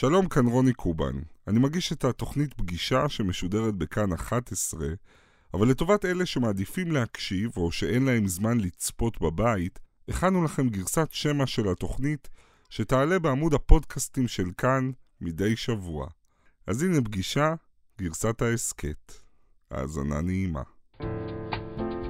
שלום, 0.00 0.28
כאן 0.28 0.46
רוני 0.46 0.72
קובן. 0.72 1.12
אני 1.48 1.58
מגיש 1.58 1.92
את 1.92 2.04
התוכנית 2.04 2.54
פגישה 2.54 3.08
שמשודרת 3.08 3.74
בכאן 3.74 4.12
11, 4.12 4.86
אבל 5.54 5.68
לטובת 5.68 6.04
אלה 6.04 6.26
שמעדיפים 6.26 6.92
להקשיב 6.92 7.50
או 7.56 7.72
שאין 7.72 8.04
להם 8.04 8.28
זמן 8.28 8.60
לצפות 8.60 9.20
בבית, 9.20 9.78
הכנו 10.08 10.44
לכם 10.44 10.68
גרסת 10.68 11.08
שמע 11.10 11.46
של 11.46 11.68
התוכנית 11.68 12.28
שתעלה 12.70 13.18
בעמוד 13.18 13.54
הפודקאסטים 13.54 14.28
של 14.28 14.50
כאן 14.58 14.90
מדי 15.20 15.56
שבוע. 15.56 16.06
אז 16.66 16.82
הנה 16.82 17.00
פגישה, 17.00 17.54
גרסת 17.98 18.42
ההסכת. 18.42 19.12
האזנה 19.70 20.20
נעימה. 20.20 20.62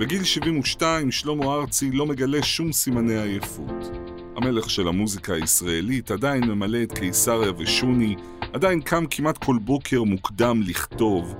בגיל 0.00 0.25
72 0.25 1.11
שלמה 1.11 1.54
ארצי 1.54 1.91
לא 1.91 2.07
מגלה 2.07 2.43
שום 2.43 2.72
סימני 2.72 3.18
עייפות. 3.18 4.20
המלך 4.43 4.70
של 4.70 4.88
המוזיקה 4.88 5.34
הישראלית 5.34 6.11
עדיין 6.11 6.45
ממלא 6.45 6.82
את 6.82 6.98
קיסריה 6.98 7.52
ושוני, 7.59 8.16
עדיין 8.52 8.80
קם 8.80 9.05
כמעט 9.11 9.38
כל 9.38 9.56
בוקר 9.61 10.02
מוקדם 10.02 10.62
לכתוב, 10.62 11.34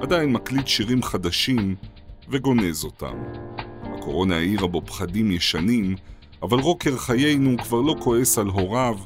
עדיין 0.00 0.32
מקליט 0.32 0.66
שירים 0.66 1.02
חדשים 1.02 1.74
וגונז 2.28 2.84
אותם. 2.84 3.14
הקורונה 3.82 4.36
העירה 4.36 4.66
בו 4.66 4.82
פחדים 4.86 5.30
ישנים, 5.30 5.94
אבל 6.42 6.58
רוקר 6.58 6.96
חיינו 6.96 7.56
כבר 7.58 7.80
לא 7.80 7.94
כועס 8.00 8.38
על 8.38 8.46
הוריו, 8.46 8.98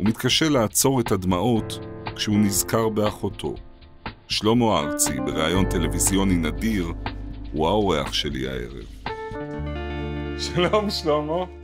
ומתקשה 0.00 0.48
לעצור 0.48 1.00
את 1.00 1.12
הדמעות 1.12 1.78
כשהוא 2.16 2.38
נזכר 2.38 2.88
באחותו. 2.88 3.54
שלמה 4.28 4.80
ארצי, 4.80 5.20
בריאיון 5.26 5.64
טלוויזיוני 5.70 6.36
נדיר, 6.36 6.92
הוא 7.52 7.68
האורח 7.68 8.12
שלי 8.12 8.48
הערב. 8.48 8.86
שלום, 10.38 10.90
שלמה. 10.90 11.63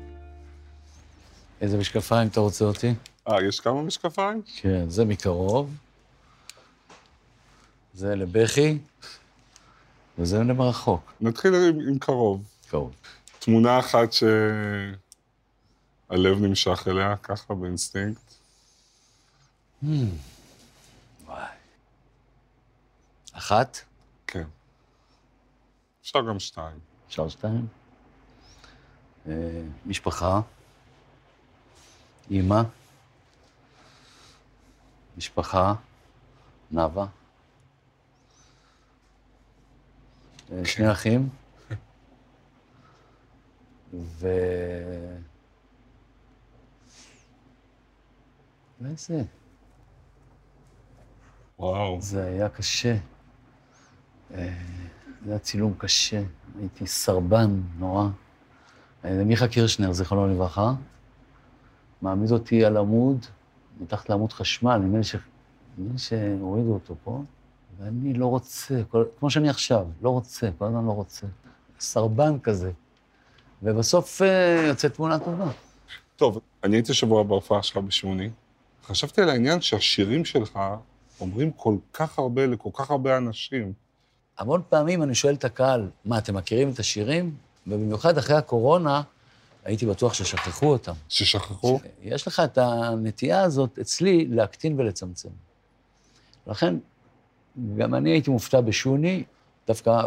איזה 1.60 1.78
משקפיים 1.78 2.28
אתה 2.28 2.40
רוצה 2.40 2.64
אותי? 2.64 2.94
אה, 3.28 3.44
יש 3.48 3.60
כמה 3.60 3.82
משקפיים? 3.82 4.42
כן, 4.56 4.90
זה 4.90 5.04
מקרוב. 5.04 5.76
זה 7.94 8.16
לבכי, 8.16 8.78
וזה 10.18 10.38
למרחוק. 10.38 11.12
נתחיל 11.20 11.54
עם, 11.54 11.80
עם 11.88 11.98
קרוב. 11.98 12.42
קרוב. 12.70 12.92
תמונה 13.38 13.78
אחת 13.78 14.12
שהלב 14.12 14.96
נמשך 16.40 16.84
אליה, 16.88 17.16
ככה 17.16 17.54
באינסטינקט. 17.54 18.34
וואי. 19.82 21.46
אחת? 23.32 23.78
כן. 24.26 24.44
אפשר 26.02 26.20
גם 26.28 26.40
שתיים. 26.40 26.78
אפשר 27.08 27.28
שתיים? 27.28 27.66
אה, 29.28 29.62
משפחה, 29.86 30.40
אימא, 32.30 32.62
משפחה, 35.16 35.74
נאוה, 36.70 37.06
אה, 40.52 40.64
שני 40.64 40.92
אחים, 40.92 41.28
ו... 43.92 44.28
ואיזה, 48.80 49.22
וואו. 51.58 52.00
זה 52.00 52.24
היה 52.24 52.48
קשה. 52.48 52.96
אה, 54.34 54.58
זה 55.24 55.30
היה 55.30 55.38
צילום 55.38 55.74
קשה, 55.78 56.22
הייתי 56.58 56.86
סרבן 56.86 57.60
נורא. 57.78 58.08
אה, 59.04 59.24
מיכה 59.24 59.48
קירשנר, 59.48 59.92
זיכרונו 59.92 60.34
לברכה, 60.34 60.72
מעמיד 62.02 62.30
אותי 62.32 62.64
על 62.64 62.76
עמוד, 62.76 63.26
מתחת 63.80 64.08
לעמוד 64.08 64.32
חשמל, 64.32 64.76
נדמה 64.76 64.98
לי 64.98 65.04
ש- 65.04 65.16
נדמה 65.78 65.92
לי 65.92 65.98
שהורידו 65.98 66.72
אותו 66.72 66.94
פה, 67.04 67.22
ואני 67.78 68.14
לא 68.14 68.26
רוצה, 68.26 68.80
כל... 68.88 69.04
כמו 69.18 69.30
שאני 69.30 69.48
עכשיו, 69.48 69.86
לא 70.02 70.10
רוצה, 70.10 70.48
כל 70.58 70.64
הזמן 70.64 70.84
לא 70.84 70.90
רוצה. 70.92 71.26
סרבן 71.80 72.38
כזה. 72.38 72.72
ובסוף 73.62 74.22
אה, 74.22 74.64
יוצאת 74.68 74.94
תמונה 74.94 75.18
טובה. 75.18 75.50
טוב, 76.16 76.40
אני 76.64 76.76
הייתי 76.76 76.94
שבוע 76.94 77.22
בהופעה 77.22 77.62
שלך 77.62 77.76
בשוני. 77.76 78.30
חשבתי 78.84 79.22
על 79.22 79.28
העניין 79.28 79.60
שהשירים 79.60 80.24
שלך 80.24 80.58
אומרים 81.20 81.50
כל 81.50 81.76
כך 81.92 82.18
הרבה 82.18 82.46
לכל 82.46 82.70
כך 82.72 82.90
הרבה 82.90 83.16
אנשים. 83.16 83.72
המון 84.38 84.62
פעמים 84.68 85.02
אני 85.02 85.14
שואל 85.14 85.34
את 85.34 85.44
הקהל, 85.44 85.90
מה, 86.04 86.18
אתם 86.18 86.36
מכירים 86.36 86.70
את 86.70 86.78
השירים? 86.78 87.34
ובמיוחד 87.66 88.18
אחרי 88.18 88.36
הקורונה, 88.36 89.02
הייתי 89.64 89.86
בטוח 89.86 90.14
ששכחו 90.14 90.66
אותם. 90.66 90.92
ששכחו? 91.08 91.80
יש 92.02 92.26
לך 92.26 92.40
את 92.44 92.58
הנטייה 92.58 93.42
הזאת 93.42 93.78
אצלי 93.78 94.26
להקטין 94.26 94.80
ולצמצם. 94.80 95.28
לכן, 96.46 96.74
גם 97.76 97.94
אני 97.94 98.10
הייתי 98.10 98.30
מופתע 98.30 98.60
בשוני, 98.60 99.24
דווקא 99.66 100.02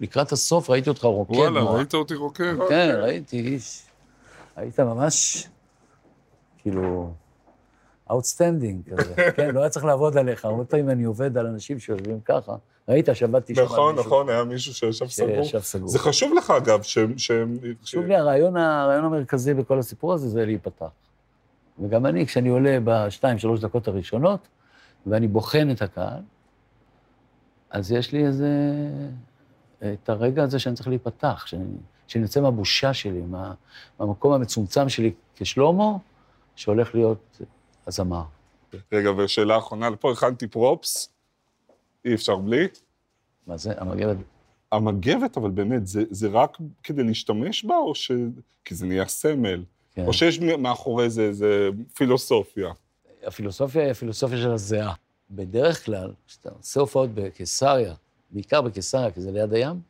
לקראת 0.00 0.32
הסוף 0.32 0.70
ראיתי 0.70 0.88
אותך 0.88 1.04
רוקד 1.04 1.34
וואלה, 1.34 1.60
נורא. 1.60 1.76
ראית 1.76 1.94
אותי 1.94 2.14
רוקד? 2.14 2.54
כן, 2.68 2.90
ראיתי, 3.02 3.40
איש. 3.40 3.82
היית 4.56 4.80
ממש, 4.80 5.46
כאילו, 6.58 7.12
outstanding 8.10 8.90
כזה. 8.90 9.14
כן, 9.36 9.54
לא 9.54 9.60
היה 9.60 9.68
צריך 9.68 9.84
לעבוד 9.84 10.16
עליך. 10.16 10.44
הרבה 10.44 10.64
פעמים 10.64 10.90
אני 10.90 11.04
עובד 11.04 11.38
על 11.38 11.46
אנשים 11.46 11.78
שיושבים 11.78 12.20
ככה. 12.24 12.56
ראית, 12.88 13.08
שעבדתי 13.12 13.54
שם 13.54 13.62
נכון, 13.62 13.96
נכון, 13.96 14.28
היה 14.28 14.44
מישהו 14.44 14.74
שישב 14.74 15.06
סגור. 15.06 15.42
שישב 15.42 15.60
סגור. 15.60 15.88
זה 15.88 15.98
חשוב 15.98 16.34
לך, 16.34 16.50
אגב, 16.50 16.82
שהם... 16.82 17.18
שהם- 17.18 17.58
חשוב 17.82 18.04
לי, 18.04 18.16
הרעיון, 18.16 18.56
הרעיון 18.56 19.04
המרכזי 19.04 19.54
בכל 19.54 19.78
הסיפור 19.78 20.12
הזה 20.12 20.28
זה 20.28 20.44
להיפתח. 20.46 20.88
וגם 21.82 22.06
אני, 22.06 22.26
כשאני 22.26 22.48
עולה 22.48 22.78
בשתיים, 22.84 23.38
שלוש 23.38 23.60
דקות 23.60 23.88
הראשונות, 23.88 24.48
ואני 25.06 25.28
בוחן 25.28 25.70
את 25.70 25.82
הקהל, 25.82 26.22
אז 27.70 27.92
יש 27.92 28.12
לי 28.12 28.26
איזה... 28.26 28.48
את 29.80 30.08
הרגע 30.08 30.42
הזה 30.42 30.58
שאני 30.58 30.74
צריך 30.74 30.88
להיפתח, 30.88 31.46
שאני, 31.46 31.64
שאני 32.06 32.24
יוצא 32.24 32.40
מהבושה 32.40 32.94
שלי, 32.94 33.20
מה, 33.20 33.54
מהמקום 34.00 34.32
המצומצם 34.32 34.88
שלי 34.88 35.12
כשלמה, 35.36 35.92
שהולך 36.56 36.94
להיות 36.94 37.40
הזמר. 37.90 38.22
רגע, 38.92 39.10
ושאלה 39.10 39.58
אחרונה, 39.58 39.96
פה 39.96 40.12
הכנתי 40.12 40.46
פרופס, 40.46 41.08
אי 42.04 42.14
אפשר 42.14 42.36
בלי. 42.36 42.68
מה 43.46 43.56
זה? 43.56 43.72
המגבת? 43.76 44.16
המגבת, 44.72 45.36
אבל 45.36 45.50
באמת, 45.50 45.86
זה, 45.86 46.02
זה 46.10 46.28
רק 46.28 46.58
כדי 46.82 47.02
להשתמש 47.02 47.64
בה, 47.64 47.76
או 47.76 47.94
ש... 47.94 48.10
כי 48.64 48.74
זה 48.74 48.86
נהיה 48.86 49.06
סמל, 49.06 49.64
כן. 49.94 50.06
או 50.06 50.12
שיש 50.12 50.38
מאחורי 50.38 51.10
זה 51.10 51.22
איזה 51.22 51.70
פילוסופיה. 51.94 52.72
הפילוסופיה 53.22 53.82
היא 53.82 53.90
הפילוסופיה 53.90 54.38
של 54.38 54.50
הזיעה. 54.50 54.94
בדרך 55.30 55.84
כלל, 55.84 56.12
כשאתה 56.26 56.50
עושה 56.50 56.80
הופעות 56.80 57.10
בקיסריה, 57.14 57.94
בעיקר 58.30 58.62
בקיסריה, 58.62 59.10
כי 59.10 59.20
זה 59.20 59.30
ליד 59.30 59.52
הים, 59.52 59.80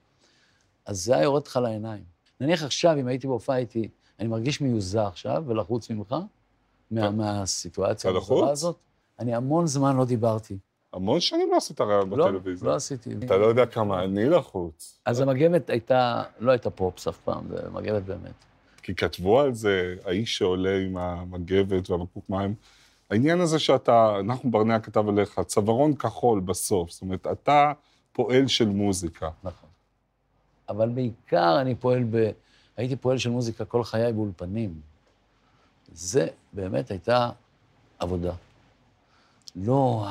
אז 0.86 1.04
זה 1.04 1.14
היה 1.14 1.22
יורד 1.22 1.46
לך 1.46 1.56
לעיניים. 1.56 2.04
נניח 2.40 2.64
עכשיו, 2.64 2.96
אם 3.00 3.06
הייתי 3.06 3.26
בהופעה, 3.26 3.56
הייתי, 3.56 3.88
אני 4.18 4.28
מרגיש 4.28 4.60
מיוזע 4.60 5.06
עכשיו 5.06 5.44
ולחוץ 5.46 5.90
ממך, 5.90 6.14
מה, 6.90 7.10
מהסיטואציה 7.10 8.10
המוזרה? 8.10 8.50
הזאת. 8.50 8.76
אני 9.18 9.34
המון 9.34 9.66
זמן 9.66 9.96
לא 9.96 10.04
דיברתי. 10.04 10.58
המון 10.92 11.20
שנים 11.20 11.50
לא 11.50 11.56
עשית 11.56 11.80
רעיון 11.80 12.10
לא, 12.10 12.26
בטלוויזיה. 12.26 12.68
לא 12.68 12.74
עשיתי. 12.74 13.10
אתה 13.24 13.36
לא 13.36 13.46
יודע 13.46 13.66
כמה 13.66 14.04
אני 14.04 14.28
לחוץ. 14.28 14.98
אז 15.06 15.20
המגבת 15.20 15.70
הייתה, 15.70 16.22
לא 16.40 16.50
הייתה 16.50 16.70
פרופס 16.70 17.08
אף 17.08 17.18
פעם, 17.24 17.48
זה 17.48 17.70
מגבת 17.72 18.02
באמת. 18.02 18.34
כי 18.82 18.94
כתבו 18.94 19.40
על 19.40 19.54
זה, 19.54 19.94
האיש 20.04 20.38
שעולה 20.38 20.78
עם 20.78 20.96
המגבת 20.96 21.90
והבקבוק 21.90 22.24
מים. 22.28 22.54
העניין 23.10 23.40
הזה 23.40 23.58
שאתה, 23.58 24.16
נחום 24.24 24.50
ברנע 24.50 24.80
כתב 24.80 25.08
עליך, 25.08 25.40
צווארון 25.40 25.94
כחול 25.94 26.40
בסוף. 26.40 26.90
זאת 26.90 27.02
אומרת, 27.02 27.26
אתה 27.26 27.72
פועל 28.12 28.46
של 28.46 28.68
מוזיקה. 28.68 29.30
נכון. 29.44 29.68
אבל 30.68 30.88
בעיקר 30.88 31.60
אני 31.60 31.74
פועל 31.74 32.04
ב... 32.10 32.30
הייתי 32.76 32.96
פועל 32.96 33.18
של 33.18 33.30
מוזיקה 33.30 33.64
כל 33.64 33.84
חיי 33.84 34.12
באולפנים. 34.12 34.80
זה 35.92 36.26
באמת 36.52 36.90
הייתה 36.90 37.30
עבודה. 37.98 38.32
לא 39.56 40.06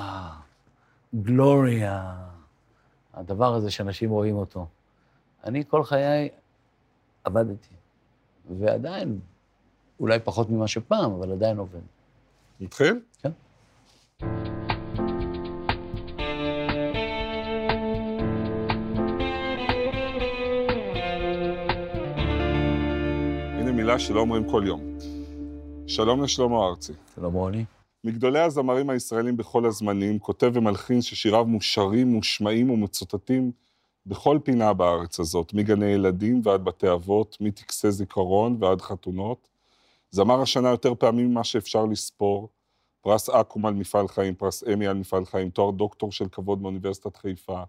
הגלוריה, 1.14 2.16
הדבר 3.14 3.54
הזה 3.56 3.72
שאנשים 3.72 4.10
רואים 4.10 4.36
אותו. 4.36 4.68
אני 5.44 5.64
כל 5.68 5.84
חיי 5.84 6.30
עבדתי, 7.24 7.74
ועדיין, 8.60 9.20
אולי 10.00 10.20
פחות 10.20 10.50
ממה 10.50 10.68
שפעם, 10.68 11.12
אבל 11.12 11.32
עדיין 11.32 11.58
עובד. 11.58 11.80
נתחיל? 12.60 13.00
כן. 13.22 13.32
הנה 23.60 23.72
מילה 23.72 24.00
שלא 24.00 24.20
אומרים 24.20 24.52
כל 24.52 24.64
יום. 24.66 24.89
שלום 25.90 26.24
לשלמה 26.24 26.66
ארצי. 26.66 26.94
שלום 27.16 27.34
רוני. 27.34 27.66
מגדולי 28.04 28.40
הזמרים 28.40 28.90
הישראלים 28.90 29.38
בכל 29.38 29.66
הזמנים, 29.66 30.20
כותב 30.20 30.52
ומלחין 30.54 31.02
ששיריו 31.02 31.46
מושרים, 31.46 32.08
מושמעים 32.08 32.70
ומצוטטים 32.70 33.52
בכל 34.06 34.40
פינה 34.44 34.74
בארץ 34.74 35.20
הזאת, 35.20 35.54
מגני 35.54 35.86
ילדים 35.86 36.42
ועד 36.44 36.64
בתי 36.64 36.92
אבות, 36.92 37.38
מטקסי 37.42 37.92
זיכרון 37.92 38.58
ועד 38.60 38.82
חתונות. 38.82 39.50
זמר 40.12 40.42
השנה 40.42 40.70
יותר 40.70 40.96
פעמים 40.96 41.32
ממה 41.32 41.44
שאפשר 41.44 41.86
לספור, 41.86 42.50
פרס 43.02 43.30
אקו"ם 43.30 43.66
על 43.66 43.74
מפעל 43.74 44.08
חיים, 44.08 44.36
פרס 44.36 44.64
אמי 44.74 44.88
על 44.88 44.98
מפעל 44.98 45.26
חיים, 45.26 45.50
תואר 45.50 45.72
דוקטור 45.72 46.12
של 46.12 46.28
כבוד 46.32 46.62
מאוניברסיטת 46.62 47.18
חיפה. 47.18 47.64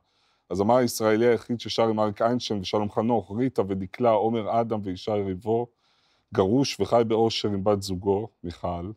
הזמר 0.51 0.77
הישראלי 0.77 1.27
היחיד 1.27 1.61
ששר 1.61 1.89
עם 1.89 2.01
אריק 2.01 2.23
איינשטיין 2.23 2.61
ושלום 2.61 2.91
חנוך, 2.91 3.33
ריטה 3.39 3.63
ודקלה, 3.69 4.11
עומר 4.11 4.61
אדם 4.61 4.81
וישי 4.83 5.11
ריבו, 5.11 5.67
גרוש 6.35 6.81
וחי 6.81 7.03
באושר 7.07 7.49
עם 7.49 7.65
בת 7.65 7.83
זוגו, 7.83 8.29
מיכל, 8.45 8.91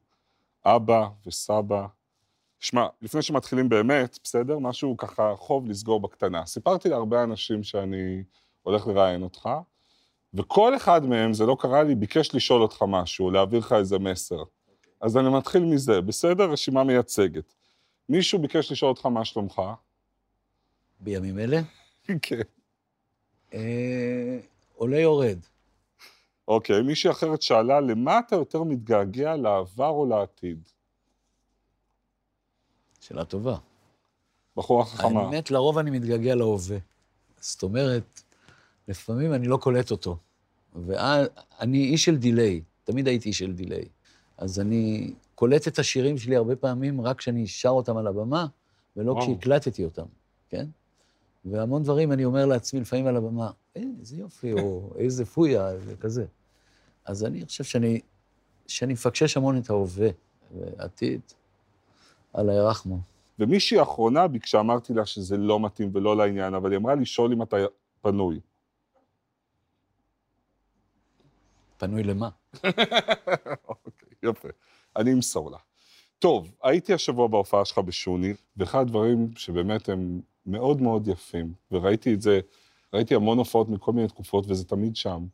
אבא 0.65 1.07
וסבא. 1.25 1.85
שמע, 2.59 2.88
לפני 3.01 3.21
שמתחילים 3.21 3.69
באמת, 3.69 4.19
בסדר? 4.24 4.59
משהו 4.59 4.97
ככה 4.97 5.33
חוב 5.35 5.68
לסגור 5.69 6.00
בקטנה. 6.00 6.45
סיפרתי 6.45 6.89
להרבה 6.89 7.24
אנשים 7.24 7.63
שאני 7.63 8.24
הולך 8.62 8.88
לראיין 8.88 9.24
אותך, 9.24 9.50
וכל 10.33 10.75
אחד 10.75 11.06
מהם, 11.06 11.33
זה 11.33 11.45
לא 11.45 11.57
קרה 11.59 11.83
לי, 11.83 11.95
ביקש 11.95 12.35
לשאול 12.35 12.62
אותך 12.62 12.83
משהו, 12.88 13.31
להעביר 13.31 13.59
לך 13.59 13.74
איזה 13.74 14.00
מסר. 14.00 14.44
אז 15.01 15.18
אני 15.18 15.30
מתחיל 15.30 15.63
מזה, 15.63 16.01
בסדר? 16.01 16.51
רשימה 16.51 16.83
מייצגת. 16.83 17.53
מישהו 18.09 18.39
ביקש 18.39 18.71
לשאול 18.71 18.89
אותך 18.89 19.06
מה 19.06 19.25
שלומך? 19.25 19.62
בימים 21.00 21.39
אלה? 21.39 21.62
כן. 22.21 22.41
אה, 23.53 24.39
עולה 24.75 25.00
יורד. 25.00 25.39
אוקיי, 26.48 26.81
מישהי 26.81 27.12
אחרת 27.12 27.42
שאלה, 27.42 27.80
למה 27.80 28.19
אתה 28.19 28.36
יותר 28.36 28.63
מתגעגע, 28.63 29.36
לעבר 29.36 29.90
או 29.90 30.06
לעתיד? 30.06 30.60
שאלה 33.00 33.25
טובה. 33.25 33.57
בחורה 34.57 34.86
חכמה. 34.86 35.22
האמת, 35.22 35.51
לרוב 35.51 35.78
אני 35.78 35.92
מתגעגע 35.92 36.36
להווה. 36.36 36.78
זאת 37.40 37.63
אומרת, 37.63 38.22
לפעמים 38.88 39.34
אני 39.34 39.48
לא 39.48 39.57
קולט 39.57 39.92
אותו. 39.92 40.18
ואני 40.75 41.86
איש 41.86 42.06
של 42.06 42.18
delay, 42.18 42.62
תמיד 42.84 43.07
הייתי 43.07 43.30
איש 43.30 43.40
של 43.40 43.54
delay. 43.54 43.86
אז 44.38 44.60
אני 44.60 45.13
קולט 45.36 45.68
את 45.68 45.80
השירים 45.80 46.18
שלי 46.18 46.36
הרבה 46.36 46.56
פעמים 46.56 47.01
רק 47.01 47.18
כשאני 47.18 47.48
שר 47.48 47.69
אותם 47.69 47.98
על 47.98 48.07
הבמה, 48.07 48.45
ולא 48.98 49.12
וואו. 49.12 49.24
כשהקלטתי 49.24 49.86
אותם, 49.86 50.06
כן? 50.50 50.66
והמון 51.45 51.84
דברים 51.84 52.12
אני 52.12 52.25
אומר 52.25 52.45
לעצמי 52.45 52.80
לפעמים 52.80 53.07
על 53.07 53.18
הבמה, 53.18 53.51
איזה 53.75 54.18
יופי, 54.18 54.54
או 54.54 54.94
איזה 54.98 55.25
פויה, 55.25 55.70
וכזה. 55.80 56.25
אז 57.06 57.25
אני 57.25 57.46
חושב 57.46 57.64
שאני, 57.64 58.00
שאני 58.68 58.94
מפקשש 58.94 59.38
המון 59.38 59.58
את 59.58 59.70
ההווה, 59.70 60.10
ועתיד, 60.52 61.22
אללה 62.38 62.54
ירחמו. 62.54 63.00
ומישהי 63.40 63.80
האחרונה 63.80 64.28
ביקשה, 64.28 64.60
אמרתי 64.60 64.94
לה 64.94 65.06
שזה 65.06 65.38
לא 65.38 65.60
מתאים 65.60 65.90
ולא 65.94 66.18
לעניין, 66.18 66.54
אבל 66.54 66.72
היא 66.72 66.78
אמרה 66.78 66.96
לי, 66.96 67.06
שואל 67.06 67.31
אם 67.31 67.42
אתה 67.42 67.58
פנוי. 68.02 68.40
פנוי 71.78 72.04
למה? 72.04 72.30
אוקיי, 73.69 74.10
יפה. 74.24 74.48
אני 74.96 75.14
אמסור 75.14 75.52
לה. 75.52 75.58
טוב, 76.19 76.56
הייתי 76.64 76.94
השבוע 76.94 77.28
בהופעה 77.28 77.66
שלך 77.66 77.78
בשוני, 77.78 78.34
ואחד 78.58 78.80
הדברים 78.80 79.31
שבאמת 79.36 79.90
הם 79.90 80.22
מאוד 80.46 80.81
מאוד 80.81 81.08
יפים, 81.08 81.54
וראיתי 81.72 82.14
את 82.14 82.22
זה, 82.22 82.40
ראיתי 82.94 83.16
המון 83.16 83.38
הופעות 83.38 83.69
מכל 83.69 83.92
מיני 83.92 84.07
תקופות, 84.07 84.45
וזה 84.48 84.66
תמיד 84.66 84.95
שם. 84.95 85.25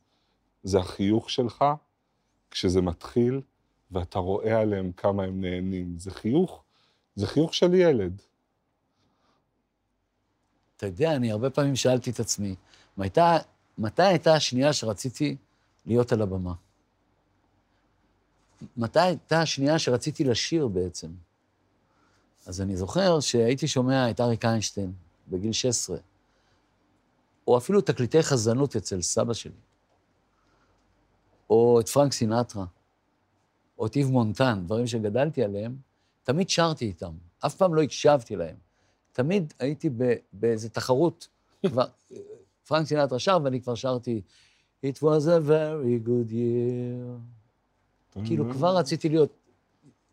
זה 0.64 0.80
החיוך 0.80 1.30
שלך 1.30 1.66
כשזה 2.52 2.82
מתחיל, 2.82 3.42
ואתה 3.92 4.20
רואה 4.20 4.60
עליהם 4.60 4.92
כמה 4.92 5.24
הם 5.24 5.42
נהנים. 5.42 6.00
זה 6.00 6.12
חיוך, 6.12 6.64
זה 7.16 7.28
חיוך 7.28 7.54
של 7.54 7.74
ילד. 7.74 8.22
אתה 10.78 10.86
יודע, 10.86 11.16
אני 11.16 11.32
הרבה 11.32 11.50
פעמים 11.50 11.76
שאלתי 11.76 12.10
את 12.10 12.20
עצמי, 12.20 12.56
מתי, 12.98 13.22
מתי 13.78 14.04
הייתה 14.04 14.34
השנייה 14.34 14.74
שרציתי 14.74 15.36
להיות 15.86 16.12
על 16.12 16.22
הבמה? 16.22 16.54
מתי 18.78 19.00
הייתה 19.00 19.42
השנייה 19.42 19.80
שרציתי 19.80 20.24
לשיר 20.24 20.68
בעצם? 20.68 21.08
אז 22.46 22.62
אני 22.62 22.78
זוכר 22.78 23.20
שהייתי 23.20 23.68
שומע 23.68 24.10
את 24.10 24.22
אריק 24.22 24.46
איינשטיין 24.46 24.94
בגיל 25.28 25.52
16, 25.52 25.98
או 27.50 27.58
אפילו 27.58 27.82
תקליטי 27.82 28.24
חזנות 28.24 28.76
אצל 28.76 29.02
סבא 29.02 29.34
שלי, 29.34 29.62
או 31.50 31.80
את 31.80 31.90
פרנק 31.90 32.14
סינטרה, 32.14 32.66
או 33.78 33.86
את 33.88 33.96
איב 33.96 34.08
מונטן, 34.08 34.62
דברים 34.66 34.88
שגדלתי 34.88 35.44
עליהם, 35.44 35.78
תמיד 36.24 36.50
שרתי 36.50 36.86
איתם, 36.86 37.12
אף 37.46 37.56
פעם 37.56 37.76
לא 37.76 37.82
הקשבתי 37.82 38.36
להם. 38.36 38.56
תמיד 39.12 39.54
הייתי 39.60 39.90
באיזו 40.34 40.70
תחרות. 40.70 41.28
כבר, 41.68 41.86
פרנק 42.68 42.88
סינטרה 42.88 43.20
שר, 43.20 43.38
ואני 43.44 43.62
כבר 43.62 43.76
שרתי, 43.76 44.22
It 44.86 44.98
was 44.98 45.26
a 45.26 45.40
very 45.50 46.08
good 46.08 46.32
year. 46.32 47.20
כאילו, 48.26 48.52
כבר 48.54 48.78
רציתי 48.78 49.10
להיות 49.10 49.34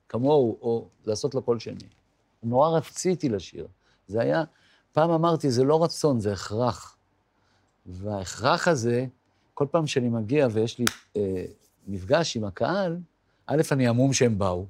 כמוהו, 0.08 0.58
או 0.60 0.88
לעשות 1.04 1.34
לו 1.34 1.42
קול 1.42 1.58
שני. 1.58 1.88
נורא 2.42 2.68
רציתי 2.78 3.28
לשיר. 3.28 3.66
זה 4.06 4.20
היה, 4.20 4.44
פעם 4.92 5.10
אמרתי, 5.10 5.50
זה 5.50 5.64
לא 5.64 5.84
רצון, 5.84 6.20
זה 6.20 6.32
הכרח. 6.32 6.95
וההכרח 7.86 8.68
הזה, 8.68 9.06
כל 9.54 9.66
פעם 9.70 9.86
שאני 9.86 10.08
מגיע 10.08 10.48
ויש 10.50 10.78
לי 10.78 10.84
אה, 11.16 11.44
מפגש 11.86 12.36
עם 12.36 12.44
הקהל, 12.44 12.98
א', 13.46 13.62
אני 13.72 13.88
המום 13.88 14.12
שהם 14.12 14.38
באו. 14.38 14.66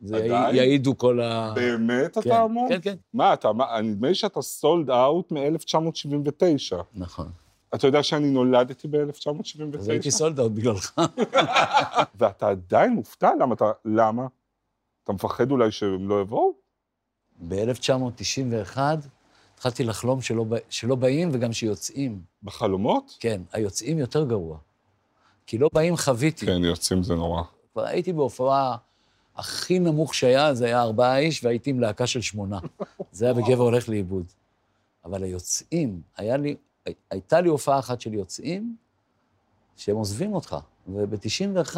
זה 0.00 0.16
עדיין? 0.16 0.56
יעידו 0.56 0.98
כל 0.98 1.20
ה... 1.20 1.52
באמת 1.54 2.14
כן, 2.14 2.20
אתה 2.20 2.44
אמור? 2.44 2.68
כן, 2.68 2.78
כן. 2.82 2.94
מה, 3.14 3.34
אתה, 3.34 3.52
מה, 3.52 3.80
נדמה 3.80 4.08
לי 4.08 4.14
שאתה 4.14 4.42
סולד 4.42 4.90
אאוט 4.90 5.32
מ-1979. 5.32 6.76
נכון. 6.94 7.30
אתה 7.74 7.86
יודע 7.86 8.02
שאני 8.02 8.30
נולדתי 8.30 8.88
אז 9.78 9.88
הייתי 9.88 10.08
ב-1979? 10.08 10.10
סולד 10.10 10.40
אאוט 10.40 10.52
בגללך. 10.52 11.00
ואתה 12.18 12.48
עדיין 12.48 12.92
מופתע? 12.92 13.30
למה 13.40 13.54
אתה... 13.54 13.70
למה? 13.84 14.26
אתה 15.04 15.12
מפחד 15.12 15.50
אולי 15.50 15.70
שהם 15.70 16.08
לא 16.08 16.20
יבואו? 16.20 16.52
ב-1991 17.48 18.78
התחלתי 19.66 19.84
לחלום 19.84 20.20
שלא, 20.20 20.44
שלא 20.68 20.94
באים 20.94 21.28
וגם 21.32 21.52
שיוצאים. 21.52 22.20
בחלומות? 22.42 23.16
כן, 23.20 23.42
היוצאים 23.52 23.98
יותר 23.98 24.24
גרוע. 24.24 24.58
כי 25.46 25.58
לא 25.58 25.68
באים 25.72 25.96
חוויתי. 25.96 26.46
כן, 26.46 26.64
יוצאים 26.64 27.02
זה 27.02 27.14
נורא. 27.14 27.42
כבר 27.72 27.84
הייתי 27.86 28.12
בהופעה 28.12 28.76
הכי 29.36 29.78
נמוך 29.78 30.14
שהיה, 30.14 30.54
זה 30.54 30.64
היה 30.66 30.82
ארבעה 30.82 31.18
איש, 31.18 31.44
והייתי 31.44 31.70
עם 31.70 31.80
להקה 31.80 32.06
של 32.06 32.20
שמונה. 32.20 32.58
זה 33.12 33.24
היה 33.24 33.34
בגבע 33.34 33.62
הולך 33.62 33.88
לאיבוד. 33.88 34.26
אבל 35.04 35.22
היוצאים, 35.22 36.00
היה 36.16 36.36
לי, 36.36 36.56
הי- 36.86 36.94
הייתה 37.10 37.40
לי 37.40 37.48
הופעה 37.48 37.78
אחת 37.78 38.00
של 38.00 38.14
יוצאים, 38.14 38.76
שהם 39.76 39.96
עוזבים 39.96 40.34
אותך. 40.34 40.56
וב-91, 40.88 41.76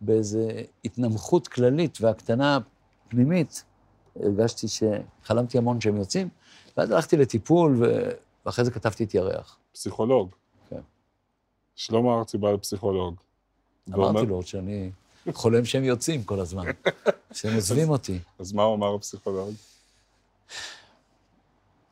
באיזו 0.00 0.38
התנמכות 0.84 1.48
כללית 1.48 1.98
והקטנה 2.00 2.58
פנימית, 3.08 3.64
הרגשתי 4.16 4.66
שחלמתי 4.68 5.58
המון 5.58 5.80
שהם 5.80 5.96
יוצאים, 5.96 6.28
ואז 6.78 6.90
הלכתי 6.90 7.16
לטיפול, 7.16 7.76
ו... 7.80 8.10
ואחרי 8.46 8.64
זה 8.64 8.70
כתבתי 8.70 9.04
את 9.04 9.14
ירח. 9.14 9.56
פסיכולוג. 9.72 10.30
כן. 10.70 10.80
שלמה 11.76 12.18
ארצי 12.18 12.38
בא 12.38 12.50
לפסיכולוג. 12.52 13.14
ואומר- 13.88 14.08
אמרתי 14.10 14.26
לו 14.26 14.42
שאני 14.42 14.90
חולם 15.32 15.64
שהם 15.64 15.84
יוצאים 15.84 16.24
כל 16.24 16.40
הזמן, 16.40 16.64
שהם 17.32 17.54
עוזבים 17.54 17.90
אותי. 17.90 18.18
אז 18.38 18.52
מה 18.52 18.62
הוא 18.62 18.74
אמר 18.74 18.94
הפסיכולוג? 18.94 19.54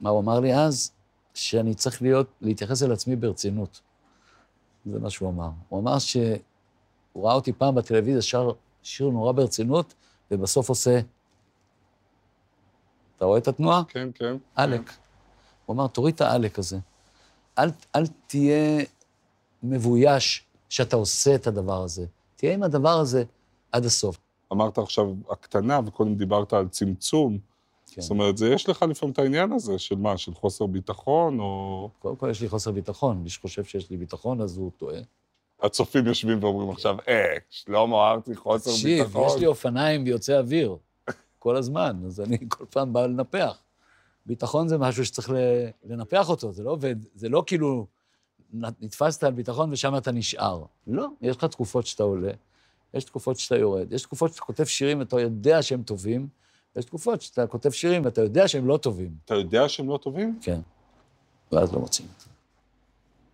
מה 0.01 0.11
הוא 0.11 0.21
אמר 0.21 0.41
לי 0.41 0.55
אז? 0.55 0.91
שאני 1.35 1.75
צריך 1.75 2.03
להיות, 2.03 2.27
להתייחס 2.41 2.83
אל 2.83 2.93
עצמי 2.93 3.17
ברצינות. 3.17 3.81
זה 4.87 4.99
מה 4.99 5.11
שהוא 5.11 5.29
אמר. 5.31 5.49
הוא 5.69 5.81
אמר 5.81 5.99
שהוא 5.99 6.37
ראה 7.17 7.35
אותי 7.35 7.53
פעם 7.53 7.75
בטלוויזיה 7.75 8.23
שר 8.23 8.51
שיר 8.83 9.09
נורא 9.11 9.33
ברצינות, 9.33 9.95
ובסוף 10.31 10.69
עושה... 10.69 11.01
אתה 13.17 13.25
רואה 13.25 13.39
את 13.39 13.49
התנועה? 13.49 13.83
כן, 13.89 14.09
כן. 14.15 14.37
עלק. 14.55 14.93
הוא 15.67 15.75
אמר, 15.75 15.87
תוריד 15.87 16.15
את 16.15 16.21
העלק 16.21 16.59
הזה. 16.59 16.79
אל, 17.59 17.69
אל 17.97 18.07
תהיה 18.27 18.85
מבויש 19.63 20.45
שאתה 20.69 20.97
עושה 20.97 21.35
את 21.35 21.47
הדבר 21.47 21.83
הזה. 21.83 22.07
תהיה 22.37 22.55
עם 22.55 22.63
הדבר 22.63 22.99
הזה 22.99 23.25
עד 23.73 23.85
הסוף. 23.85 24.19
אמרת 24.53 24.79
עכשיו 24.79 25.07
הקטנה, 25.31 25.81
וקודם 25.87 26.15
דיברת 26.15 26.53
על 26.53 26.69
צמצום. 26.69 27.39
כן. 27.91 28.01
זאת 28.01 28.11
אומרת, 28.11 28.37
זה 28.37 28.49
יש 28.49 28.69
לך 28.69 28.83
לפעמים 28.83 29.13
את 29.13 29.19
העניין 29.19 29.53
הזה 29.53 29.79
של 29.79 29.95
מה, 29.95 30.17
של 30.17 30.35
חוסר 30.35 30.67
ביטחון, 30.67 31.41
או... 31.41 31.91
קודם 31.99 32.17
כל, 32.17 32.31
יש 32.31 32.41
לי 32.41 32.49
חוסר 32.49 32.71
ביטחון. 32.71 33.23
מי 33.23 33.31
שחושב 33.31 33.65
שיש 33.65 33.91
לי 33.91 33.97
ביטחון, 33.97 34.41
אז 34.41 34.57
הוא 34.57 34.71
טועה. 34.77 34.99
הצופים 35.63 36.07
יושבים 36.07 36.43
ואומרים 36.43 36.71
עכשיו, 36.71 36.97
אה, 37.09 37.37
שלמה 37.51 38.11
ארצי 38.11 38.37
חוסר 38.37 38.71
תקשיב, 38.71 39.05
ביטחון. 39.05 39.27
יש 39.27 39.37
לי 39.37 39.47
אופניים 39.47 40.05
ויוצא 40.05 40.39
אוויר 40.39 40.77
כל 41.39 41.57
הזמן, 41.57 42.03
אז 42.07 42.21
אני 42.21 42.39
כל 42.49 42.65
פעם 42.71 42.93
בא 42.93 43.07
לנפח. 43.07 43.59
ביטחון 44.27 44.69
זה 44.69 44.79
משהו 44.79 45.05
שצריך 45.05 45.31
לנפח 45.85 46.29
אותו, 46.29 46.53
זה 46.53 46.63
לא 46.63 46.71
עובד, 46.71 46.97
זה 47.15 47.29
לא 47.29 47.43
כאילו 47.47 47.87
נתפסת 48.53 49.25
על 49.25 49.33
ביטחון 49.33 49.73
ושם 49.73 49.97
אתה 49.97 50.13
נשאר. 50.13 50.63
לא, 50.87 51.07
יש 51.21 51.37
לך 51.37 51.45
תקופות 51.45 51.87
שאתה 51.87 52.03
עולה, 52.03 52.33
יש 52.95 53.05
תקופות 53.05 53.39
שאתה 53.39 53.57
יורד, 53.57 53.93
יש 53.93 54.03
תקופות 54.03 54.33
שאתה 54.33 54.45
כותב 54.45 54.65
שירים 54.65 54.99
ואתה 54.99 55.21
יודע 55.21 55.63
שהם 55.63 55.83
טובים, 55.83 56.29
ויש 56.77 56.85
תקופות 56.85 57.23
שאתה 57.23 57.47
כותב 57.47 57.71
שירים 57.71 58.05
ואתה 58.05 58.21
יודע 58.21 58.49
שהם 58.49 58.67
לא 58.67 58.77
טובים. 58.77 59.11
אתה 59.25 59.35
יודע 59.35 59.69
שהם 59.69 59.89
לא 59.89 59.99
טובים? 60.03 60.39
כן. 60.43 60.61
ואז 61.53 61.73
לא 61.73 61.81
מוצאים. 61.81 62.09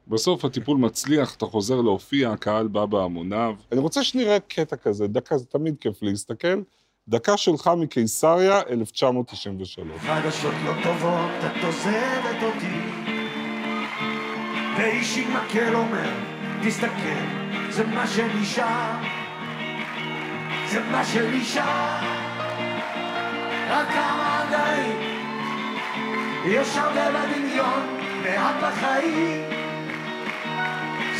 בסוף 0.08 0.44
הטיפול 0.44 0.78
מצליח, 0.78 1.36
אתה 1.36 1.46
חוזר 1.46 1.80
להופיע, 1.80 2.30
הקהל 2.30 2.68
בא 2.68 2.84
בהמוניו. 2.84 3.54
אני 3.72 3.80
רוצה 3.80 4.04
שנראה 4.04 4.40
קטע 4.40 4.76
כזה, 4.76 5.06
דקה, 5.06 5.38
זה 5.38 5.46
תמיד 5.46 5.76
כיף 5.80 6.02
להסתכל. 6.02 6.62
דקה 7.08 7.36
שלך 7.36 7.70
מקיסריה, 7.76 8.60
1993. 8.70 9.86
חדשות 10.06 10.54
לא 10.64 10.72
טובות, 10.82 11.30
את 11.46 11.64
עוזבת 11.64 12.42
אותי. 12.42 12.80
ואיש 14.76 15.18
עם 15.18 15.36
מקל 15.36 15.74
אומר, 15.74 16.10
תסתכל, 16.62 17.24
זה 17.70 17.86
מה 17.86 18.06
שנשאר. 18.06 18.92
זה 20.66 20.80
מה 20.90 21.04
שנשאר. 21.04 21.98
רק 23.70 23.88
כמה 23.88 24.44
עדיין, 24.48 24.96
יש 26.44 26.76
הרבה 26.76 27.10
בדמיון, 27.10 27.98
מעט 28.22 28.54
בחיים. 28.62 29.50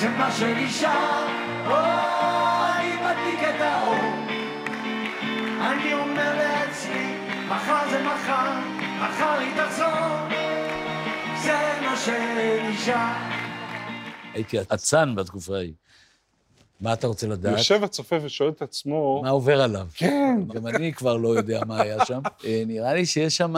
זה 0.00 0.08
מה 0.08 0.30
שנשאר. 0.32 1.26
או, 1.66 1.76
אני 2.76 2.94
מדליק 2.96 3.40
את 3.56 3.60
האור. 3.60 4.11
אני 5.62 5.94
אומר 5.94 6.36
לעצמי, 6.36 7.16
מחר 7.48 7.90
זה 7.90 8.02
מחר, 8.02 8.52
מחר 8.98 9.38
היא 9.38 9.56
תחזור, 9.56 10.28
זה 11.44 11.80
מה 11.82 11.96
שנשאר. 11.96 13.12
הייתי 14.34 14.60
אצן 14.60 15.14
בתקופה 15.14 15.56
ההיא. 15.56 15.72
מה 16.80 16.92
אתה 16.92 17.06
רוצה 17.06 17.26
לדעת? 17.26 17.58
יושב 17.58 17.84
הצופה 17.84 18.16
ושואל 18.22 18.48
את 18.50 18.62
עצמו, 18.62 19.20
מה 19.22 19.30
עובר 19.30 19.62
עליו? 19.62 19.86
כן, 19.94 20.40
גם 20.54 20.66
אני 20.66 20.92
כבר 20.92 21.16
לא 21.16 21.28
יודע 21.28 21.60
מה 21.66 21.80
היה 21.82 22.04
שם. 22.04 22.20
אה, 22.44 22.62
נראה 22.66 22.94
לי 22.94 23.06
שיש 23.06 23.36
שם 23.36 23.54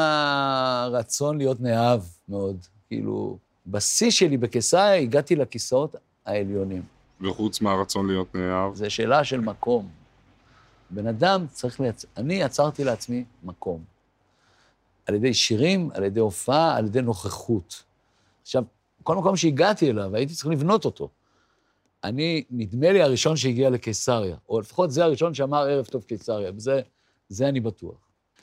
רצון 0.90 1.38
להיות 1.38 1.60
נאהב 1.60 2.00
מאוד. 2.28 2.56
כאילו, 2.88 3.38
בשיא 3.66 4.10
שלי 4.10 4.36
בקיסריה 4.36 4.94
הגעתי 4.94 5.36
לכיסאות 5.36 5.96
העליונים. 6.26 6.82
וחוץ 7.20 7.60
מהרצון 7.60 8.06
להיות 8.06 8.34
נאהב, 8.34 8.74
זו 8.74 8.90
שאלה 8.90 9.24
של 9.24 9.40
מקום. 9.40 10.03
בן 10.94 11.06
אדם 11.06 11.46
צריך 11.50 11.80
לייצר... 11.80 12.08
אני 12.16 12.34
יצרתי 12.34 12.84
לעצמי 12.84 13.24
מקום. 13.42 13.84
על 15.06 15.14
ידי 15.14 15.34
שירים, 15.34 15.90
על 15.94 16.04
ידי 16.04 16.20
הופעה, 16.20 16.76
על 16.76 16.86
ידי 16.86 17.02
נוכחות. 17.02 17.82
עכשיו, 18.42 18.64
כל 19.02 19.16
מקום 19.16 19.36
שהגעתי 19.36 19.90
אליו, 19.90 20.16
הייתי 20.16 20.34
צריך 20.34 20.46
לבנות 20.50 20.84
אותו. 20.84 21.08
אני, 22.04 22.44
נדמה 22.50 22.92
לי 22.92 23.02
הראשון 23.02 23.36
שהגיע 23.36 23.70
לקיסריה, 23.70 24.36
או 24.48 24.60
לפחות 24.60 24.90
זה 24.90 25.04
הראשון 25.04 25.34
שאמר 25.34 25.62
ערב 25.62 25.84
טוב 25.84 26.02
קיסריה, 26.02 26.52
בזה 26.52 26.80
זה 27.28 27.48
אני 27.48 27.60
בטוח. 27.60 27.96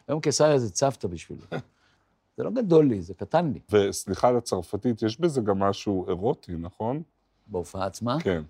היום 0.07 0.21
קיסריה 0.21 0.59
זה 0.59 0.69
צוותא 0.69 1.07
בשבילי. 1.07 1.41
זה 2.37 2.43
לא 2.43 2.51
גדול 2.51 2.85
לי, 2.85 3.01
זה 3.01 3.13
קטן 3.13 3.51
לי. 3.53 3.59
וסליחה 3.69 4.27
על 4.27 4.37
הצרפתית, 4.37 5.01
יש 5.01 5.19
בזה 5.19 5.41
גם 5.41 5.59
משהו 5.59 6.07
אירוטי, 6.07 6.55
נכון? 6.55 7.03
בהופעה 7.47 7.85
עצמה. 7.85 8.17
כן. 8.19 8.43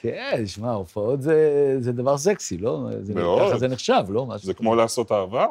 כן, 0.00 0.46
שמע, 0.46 0.72
הופעות 0.72 1.22
זה, 1.22 1.76
זה 1.80 1.92
דבר 1.92 2.18
סקסי, 2.18 2.58
לא? 2.58 2.88
זה, 3.00 3.14
מאוד. 3.14 3.48
ככה 3.48 3.58
זה 3.58 3.68
נחשב, 3.68 4.04
לא? 4.08 4.26
משהו 4.26 4.46
זה 4.46 4.54
כמו 4.54 4.74
לעשות 4.74 5.12
אהבה? 5.12 5.46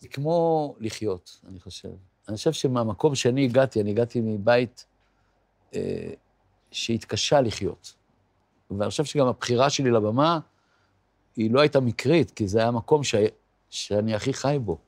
זה 0.00 0.08
כמו 0.08 0.74
לחיות, 0.80 1.40
אני 1.48 1.60
חושב. 1.60 1.88
אני 2.28 2.36
חושב 2.36 2.52
שמהמקום 2.52 3.14
שאני 3.14 3.44
הגעתי, 3.44 3.80
אני 3.80 3.90
הגעתי 3.90 4.20
מבית 4.20 4.86
אה, 5.74 6.10
שהתקשה 6.70 7.40
לחיות. 7.40 7.94
ואני 8.70 8.90
חושב 8.90 9.04
שגם 9.04 9.26
הבחירה 9.26 9.70
שלי 9.70 9.90
לבמה, 9.90 10.38
היא 11.36 11.50
לא 11.50 11.60
הייתה 11.60 11.80
מקרית, 11.80 12.30
כי 12.30 12.48
זה 12.48 12.58
היה 12.58 12.70
מקום 12.70 13.04
ש... 13.04 13.14
שאני 13.70 14.14
הכי 14.14 14.32
חי 14.32 14.58
בו. 14.60 14.78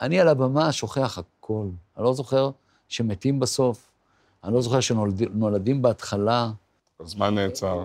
אני 0.00 0.20
על 0.20 0.28
הבמה 0.28 0.72
שוכח 0.72 1.18
הכל. 1.18 1.68
אני 1.96 2.04
לא 2.04 2.12
זוכר 2.12 2.50
שמתים 2.88 3.40
בסוף, 3.40 3.90
אני 4.44 4.54
לא 4.54 4.60
זוכר 4.60 4.80
שנולדים 4.80 5.82
בהתחלה. 5.82 6.50
אז 7.00 7.14
מה 7.14 7.30
נעצר? 7.30 7.84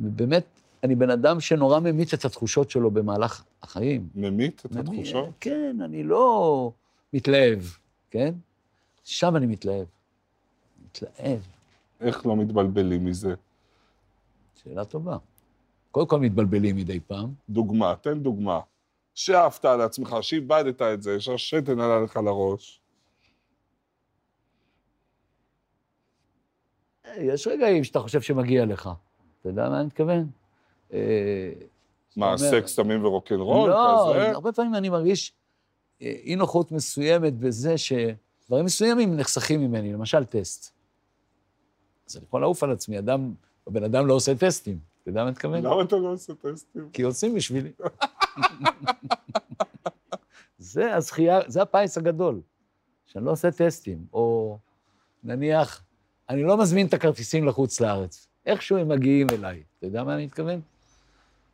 ובאמת, 0.00 0.44
אני 0.84 0.94
בן 0.94 1.10
אדם 1.10 1.40
שנורא 1.40 1.80
ממית 1.80 2.14
את 2.14 2.24
התחושות 2.24 2.70
שלו 2.70 2.90
במהלך 2.90 3.44
החיים. 3.62 4.08
ממית 4.14 4.62
את 4.66 4.72
ממית, 4.72 4.88
התחושות? 4.88 5.28
כן, 5.40 5.76
אני 5.84 6.02
לא 6.02 6.72
מתלהב, 7.12 7.58
כן? 8.10 8.34
שם 9.04 9.36
אני 9.36 9.46
מתלהב. 9.46 9.86
מתלהב, 10.84 11.40
איך 12.00 12.26
לא 12.26 12.36
מתבלבלים 12.36 13.04
מזה? 13.04 13.34
שאלה 14.62 14.84
טובה. 14.84 15.16
קודם 15.90 16.06
כל 16.06 16.20
מתבלבלים 16.20 16.76
מדי 16.76 17.00
פעם. 17.00 17.32
דוגמה, 17.48 17.94
תן 18.00 18.18
דוגמה. 18.18 18.60
שאהבת 19.14 19.64
על 19.64 19.80
עצמך, 19.80 20.16
שאיבדת 20.20 20.82
את 20.82 21.02
זה, 21.02 21.20
שהשתן 21.20 21.80
עלה 21.80 22.00
לך 22.00 22.16
לראש. 22.16 22.80
יש 27.20 27.46
רגעים 27.46 27.84
שאתה 27.84 28.00
חושב 28.00 28.20
שמגיע 28.20 28.64
לך. 28.64 28.90
אתה 29.40 29.48
יודע 29.48 29.68
מה 29.68 29.78
אני 29.78 29.86
מתכוון? 29.86 30.26
אה, 30.92 31.52
מה, 32.16 32.38
סקס, 32.38 32.74
סמים 32.74 33.04
ורוקנרול? 33.04 33.70
לא, 33.70 34.12
כזה? 34.14 34.30
הרבה 34.30 34.52
פעמים 34.52 34.74
אני 34.74 34.88
מרגיש 34.88 35.32
אה, 36.02 36.14
אי 36.22 36.36
נוחות 36.36 36.72
מסוימת 36.72 37.38
בזה 37.38 37.74
שדברים 37.78 38.64
מסוימים 38.64 39.16
נחסכים 39.16 39.60
ממני, 39.60 39.92
למשל 39.92 40.24
טסט. 40.24 40.72
אז 42.08 42.16
אני 42.16 42.24
יכול 42.24 42.40
לעוף 42.40 42.62
על 42.62 42.72
עצמי, 42.72 42.98
אדם, 42.98 43.34
הבן 43.66 43.84
אדם 43.84 44.06
לא 44.06 44.14
עושה 44.14 44.34
טסטים, 44.34 44.78
אתה 45.02 45.10
יודע 45.10 45.20
מה 45.20 45.28
אני 45.28 45.32
מתכוון? 45.32 45.62
למה 45.62 45.82
אתה 45.82 45.96
לא 45.96 46.12
עושה 46.12 46.32
טסטים? 46.34 46.88
כי 46.92 47.02
עושים 47.02 47.34
בשבילי. 47.34 47.72
זה 50.58 50.94
הזכייה, 50.94 51.40
זה 51.46 51.62
הפיס 51.62 51.98
הגדול, 51.98 52.40
שאני 53.06 53.24
לא 53.24 53.30
עושה 53.30 53.50
טסטים, 53.50 54.06
או 54.12 54.58
נניח, 55.24 55.82
אני 56.28 56.42
לא 56.42 56.56
מזמין 56.56 56.86
את 56.86 56.94
הכרטיסים 56.94 57.46
לחוץ 57.46 57.80
לארץ. 57.80 58.28
איכשהו 58.46 58.76
הם 58.76 58.88
מגיעים 58.88 59.26
אליי. 59.32 59.62
אתה 59.78 59.86
יודע 59.86 60.04
מה 60.04 60.14
אני 60.14 60.26
מתכוון? 60.26 60.60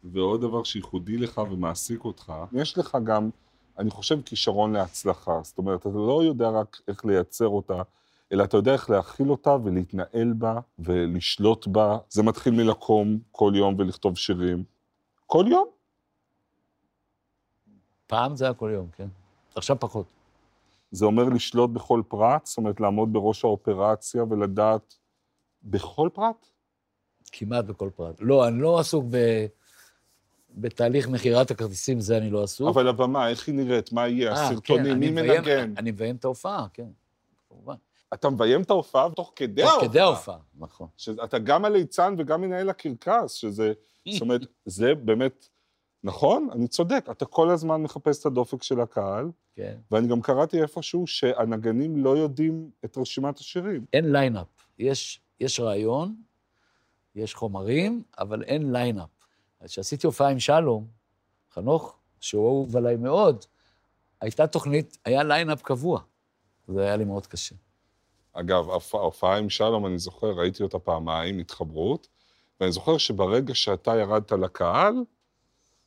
ועוד 0.05 0.41
דבר 0.41 0.65
שייחודי 0.65 1.17
לך 1.17 1.41
ומעסיק 1.51 2.05
אותך, 2.05 2.33
יש 2.53 2.79
לך 2.79 2.99
גם, 3.05 3.31
אני 3.79 3.91
חושב, 3.91 4.23
כישרון 4.23 4.73
להצלחה. 4.73 5.41
זאת 5.43 5.59
אומרת, 5.59 5.81
אתה 5.81 5.89
לא 5.89 6.23
יודע 6.25 6.49
רק 6.49 6.81
איך 6.89 7.05
לייצר 7.05 7.49
אותה, 7.49 7.83
אלא 8.33 8.45
אתה 8.45 8.57
יודע 8.57 8.73
איך 8.73 8.91
להכיל 8.91 9.31
אותה 9.31 9.57
ולהתנהל 9.65 10.33
בה 10.33 10.61
ולשלוט 10.79 11.67
בה. 11.67 11.99
זה 12.09 12.23
מתחיל 12.23 12.55
מלקום 12.55 13.19
כל 13.33 13.53
יום 13.57 13.75
ולכתוב 13.79 14.19
שירים. 14.19 14.65
כל 15.27 15.45
יום? 15.49 15.69
פעם 18.07 18.37
זה 18.37 18.45
היה 18.45 18.55
כל 18.55 18.71
יום, 18.75 18.89
כן? 18.97 19.09
עכשיו 19.55 19.77
פחות. 19.81 20.07
זה 20.93 21.05
אומר 21.05 21.25
לשלוט 21.25 21.71
בכל 21.71 22.03
פרט? 22.09 22.47
זאת 22.47 22.57
אומרת, 22.57 22.81
לעמוד 22.81 23.13
בראש 23.13 23.45
האופרציה 23.45 24.25
ולדעת 24.31 24.95
בכל 25.63 26.09
פרט? 26.13 26.47
כמעט 27.33 27.65
בכל 27.65 27.91
פרט. 27.97 28.17
לא, 28.21 28.49
אני 28.49 28.63
לא 28.63 28.79
עסוק 28.79 29.05
ב... 29.11 29.47
בתהליך 30.55 31.09
מכירת 31.09 31.51
הכרטיסים, 31.51 32.01
זה 32.01 32.17
אני 32.17 32.31
לא 32.31 32.43
עסוק. 32.43 32.69
אבל 32.69 32.89
הבמה, 32.89 33.29
איך 33.29 33.49
היא 33.49 33.55
נראית? 33.55 33.93
מה 33.93 34.09
יהיה? 34.09 34.33
אה, 34.33 34.47
הסרטונים, 34.47 34.93
כן, 34.93 34.99
מי 34.99 35.11
מנגן? 35.11 35.75
אני 35.77 35.91
מביים 35.91 36.17
את 36.17 36.25
ההופעה, 36.25 36.67
כן, 36.73 36.89
כמובן. 37.49 37.75
אתה 38.15 38.31
מביים 38.31 38.63
את 38.63 38.71
ההופעה 38.71 39.11
תוך 39.11 39.33
כדי 39.37 39.63
תוך 39.63 39.71
ההופעה. 39.71 39.89
כדי 39.89 40.01
ההופעה, 40.01 40.39
נכון. 40.59 40.89
שאתה 40.97 41.39
גם 41.39 41.65
הליצן 41.65 42.15
וגם 42.19 42.41
מנהל 42.41 42.71
הקרקס, 42.71 43.33
שזה, 43.33 43.73
זאת 44.13 44.21
אומרת, 44.21 44.41
זה 44.65 44.95
באמת, 44.95 45.49
נכון? 46.05 46.49
אני 46.53 46.69
צודק, 46.69 47.07
אתה 47.11 47.25
כל 47.25 47.51
הזמן 47.51 47.83
מחפש 47.83 48.21
את 48.21 48.27
הדופק 48.27 48.63
של 48.63 48.81
הקהל, 48.81 49.31
כן. 49.57 49.77
ואני 49.91 50.09
גם 50.09 50.21
קראתי 50.21 50.63
איפשהו 50.63 51.07
שהנגנים 51.07 51.97
לא 51.97 52.17
יודעים 52.17 52.71
את 52.85 52.99
רשימת 52.99 53.39
השירים. 53.39 53.85
אין 53.93 54.13
ליינאפ. 54.13 54.47
יש, 54.79 55.21
יש 55.41 55.61
רעיון, 55.61 56.15
יש 57.15 57.35
חומרים, 57.35 58.03
אבל 58.19 58.43
אין 58.43 58.73
ליינאפ. 58.73 59.09
אז 59.61 59.71
כשעשיתי 59.71 60.07
הופעה 60.07 60.29
עם 60.31 60.39
שלום, 60.39 60.87
חנוך, 61.55 61.97
שהוא 62.21 62.47
אהוב 62.47 62.77
עליי 62.77 62.97
מאוד, 62.97 63.45
הייתה 64.21 64.47
תוכנית, 64.47 64.99
היה 65.05 65.23
ליינאפ 65.23 65.63
קבוע. 65.63 66.01
זה 66.69 66.83
היה 66.83 66.97
לי 66.97 67.05
מאוד 67.05 67.27
קשה. 67.27 67.55
אגב, 68.33 68.71
ההופ- 68.71 68.95
ההופעה 68.95 69.39
עם 69.39 69.51
שלום, 69.51 69.87
אני 69.87 69.99
זוכר, 69.99 70.33
ראיתי 70.33 70.63
אותה 70.63 70.79
פעמיים, 70.79 71.39
התחברות, 71.39 72.09
ואני 72.61 72.73
זוכר 72.73 72.99
שברגע 72.99 73.55
שאתה 73.55 73.97
ירדת 73.97 74.33
לקהל, 74.33 74.95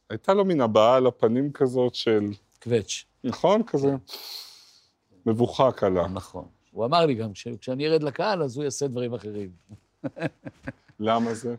הייתה 0.10 0.34
לו 0.34 0.46
מין 0.46 0.62
הבעה 0.62 0.96
על 0.96 1.08
הפנים 1.08 1.52
כזאת 1.52 1.96
של, 1.96 2.30
קווץ', 2.64 3.04
נכון? 3.24 3.64
כזה 3.64 3.96
מבוכה 5.26 5.72
קלה. 5.72 6.08
נכון. 6.08 6.46
הוא 6.72 6.86
אמר 6.86 7.06
לי 7.06 7.14
גם, 7.16 7.34
כש- 7.34 7.48
כשאני 7.48 7.88
ארד 7.88 8.04
לקהל, 8.04 8.44
אז 8.44 8.56
הוא 8.58 8.64
יעשה 8.64 8.88
דברים 8.88 9.14
אחרים. 9.14 9.52
למה 11.00 11.34
זה? 11.34 11.56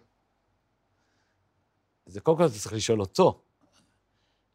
זה 2.06 2.20
קודם 2.20 2.36
כל 2.38 2.46
אתה 2.46 2.54
צריך 2.54 2.72
לשאול 2.72 3.00
אותו. 3.00 3.40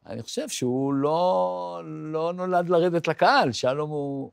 אני 0.05 0.23
חושב 0.23 0.49
שהוא 0.49 0.93
לא, 0.93 1.81
לא 1.85 2.33
נולד 2.33 2.69
לרדת 2.69 3.07
לקהל, 3.07 3.51
שלום 3.51 3.89
הוא... 3.89 4.31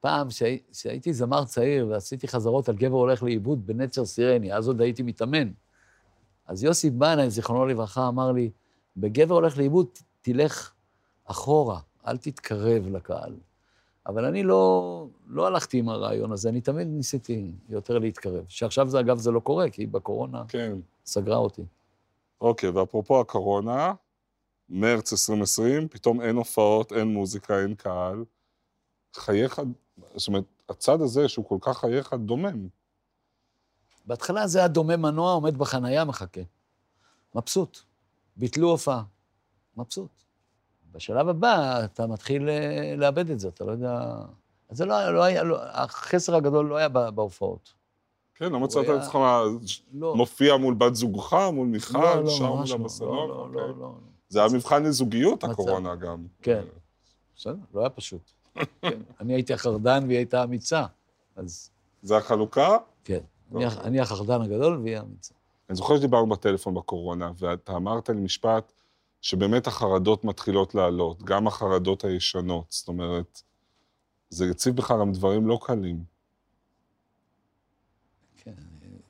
פעם, 0.00 0.28
כשהי- 0.28 0.62
כשהייתי 0.72 1.12
זמר 1.12 1.44
צעיר 1.44 1.86
ועשיתי 1.90 2.28
חזרות 2.28 2.68
על 2.68 2.76
גבר 2.76 2.96
הולך 2.96 3.22
לאיבוד 3.22 3.66
בנצר 3.66 4.04
סירני, 4.04 4.54
אז 4.54 4.68
עוד 4.68 4.80
הייתי 4.80 5.02
מתאמן. 5.02 5.52
אז 6.46 6.64
יוסי 6.64 6.90
בנאי, 6.90 7.30
זיכרונו 7.30 7.66
לברכה, 7.66 8.08
אמר 8.08 8.32
לי, 8.32 8.50
בגבר 9.00 9.34
הולך 9.34 9.58
לאיבוד, 9.58 9.86
תלך 10.20 10.72
אחורה, 11.24 11.80
אל 12.06 12.16
תתקרב 12.16 12.88
לקהל. 12.88 13.36
אבל 14.06 14.24
אני 14.24 14.42
לא, 14.42 15.06
לא 15.26 15.46
הלכתי 15.46 15.78
עם 15.78 15.88
הרעיון 15.88 16.32
הזה, 16.32 16.48
אני 16.48 16.60
תמיד 16.60 16.88
ניסיתי 16.88 17.50
יותר 17.68 17.98
להתקרב. 17.98 18.44
שעכשיו, 18.48 18.88
זה, 18.88 19.00
אגב, 19.00 19.18
זה 19.18 19.30
לא 19.30 19.40
קורה, 19.40 19.70
כי 19.70 19.86
בקורונה 19.86 20.44
כן. 20.48 20.78
סגרה 21.06 21.36
אותי. 21.36 21.62
אוקיי, 22.40 22.70
ואפרופו 22.70 23.20
הקורונה, 23.20 23.92
מרץ 24.68 25.12
2020, 25.12 25.88
פתאום 25.88 26.20
אין 26.20 26.36
הופעות, 26.36 26.92
אין 26.92 27.08
מוזיקה, 27.08 27.58
אין 27.62 27.74
קהל. 27.74 28.24
חייך, 29.16 29.60
זאת 30.16 30.28
אומרת, 30.28 30.44
הצד 30.68 31.00
הזה, 31.00 31.28
שהוא 31.28 31.44
כל 31.44 31.58
כך 31.60 31.78
חייך, 31.78 32.12
דומם. 32.12 32.68
בהתחלה 34.06 34.46
זה 34.46 34.58
היה 34.58 34.68
דומה 34.68 34.96
מנוע, 34.96 35.32
עומד 35.32 35.56
בחנייה, 35.56 36.04
מחכה. 36.04 36.40
מבסוט. 37.34 37.87
ביטלו 38.38 38.70
הופעה. 38.70 39.02
מבסוט. 39.76 40.10
בשלב 40.92 41.28
הבא, 41.28 41.84
אתה 41.84 42.06
מתחיל 42.06 42.48
אה, 42.48 42.94
לאבד 42.96 43.30
את 43.30 43.40
זה, 43.40 43.48
אתה 43.48 43.64
לא 43.64 43.72
יודע... 43.72 44.14
אז 44.68 44.76
זה 44.76 44.84
לא 44.84 44.94
היה, 44.94 45.10
לא 45.10 45.22
היה, 45.22 45.42
לא, 45.42 45.58
החסר 45.62 46.34
הגדול 46.36 46.66
לא 46.66 46.76
היה 46.76 46.88
בה- 46.88 47.10
בהופעות. 47.10 47.72
כן, 48.34 48.52
לא 48.52 48.60
מצאת 48.60 48.84
את 48.84 48.90
עצמך 48.90 49.18
לא. 49.92 50.16
מופיע 50.16 50.56
מול 50.56 50.74
בת 50.74 50.94
זוגך, 50.94 51.32
מול 51.52 51.66
מיכל, 51.68 51.98
לא, 51.98 52.24
לא, 52.24 52.30
שר 52.30 52.54
ממש 52.54 52.72
מולה 52.72 52.88
לא. 53.00 53.06
לא, 53.06 53.28
לא, 53.28 53.34
אוקיי. 53.34 53.60
לא, 53.60 53.78
לא. 53.78 53.94
זה 54.28 54.38
היה 54.38 54.48
מבחן 54.54 54.82
לזוגיות. 54.82 55.44
הקורונה 55.44 55.94
גם. 55.96 56.26
כן. 56.42 56.62
בסדר, 57.36 57.54
לא 57.74 57.80
היה 57.80 57.90
פשוט. 57.90 58.30
כן. 58.82 58.98
אני 59.20 59.34
הייתי 59.34 59.54
החרדן 59.54 60.04
והיא 60.06 60.16
הייתה 60.18 60.44
אמיצה, 60.44 60.84
אז 61.36 61.70
זה 62.02 62.16
החלוקה? 62.16 62.76
כן. 63.04 63.20
אני, 63.54 63.66
אני 63.66 64.00
החרדן 64.00 64.42
הגדול 64.42 64.80
והיא 64.82 64.96
האמיצה. 64.96 65.34
אני 65.68 65.76
זוכר 65.76 65.96
שדיברנו 65.96 66.26
בטלפון 66.26 66.74
בקורונה, 66.74 67.32
ואתה 67.38 67.76
אמרת 67.76 68.08
לי 68.08 68.20
משפט 68.20 68.72
שבאמת 69.20 69.66
החרדות 69.66 70.24
מתחילות 70.24 70.74
לעלות, 70.74 71.22
גם 71.22 71.46
החרדות 71.46 72.04
הישנות. 72.04 72.66
זאת 72.68 72.88
אומרת, 72.88 73.42
זה 74.30 74.50
הציב 74.50 74.76
בך 74.76 74.90
גם 75.00 75.12
דברים 75.12 75.46
לא 75.46 75.58
קלים. 75.62 76.04
כן, 78.36 78.52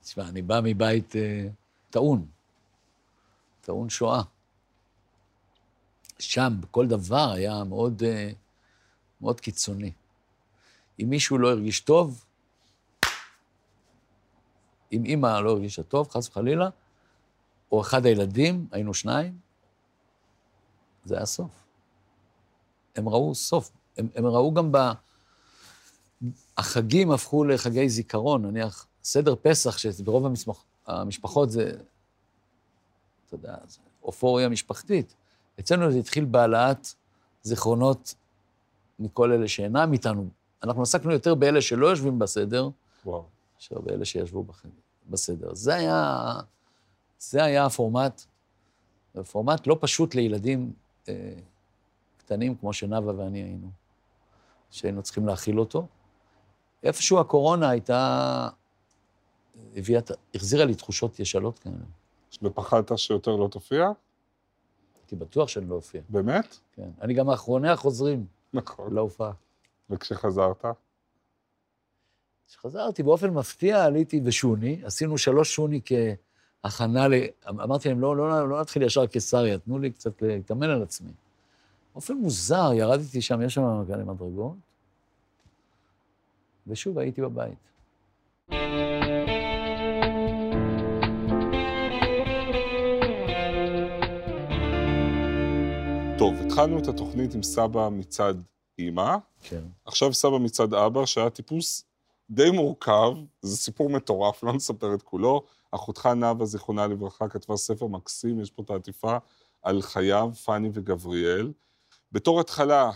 תשמע, 0.02 0.28
אני 0.28 0.42
בא 0.42 0.60
מבית 0.64 1.16
אה, 1.16 1.48
טעון, 1.90 2.26
טעון 3.60 3.90
שואה. 3.90 4.22
שם, 6.18 6.52
בכל 6.60 6.86
דבר 6.86 7.30
היה 7.34 7.64
מאוד, 7.64 8.02
אה, 8.02 8.30
מאוד 9.20 9.40
קיצוני. 9.40 9.92
אם 11.02 11.06
מישהו 11.10 11.38
לא 11.38 11.50
הרגיש 11.50 11.80
טוב, 11.80 12.24
אם 14.92 15.04
אימא 15.04 15.40
לא 15.40 15.50
הרגישה 15.50 15.83
טוב, 15.83 16.09
חס 16.09 16.28
וחלילה, 16.28 16.68
או 17.73 17.80
אחד 17.80 18.07
הילדים, 18.07 18.66
היינו 18.73 18.95
שניים, 18.95 19.38
זה 21.04 21.16
היה 21.16 21.26
סוף. 21.26 21.50
הם 22.97 23.09
ראו 23.09 23.35
סוף. 23.35 23.71
הם, 23.97 24.09
הם 24.14 24.26
ראו 24.26 24.54
גם 24.54 24.73
ב... 24.73 24.78
החגים 26.57 27.11
הפכו 27.11 27.45
לחגי 27.45 27.88
זיכרון, 27.88 28.47
נניח, 28.47 28.87
סדר 29.02 29.35
פסח, 29.42 29.78
שברוב 29.78 30.26
המשפח, 30.26 30.64
המשפחות 30.87 31.50
זה, 31.50 31.71
אתה 33.26 33.35
יודע, 33.35 33.57
זה 33.66 33.78
אופוריה 34.02 34.49
משפחתית. 34.49 35.14
אצלנו 35.61 35.92
זה 35.92 35.99
התחיל 35.99 36.25
בהעלאת 36.25 36.88
זיכרונות 37.42 38.14
מכל 38.99 39.33
אלה 39.33 39.49
שאינם 39.49 39.92
איתנו. 39.92 40.28
אנחנו 40.62 40.83
עסקנו 40.83 41.12
יותר 41.12 41.35
באלה 41.35 41.61
שלא 41.61 41.87
יושבים 41.87 42.18
בסדר, 42.18 42.68
וואו. 43.04 43.38
מאשר 43.58 43.80
באלה 43.80 44.04
שישבו 44.04 44.44
בחדר, 44.44 44.70
בסדר. 45.06 45.54
זה 45.54 45.74
היה, 45.74 46.32
זה 47.18 47.44
היה 47.44 47.66
הפורמט, 47.66 48.22
פורמט 49.30 49.66
לא 49.66 49.76
פשוט 49.80 50.14
לילדים 50.14 50.72
אה, 51.08 51.34
קטנים 52.16 52.54
כמו 52.54 52.72
שנאוה 52.72 53.14
ואני 53.16 53.42
היינו, 53.42 53.70
שהיינו 54.70 55.02
צריכים 55.02 55.26
להכיל 55.26 55.60
אותו. 55.60 55.86
איפשהו 56.82 57.20
הקורונה 57.20 57.70
הייתה, 57.70 58.48
הביאה, 59.76 60.00
החזירה 60.34 60.64
לי 60.64 60.74
תחושות 60.74 61.20
ישנות 61.20 61.58
כאלה. 61.58 61.74
ופחדת 62.42 62.98
שיותר 62.98 63.36
לא 63.36 63.48
תופיע? 63.48 63.90
הייתי 64.96 65.16
בטוח 65.16 65.48
שאני 65.48 65.68
לא 65.68 65.74
אופיע, 65.74 66.02
באמת? 66.08 66.56
כן. 66.72 66.90
אני 67.00 67.14
גם 67.14 67.30
האחרוני 67.30 67.68
החוזרים 67.68 68.26
נכון. 68.52 68.94
להופעה. 68.94 69.32
וכשחזרת? 69.90 70.64
כשחזרתי, 72.49 73.02
באופן 73.02 73.30
מפתיע 73.30 73.84
עליתי 73.84 74.21
בשוני, 74.21 74.80
עשינו 74.84 75.19
שלוש 75.19 75.54
שוני 75.54 75.80
כהכנה 76.65 77.08
ל... 77.08 77.15
אמרתי 77.49 77.89
להם, 77.89 78.00
לא, 78.00 78.17
לא, 78.17 78.28
לא, 78.28 78.49
לא 78.49 78.61
נתחיל 78.61 78.82
ישר 78.82 79.06
קיסריה, 79.06 79.58
תנו 79.58 79.78
לי 79.78 79.91
קצת 79.91 80.23
להתאמן 80.23 80.71
על 80.71 80.82
עצמי. 80.82 81.11
באופן 81.93 82.15
מוזר, 82.15 82.71
ירדתי 82.75 83.21
שם, 83.21 83.43
יש 83.43 83.54
שם 83.54 83.84
כאלה 83.89 84.04
מדרגות, 84.04 84.56
ושוב 86.67 86.99
הייתי 86.99 87.21
בבית. 87.23 87.58
טוב, 96.19 96.34
התחלנו 96.47 96.78
את 96.78 96.89
התוכנית 96.89 97.34
עם 97.34 97.43
סבא 97.43 97.89
מצד 97.89 98.34
אימא, 98.78 99.17
כן. 99.43 99.63
עכשיו 99.84 100.15
סבא 100.15 100.39
מצד 100.39 100.75
אבא, 100.75 101.06
שהיה 101.06 101.30
טיפוס 101.30 101.87
די 102.30 102.50
מורכב, 102.50 103.12
זה 103.43 103.56
סיפור 103.56 103.91
מטורף, 103.91 104.43
לא 104.43 104.52
נספר 104.52 104.95
את 104.95 105.02
כולו. 105.02 105.45
אחותך 105.71 106.06
נאוה, 106.06 106.47
זיכרונה 106.47 106.86
לברכה, 106.86 107.28
כתבה 107.28 107.56
ספר 107.56 107.86
מקסים, 107.86 108.41
יש 108.41 108.50
פה 108.50 108.62
את 108.62 108.71
העטיפה, 108.71 109.17
על 109.62 109.82
חייו, 109.82 110.30
פאני 110.45 110.71
וגבריאל. 110.73 111.52
בתור 112.12 112.41
התחלה, 112.41 112.91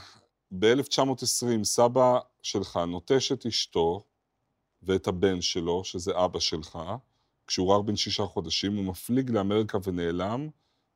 ב-1920, 0.58 1.64
סבא 1.64 2.18
שלך 2.42 2.76
נוטש 2.76 3.32
את 3.32 3.46
אשתו 3.46 4.04
ואת 4.82 5.06
הבן 5.06 5.40
שלו, 5.40 5.84
שזה 5.84 6.24
אבא 6.24 6.38
שלך, 6.38 6.78
כשהוא 7.46 7.68
רק 7.68 7.84
בן 7.84 7.96
שישה 7.96 8.26
חודשים, 8.26 8.76
הוא 8.76 8.84
מפליג 8.84 9.30
לאמריקה 9.30 9.78
ונעלם, 9.84 10.48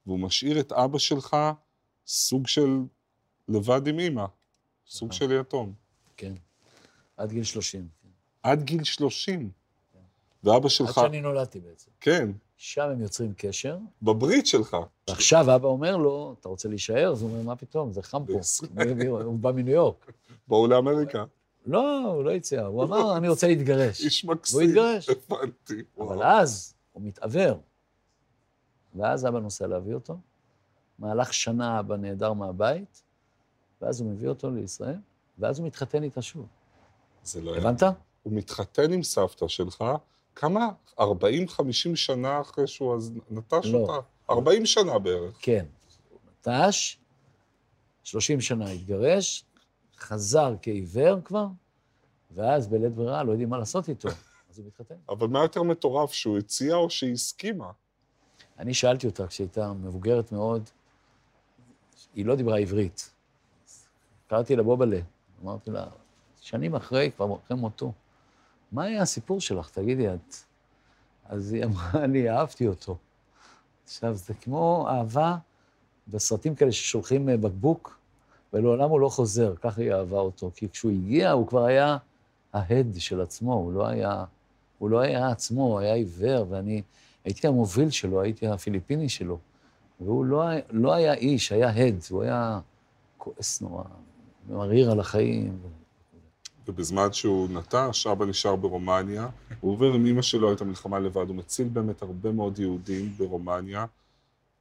והוא 0.06 0.20
משאיר 0.20 0.60
את 0.60 0.72
אבא 0.72 0.98
שלך 0.98 1.36
סוג 2.06 2.46
של 2.46 2.78
לבד 3.48 3.86
עם 3.86 3.98
אימא, 3.98 4.24
סוג 4.86 5.12
של 5.12 5.40
יתום. 5.40 5.72
כן. 6.16 6.32
עד 7.16 7.32
גיל 7.32 7.44
30. 7.44 8.05
עד 8.46 8.62
גיל 8.62 8.84
30. 8.84 9.50
ואבא 10.44 10.56
עד 10.56 10.70
שלך, 10.70 10.94
שאני 10.94 11.20
נולדתי 11.20 11.60
בעצם. 11.60 11.90
כן, 12.00 12.30
שם 12.56 12.82
הם 12.90 13.00
יוצרים 13.00 13.32
קשר, 13.36 13.78
בברית 14.02 14.46
שלך. 14.46 14.76
ועכשיו 15.08 15.54
אבא 15.56 15.68
אומר 15.68 15.96
לו, 15.96 16.34
אתה 16.40 16.48
רוצה 16.48 16.68
להישאר? 16.68 17.12
אז 17.12 17.22
הוא 17.22 17.30
אומר, 17.30 17.42
מה 17.42 17.56
פתאום, 17.56 17.92
זה 17.92 18.02
חם 18.02 18.22
פה. 18.26 18.32
הוא 19.24 19.38
בא 19.38 19.52
מניו 19.52 19.74
יורק. 19.74 20.12
בואו 20.48 20.66
לאמריקה. 20.66 21.24
לא, 21.66 22.12
הוא 22.12 22.24
לא 22.24 22.30
יצא, 22.30 22.60
הוא 22.60 22.84
אמר, 22.84 23.16
אני 23.16 23.28
רוצה 23.28 23.48
להתגרש. 23.48 24.04
איש 24.04 24.24
מקסים. 24.24 24.58
והוא 24.58 24.68
התגרש. 24.68 25.08
הבנתי. 25.08 25.82
אבל. 25.98 26.22
אז 26.22 26.74
הוא 26.92 27.02
מתעוור. 27.02 27.60
ואז 28.94 29.26
אבא 29.26 29.40
נוסע 29.40 29.66
להביא 29.66 29.94
אותו. 29.94 30.18
מהלך 30.98 31.34
שנה 31.34 31.80
אבא 31.80 31.96
נעדר 31.96 32.32
מהבית, 32.32 33.02
ואז 33.82 34.00
הוא 34.00 34.10
מביא 34.10 34.28
אותו 34.28 34.50
לישראל, 34.50 34.98
ואז 35.38 35.58
הוא 35.58 35.66
מתחתן 35.66 36.02
איתה 36.02 36.22
שוב. 36.22 36.46
זה 37.24 37.40
לא 37.40 37.54
היה. 37.54 37.60
הבנת? 37.60 37.82
הוא 38.26 38.34
מתחתן 38.34 38.92
עם 38.92 39.02
סבתא 39.02 39.48
שלך, 39.48 39.84
כמה? 40.34 40.68
40-50 41.00 41.04
שנה 41.94 42.40
אחרי 42.40 42.66
שהוא 42.66 42.96
אז 42.96 43.12
נטש 43.30 43.66
לא. 43.66 43.78
אותה? 43.78 44.06
40 44.30 44.66
שנה 44.66 44.98
בערך. 44.98 45.36
כן. 45.38 45.66
נטש, 46.40 46.98
30 48.02 48.40
שנה 48.40 48.70
התגרש, 48.70 49.44
חזר 49.98 50.54
כעיוור 50.62 51.20
כבר, 51.24 51.46
ואז 52.30 52.68
בלית 52.68 52.92
ברירה 52.92 53.24
לא 53.24 53.30
יודעים 53.30 53.48
מה 53.48 53.58
לעשות 53.58 53.88
איתו, 53.88 54.08
אז 54.50 54.58
הוא 54.58 54.66
מתחתן. 54.66 54.94
אבל 55.08 55.26
מה 55.26 55.42
יותר 55.42 55.62
מטורף, 55.62 56.12
שהוא 56.12 56.38
הציע 56.38 56.74
או 56.74 56.90
שהיא 56.90 57.12
הסכימה? 57.12 57.70
אני 58.58 58.74
שאלתי 58.74 59.06
אותה 59.06 59.26
כשהייתה 59.26 59.72
מבוגרת 59.72 60.32
מאוד, 60.32 60.70
היא 62.14 62.26
לא 62.26 62.34
דיברה 62.34 62.58
עברית. 62.58 63.10
קראתי 64.26 64.56
לה 64.56 64.62
בובלה, 64.62 65.00
אמרתי 65.42 65.70
לה, 65.70 65.86
שנים 66.40 66.74
אחרי, 66.74 67.10
כבר 67.16 67.36
אחרי 67.46 67.56
מותו, 67.56 67.92
מה 68.76 68.82
היה 68.82 69.02
הסיפור 69.02 69.40
שלך? 69.40 69.70
תגידי, 69.70 70.08
את... 70.08 70.34
אז 71.24 71.52
היא 71.52 71.64
אמרה 71.64 72.06
לי, 72.12 72.30
אהבתי 72.30 72.66
אותו. 72.66 72.96
עכשיו, 73.84 74.14
זה 74.14 74.34
כמו 74.34 74.86
אהבה 74.88 75.36
בסרטים 76.08 76.54
כאלה 76.54 76.72
ששולחים 76.72 77.28
אה, 77.28 77.36
בקבוק, 77.36 77.98
ולעולם 78.52 78.90
הוא 78.90 79.00
לא 79.00 79.08
חוזר, 79.08 79.54
ככה 79.56 79.82
היא 79.82 79.92
אהבה 79.92 80.18
אותו. 80.18 80.50
כי 80.54 80.68
כשהוא 80.68 80.90
הגיע, 80.90 81.30
הוא 81.30 81.46
כבר 81.46 81.64
היה 81.64 81.96
ההד 82.52 82.94
של 82.98 83.20
עצמו, 83.20 83.54
הוא 83.54 83.72
לא 83.72 83.86
היה, 83.86 84.24
הוא 84.78 84.90
לא 84.90 85.00
היה 85.00 85.28
עצמו, 85.28 85.62
הוא 85.62 85.78
היה 85.78 85.94
עיוור, 85.94 86.46
ואני 86.48 86.82
הייתי 87.24 87.46
המוביל 87.46 87.90
שלו, 87.90 88.20
הייתי 88.20 88.46
הפיליפיני 88.46 89.08
שלו. 89.08 89.38
והוא 90.00 90.24
לא, 90.24 90.44
לא 90.70 90.94
היה 90.94 91.14
איש, 91.14 91.52
היה 91.52 91.70
הד, 91.70 91.98
הוא 92.10 92.22
היה 92.22 92.60
כועס 93.18 93.60
נורא, 93.60 93.84
מריר 94.48 94.90
על 94.90 95.00
החיים. 95.00 95.58
ובזמן 96.68 97.12
שהוא 97.12 97.48
נטש, 97.50 98.06
אבא 98.06 98.24
נשאר 98.24 98.56
ברומניה. 98.56 99.28
הוא 99.60 99.72
עובר 99.72 99.92
עם 99.92 100.06
אמא 100.06 100.22
שלו 100.22 100.52
את 100.52 100.60
המלחמה 100.60 100.98
לבד, 100.98 101.28
הוא 101.28 101.36
מציל 101.36 101.68
באמת 101.68 102.02
הרבה 102.02 102.32
מאוד 102.32 102.58
יהודים 102.58 103.12
ברומניה. 103.18 103.86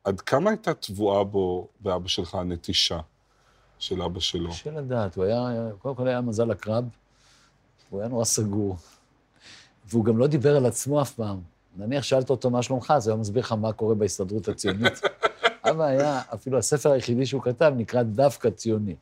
עד 0.03 0.21
כמה 0.21 0.49
הייתה 0.49 0.73
טבועה 0.73 1.23
בו, 1.23 1.67
באבא 1.79 2.07
שלך, 2.07 2.35
הנטישה? 2.35 2.99
של 3.79 4.01
אבא 4.01 4.19
שלו? 4.19 4.49
קשה 4.49 4.71
לדעת, 4.71 5.15
הוא 5.15 5.25
היה, 5.25 5.69
קודם 5.79 5.95
כל 5.95 6.07
היה 6.07 6.21
מזל 6.21 6.51
הקרב, 6.51 6.85
הוא 7.89 7.99
היה 7.99 8.09
נורא 8.09 8.25
סגור. 8.25 8.77
והוא 9.89 10.05
גם 10.05 10.17
לא 10.17 10.27
דיבר 10.27 10.57
על 10.57 10.65
עצמו 10.65 11.01
אף 11.01 11.13
פעם. 11.13 11.39
נניח 11.77 12.03
שאלת 12.03 12.29
אותו 12.29 12.49
מה 12.49 12.63
שלומך, 12.63 12.93
אז 12.95 13.07
הוא 13.07 13.13
היה 13.13 13.21
מסביר 13.21 13.43
לך 13.43 13.51
מה 13.51 13.73
קורה 13.73 13.95
בהסתדרות 13.95 14.47
הציונית. 14.47 15.01
אבא 15.69 15.83
היה, 15.83 16.21
אפילו 16.33 16.57
הספר 16.57 16.91
היחידי 16.91 17.25
שהוא 17.25 17.41
כתב 17.41 17.73
נקרא 17.77 18.03
דווקא 18.03 18.49
ציוני. 18.49 18.95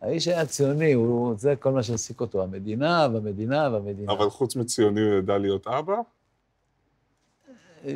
האיש 0.00 0.28
היה 0.28 0.46
ציוני, 0.46 0.92
הוא, 0.92 1.34
זה 1.38 1.54
כל 1.56 1.72
מה 1.72 1.82
שהעסיק 1.82 2.20
אותו, 2.20 2.42
המדינה 2.42 3.08
והמדינה 3.12 3.68
והמדינה. 3.72 4.12
אבל 4.12 4.30
חוץ 4.30 4.56
מציוני 4.56 5.00
הוא 5.00 5.18
ידע 5.18 5.38
להיות 5.38 5.66
אבא? 5.66 5.94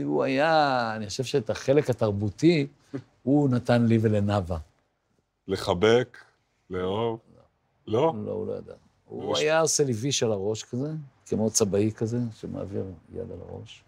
הוא 0.05 0.23
היה, 0.25 0.93
אני 0.97 1.07
חושב 1.07 1.25
שאת 1.25 1.51
החלק 1.51 1.91
התרבותי, 1.91 2.67
הוא 3.23 3.49
נתן 3.49 3.87
לי 3.87 3.99
ולנאווה. 4.03 4.59
לחבק? 5.49 6.19
לאהוב? 6.71 7.19
לא? 7.87 8.13
לא, 8.27 8.33
הוא 8.33 8.47
לא 8.47 8.53
ידע. 8.53 8.73
הוא 9.09 9.25
ממש- 9.29 9.39
היה 9.41 9.61
עושה 9.61 9.85
לי 9.85 9.93
ויש 9.93 10.23
על 10.23 10.33
הראש 10.33 10.63
כזה, 10.65 10.93
כמו 11.27 11.51
צבעי 11.51 11.93
כזה, 11.93 12.19
שמעביר 12.41 12.85
יד 13.15 13.31
על 13.33 13.39
הראש. 13.49 13.83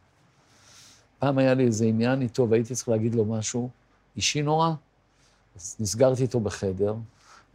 פעם 1.18 1.38
היה 1.38 1.54
לי 1.54 1.64
איזה 1.66 1.84
עניין 1.84 2.22
איתו, 2.22 2.50
והייתי 2.50 2.74
צריך 2.74 2.88
להגיד 2.88 3.14
לו 3.14 3.24
משהו 3.24 3.68
אישי 4.16 4.42
נורא, 4.42 4.70
אז 5.56 5.76
נסגרתי 5.80 6.22
איתו 6.22 6.40
בחדר, 6.40 6.94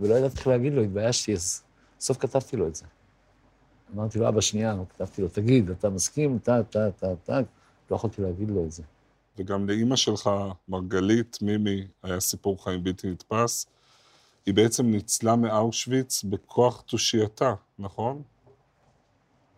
ולא 0.02 0.16
ידעתי 0.16 0.38
איך 0.38 0.48
להגיד 0.48 0.74
לו, 0.74 0.82
התביישתי, 0.82 1.34
אז 1.34 1.64
בסוף 2.00 2.18
כתבתי 2.18 2.58
לו 2.58 2.68
את 2.68 2.76
זה. 2.76 2.86
אמרתי 3.96 4.20
לו, 4.20 4.28
אבא, 4.28 4.42
שנייה, 4.42 4.76
כתבתי 4.90 5.22
לו, 5.22 5.28
תגיד, 5.28 5.70
אתה 5.70 5.90
מסכים? 5.90 6.40
טה, 6.40 6.64
טה, 6.64 6.92
טה, 6.92 7.16
טה. 7.24 7.40
לא 7.92 7.96
יכולתי 7.96 8.22
להגיד 8.22 8.52
לו 8.52 8.66
את 8.66 8.72
זה. 8.72 8.84
וגם 9.38 9.70
לאימא 9.70 9.96
שלך, 9.96 10.30
מרגלית, 10.70 11.38
מימי, 11.42 11.88
היה 12.04 12.20
סיפור 12.20 12.64
חיים 12.64 12.84
בלתי 12.84 13.12
נתפס. 13.12 13.66
היא 14.46 14.54
בעצם 14.54 14.86
ניצלה 14.86 15.36
מאושוויץ 15.36 16.24
בכוח 16.24 16.82
תושייתה, 16.82 17.54
נכון? 17.80 18.22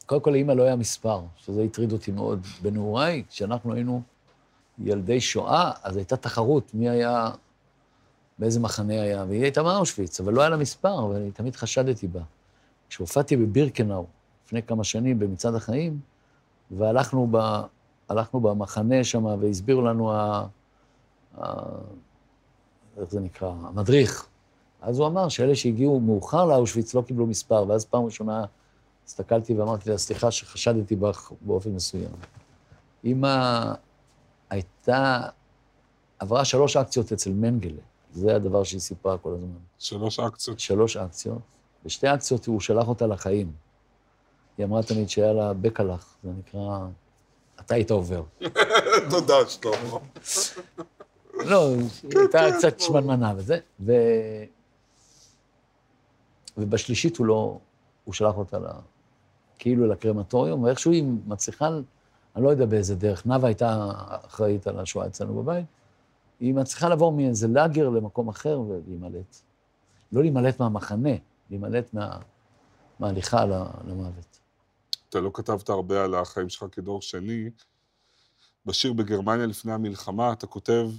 קודם 0.05 0.21
כל, 0.21 0.31
לאימא 0.31 0.51
לא 0.51 0.63
היה 0.63 0.75
מספר, 0.75 1.21
שזה 1.37 1.63
הטריד 1.63 1.91
אותי 1.91 2.11
מאוד. 2.11 2.47
בנעוריי, 2.61 3.23
כשאנחנו 3.29 3.73
היינו 3.73 4.01
ילדי 4.79 5.21
שואה, 5.21 5.71
אז 5.83 5.97
הייתה 5.97 6.17
תחרות 6.17 6.73
מי 6.73 6.89
היה, 6.89 7.31
באיזה 8.43 8.59
מחנה 8.59 9.01
היה, 9.01 9.25
והיא 9.27 9.43
הייתה 9.43 9.63
מאושוויץ, 9.63 10.19
אבל 10.19 10.33
לא 10.33 10.41
היה 10.41 10.49
לה 10.49 10.57
מספר, 10.57 11.05
ואני 11.05 11.31
תמיד 11.31 11.55
חשדתי 11.55 12.07
בה. 12.07 12.21
כשהופעתי 12.89 13.37
בבירקנאו 13.37 14.05
לפני 14.45 14.63
כמה 14.63 14.83
שנים 14.83 15.19
במצעד 15.19 15.55
החיים, 15.55 15.99
והלכנו 16.71 17.27
ב, 17.31 17.37
הלכנו 18.09 18.39
במחנה 18.39 19.03
שם, 19.03 19.25
והסבירו 19.25 19.81
לנו, 19.81 20.11
ה, 20.11 20.45
ה, 21.37 21.53
איך 22.97 23.09
זה 23.11 23.19
נקרא, 23.19 23.49
המדריך. 23.49 24.27
אז 24.81 24.99
הוא 24.99 25.07
אמר 25.07 25.29
שאלה 25.29 25.55
שהגיעו 25.55 25.99
מאוחר 25.99 26.45
לאושוויץ 26.45 26.93
לא 26.93 27.01
קיבלו 27.01 27.27
מספר, 27.27 27.65
ואז 27.67 27.85
פעם 27.85 28.05
ראשונה 28.05 28.45
הסתכלתי 29.05 29.53
ואמרתי 29.53 29.89
לה, 29.89 29.97
סליחה 29.97 30.31
שחשדתי 30.31 30.95
בך 30.95 31.31
באופן 31.41 31.69
מסוים. 31.69 32.11
אמא 33.05 33.63
הייתה, 34.49 35.21
עברה 36.19 36.45
שלוש 36.45 36.77
אקציות 36.77 37.11
אצל 37.11 37.31
מנגלה, 37.31 37.81
זה 38.13 38.35
הדבר 38.35 38.63
שהיא 38.63 38.79
סיפרה 38.79 39.17
כל 39.17 39.33
הזמן. 39.33 39.57
שלוש 39.79 40.19
אקציות. 40.19 40.59
שלוש 40.59 40.97
אקציות, 40.97 41.41
בשתי 41.85 42.13
אקציות 42.13 42.45
הוא 42.45 42.59
שלח 42.59 42.87
אותה 42.87 43.07
לחיים. 43.07 43.51
היא 44.57 44.65
אמרה 44.65 44.83
תמיד 44.83 45.09
שהיה 45.09 45.33
לה 45.33 45.53
בקלח, 45.53 46.15
זה 46.23 46.29
נקרא, 46.39 46.79
אתה 47.59 47.75
היית 47.75 47.91
עובר. 47.91 48.23
תודה, 49.11 49.33
שלמה. 49.47 49.99
לא, 51.33 51.69
היא 52.03 52.19
הייתה 52.19 52.39
קצת 52.57 52.79
שמנמנה 52.79 53.33
וזה, 53.37 53.59
ו... 53.79 53.93
ובשלישית 56.57 57.17
הוא 57.17 57.25
לא, 57.25 57.57
הוא 58.03 58.13
שלח 58.13 58.37
אותה 58.37 58.59
ל... 58.59 58.65
כאילו 59.59 59.87
לקרמטוריום, 59.87 60.63
ואיכשהו 60.63 60.91
היא 60.91 61.03
מצליחה, 61.27 61.67
אני 62.35 62.43
לא 62.43 62.49
יודע 62.49 62.65
באיזה 62.65 62.95
דרך, 62.95 63.25
נאוה 63.25 63.47
הייתה 63.47 63.91
אחראית 64.25 64.67
על 64.67 64.79
השואה 64.79 65.07
אצלנו 65.07 65.43
בבית, 65.43 65.65
היא 66.39 66.53
מצליחה 66.53 66.89
לעבור 66.89 67.11
מאיזה 67.11 67.47
לאגר 67.47 67.89
למקום 67.89 68.29
אחר 68.29 68.61
ולהימלט. 68.61 69.37
לא 70.11 70.21
להימלט 70.21 70.59
מהמחנה, 70.59 71.09
להימלט 71.49 71.93
מה... 71.93 72.19
מההליכה 72.99 73.45
למוות. 73.87 74.39
אתה 75.09 75.19
לא 75.19 75.31
כתבת 75.33 75.69
הרבה 75.69 76.03
על 76.03 76.15
החיים 76.15 76.49
שלך 76.49 76.65
כדור 76.71 77.01
שני. 77.01 77.49
בשיר 78.65 78.93
בגרמניה 78.93 79.45
לפני 79.45 79.71
המלחמה, 79.71 80.33
אתה 80.33 80.47
כותב, 80.47 80.89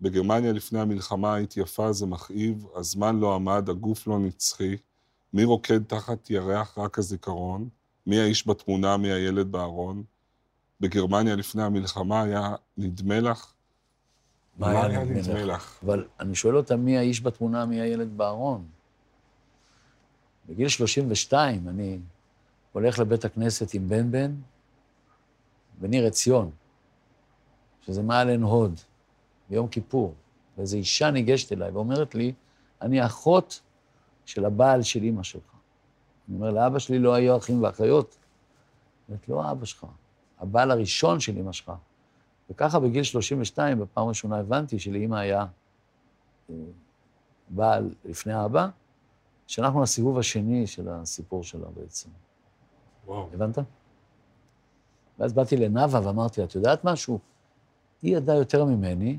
בגרמניה 0.00 0.52
לפני 0.52 0.80
המלחמה 0.80 1.34
היית 1.34 1.56
יפה, 1.56 1.92
זה 1.92 2.06
מכאיב, 2.06 2.66
הזמן 2.74 3.20
לא 3.20 3.34
עמד, 3.34 3.68
הגוף 3.68 4.06
לא 4.06 4.18
נצחי. 4.18 4.76
מי 5.32 5.44
רוקד 5.44 5.84
תחת 5.84 6.30
ירח 6.30 6.78
רק 6.78 6.98
הזיכרון? 6.98 7.68
מי 8.06 8.20
האיש 8.20 8.48
בתמונה, 8.48 8.96
מי 8.96 9.12
הילד 9.12 9.52
בארון? 9.52 10.02
בגרמניה 10.80 11.36
לפני 11.36 11.62
המלחמה 11.62 12.22
היה 12.22 12.54
נדמה 12.76 13.20
לך? 13.20 13.53
מה 14.58 14.70
היה 14.70 15.04
נדמה 15.04 15.42
לך? 15.42 15.48
לך? 15.48 15.78
אבל 15.84 16.06
אני 16.20 16.34
שואל 16.34 16.56
אותה 16.56 16.76
מי 16.76 16.98
האיש 16.98 17.20
בתמונה, 17.20 17.66
מי 17.66 17.80
הילד 17.80 18.16
בארון. 18.16 18.64
בגיל 20.48 20.68
32 20.68 21.68
אני 21.68 21.98
הולך 22.72 22.98
לבית 22.98 23.24
הכנסת 23.24 23.74
עם 23.74 23.88
בן 23.88 24.10
בן 24.10 24.34
בניר 25.80 26.06
עציון, 26.06 26.50
שזה 27.80 28.02
מעל 28.02 28.28
עין 28.28 28.42
הוד, 28.42 28.80
ביום 29.50 29.68
כיפור, 29.68 30.14
ואיזו 30.56 30.76
אישה 30.76 31.10
ניגשת 31.10 31.52
אליי 31.52 31.70
ואומרת 31.70 32.14
לי, 32.14 32.32
אני 32.82 33.06
אחות 33.06 33.60
של 34.24 34.44
הבעל 34.44 34.82
של 34.82 35.02
אימא 35.02 35.22
שלך. 35.22 35.42
אני 36.28 36.36
אומר, 36.36 36.50
לאבא 36.50 36.78
שלי 36.78 36.98
לא 36.98 37.14
היו 37.14 37.36
אחים 37.36 37.62
ואחיות. 37.62 38.16
היא 39.08 39.14
אומרת, 39.14 39.28
לא 39.28 39.50
אבא 39.50 39.64
שלך, 39.64 39.86
הבעל 40.38 40.70
הראשון 40.70 41.20
של 41.20 41.36
אימא 41.36 41.52
שלך. 41.52 41.72
וככה 42.50 42.80
בגיל 42.80 43.02
32, 43.02 43.78
בפעם 43.78 44.08
ראשונה 44.08 44.38
הבנתי 44.38 44.78
שלאימא 44.78 45.16
היה 45.16 45.46
בעל 47.48 47.90
לפני 48.04 48.44
אבא, 48.44 48.68
שאנחנו 49.46 49.82
הסיבוב 49.82 50.18
השני 50.18 50.66
של 50.66 50.88
הסיפור 50.88 51.42
שלה 51.42 51.66
בעצם. 51.74 52.08
וואו. 53.06 53.28
הבנת? 53.34 53.58
ואז 55.18 55.32
באתי 55.32 55.56
לנאוה 55.56 56.06
ואמרתי 56.06 56.40
לה, 56.40 56.46
את 56.46 56.54
יודעת 56.54 56.84
משהו? 56.84 57.18
היא 58.02 58.16
ידעה 58.16 58.36
יותר 58.36 58.64
ממני, 58.64 59.18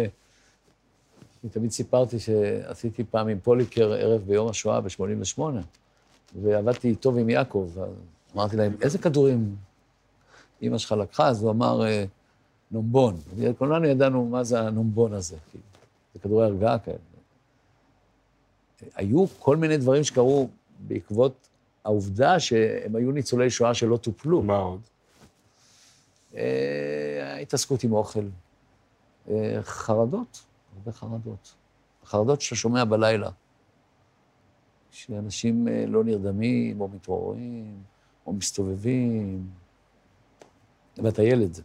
אני 1.45 1.51
תמיד 1.51 1.71
סיפרתי 1.71 2.19
שעשיתי 2.21 3.05
פעם 3.05 3.29
עם 3.29 3.41
פוליקר 3.41 3.93
ערב 3.93 4.23
ביום 4.27 4.49
השואה 4.49 4.81
ב-88, 4.81 5.41
ועבדתי 6.43 6.95
טוב 6.95 7.19
עם 7.19 7.31
יעקב, 7.31 7.71
אמרתי 8.35 8.57
להם, 8.57 8.77
איזה 8.83 8.99
כדורים 8.99 9.57
אימא 10.63 10.79
שלך 10.79 10.93
לקחה? 10.93 11.29
אז 11.29 11.43
הוא 11.43 11.51
אמר, 11.51 11.87
"אה, 11.87 12.05
נומבון. 12.71 13.17
כולנו 13.59 13.87
ידענו 13.87 14.27
מה 14.27 14.45
זה 14.45 14.61
הנומבון 14.61 15.13
הזה, 15.13 15.37
כאילו. 15.51 15.65
זה 16.15 16.21
כדורי 16.21 16.45
הרגעה 16.45 16.79
כאלה. 16.79 16.99
היו 18.95 19.25
כל 19.39 19.57
מיני 19.57 19.77
דברים 19.77 20.05
שקרו 20.05 20.49
בעקבות 20.79 21.49
העובדה 21.85 22.41
שהם 22.41 22.97
היו 22.97 23.13
ניצולי 23.13 23.51
שואה 23.51 23.75
שלא 23.75 23.97
טופלו. 23.97 24.43
מה 24.43 24.57
עוד? 24.57 24.81
אה, 26.37 27.35
ההתעסקות 27.35 27.85
עם 27.85 27.93
אוכל, 27.93 28.29
אה, 29.29 29.59
חרדות, 29.63 30.45
הרבה 30.77 30.93
חרדות. 30.93 31.55
חרדות 32.05 32.41
שאתה 32.41 32.57
שומע 32.57 32.85
בלילה. 32.85 33.31
שאנשים 34.91 35.69
אה, 35.69 35.85
לא 35.87 36.05
נרדמים, 36.05 36.81
או 36.81 36.89
מתעוררים, 36.89 37.83
או 38.27 38.33
מסתובבים, 38.33 39.47
ואתה 40.99 41.23
ילד. 41.23 41.61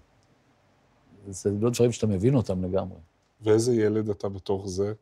זה 1.30 1.50
לא 1.62 1.70
דברים 1.70 1.92
שאתה 1.92 2.08
מבין 2.08 2.36
אותם 2.36 2.64
לגמרי. 2.64 2.98
ואיזה 3.42 3.74
ילד 3.76 4.10
אתה 4.10 4.30
בתוך 4.30 4.68
זה? 4.68 4.94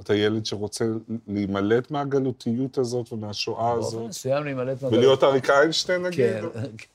אתה 0.00 0.14
ילד 0.14 0.46
שרוצה 0.46 0.84
להימלט 1.28 1.90
מהגלותיות 1.90 2.78
הזאת 2.78 3.12
ומהשואה 3.12 3.74
באופן 3.74 3.86
הזאת? 3.86 4.08
מסוים 4.08 4.44
להימלט 4.44 4.82
מהגלות. 4.82 4.92
ולהיות 4.92 5.24
אריק 5.24 5.50
איינשטיין 5.50 6.02
נגיד? 6.02 6.16
כן, 6.16 6.44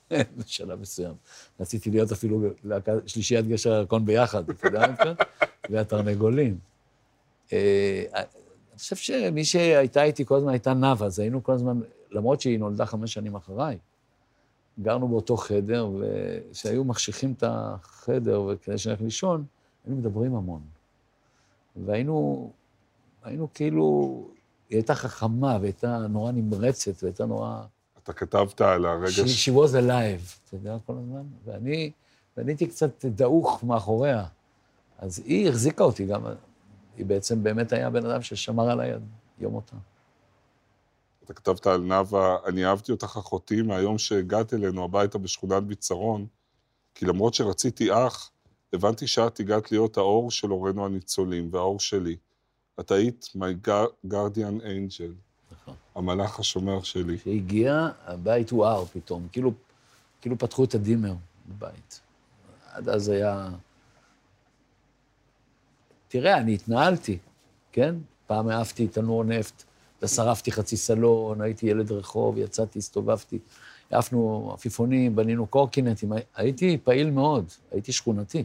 כן, 0.10 0.22
בשלב 0.38 0.82
מסוים. 0.82 1.14
רציתי 1.60 1.90
להיות 1.92 2.12
אפילו 2.12 2.42
שלישיית 3.06 3.48
גשר 3.48 3.74
הירקון 3.74 4.06
ביחד, 4.06 4.50
אתה 4.50 4.68
יודע 4.68 4.88
מה? 4.88 5.14
והתרנגולים. 5.70 6.58
אה, 7.54 8.04
אני 8.14 8.78
חושב 8.78 8.96
שמי 8.96 9.46
שהייתה 9.46 10.04
איתי 10.04 10.26
כל 10.26 10.36
הזמן 10.36 10.52
הייתה 10.52 10.74
נאוה, 10.74 11.06
אז 11.08 11.20
היינו 11.20 11.44
כל 11.44 11.52
הזמן, 11.52 11.80
למרות 12.12 12.42
שהיא 12.42 12.60
נולדה 12.60 12.86
חמש 12.86 13.14
שנים 13.14 13.36
אחריי, 13.36 13.78
גרנו 14.82 15.08
באותו 15.08 15.38
חדר, 15.38 15.90
וכשהיו 16.00 16.84
מחשיכים 16.84 17.34
את 17.38 17.44
החדר 17.48 18.42
וכדי 18.42 18.78
שנלך 18.78 19.02
לישון, 19.02 19.46
היינו 19.86 20.00
מדברים 20.00 20.36
המון. 20.36 20.62
והיינו, 21.86 22.50
היינו 23.24 23.48
כאילו, 23.54 24.28
היא 24.70 24.78
הייתה 24.78 24.96
חכמה 24.96 25.58
והייתה 25.62 25.98
נורא 25.98 26.32
נמרצת 26.32 27.04
והייתה 27.04 27.26
נורא... 27.26 27.62
אתה 28.04 28.14
כתבת 28.14 28.62
על 28.62 28.86
הרגע 28.86 29.08
she, 29.08 29.28
ש... 29.28 29.50
she 29.50 29.52
was 29.52 29.72
alive, 29.74 30.40
אתה 30.46 30.56
יודע, 30.56 30.78
כל 30.86 30.94
הזמן. 30.94 31.24
ואני, 31.46 31.92
ואני 32.38 32.52
הייתי 32.52 32.68
קצת 32.68 33.06
דעוך 33.06 33.64
מאחוריה. 33.64 34.26
אז 35.00 35.22
היא 35.26 35.50
החזיקה 35.50 35.84
אותי 35.84 36.06
גם, 36.06 36.22
היא 36.98 37.06
בעצם 37.06 37.44
באמת 37.44 37.74
היה 37.74 37.88
הבן 37.88 38.06
אדם 38.06 38.22
ששמר 38.22 38.70
עליי 38.70 38.94
יום 39.40 39.54
מותה. 39.54 39.76
אתה 41.26 41.34
כתבת 41.34 41.68
על 41.68 41.82
נאוה, 41.82 42.38
אני 42.46 42.66
אהבתי 42.66 42.92
אותך 42.92 43.18
אחותי 43.18 43.62
מהיום 43.62 43.98
שהגעת 43.98 44.54
אלינו 44.54 44.84
הביתה 44.84 45.18
בשכונת 45.18 45.64
ביצרון, 45.64 46.28
כי 46.96 47.06
למרות 47.06 47.34
שרציתי 47.34 47.92
אח, 47.92 48.32
הבנתי 48.74 49.08
שאת 49.08 49.40
הגעת 49.40 49.72
להיות 49.72 49.98
האור 49.98 50.32
של 50.32 50.50
הורינו 50.50 50.86
הניצולים, 50.86 51.50
והאור 51.52 51.80
שלי. 51.80 52.16
את 52.80 52.92
היית 52.92 53.30
my 53.36 53.68
guar- 53.68 54.12
guardian 54.12 54.62
angel, 54.62 55.12
נכון. 55.52 55.76
המלאך 55.96 56.40
השומר 56.40 56.84
שלי. 56.84 57.18
כשהיא 57.18 57.42
הגיעה, 57.42 57.92
הבית 58.06 58.50
הואר 58.50 58.86
פתאום, 58.86 59.28
כאילו, 59.32 59.54
כאילו 60.22 60.38
פתחו 60.38 60.64
את 60.64 60.76
הדימר 60.76 61.14
בבית. 61.48 62.02
עד 62.72 62.90
אז 62.90 63.10
היה... 63.10 63.50
תראה, 66.08 66.38
אני 66.38 66.54
התנהלתי, 66.54 67.18
כן? 67.72 67.96
פעם 68.28 68.48
העפתי 68.48 68.88
תנור 68.88 69.24
נפט, 69.24 69.64
ושרפתי 70.02 70.52
חצי 70.52 70.78
סלון, 70.78 71.42
הייתי 71.42 71.66
ילד 71.68 71.92
רחוב, 71.92 72.38
יצאתי, 72.38 72.80
הסתובבתי, 72.80 73.40
העפנו 73.92 74.52
עפיפונים, 74.54 75.16
בנינו 75.16 75.48
קורקינטים, 75.48 76.12
הייתי 76.36 76.78
פעיל 76.84 77.10
מאוד, 77.10 77.46
הייתי 77.72 77.92
שכונתי. 77.92 78.44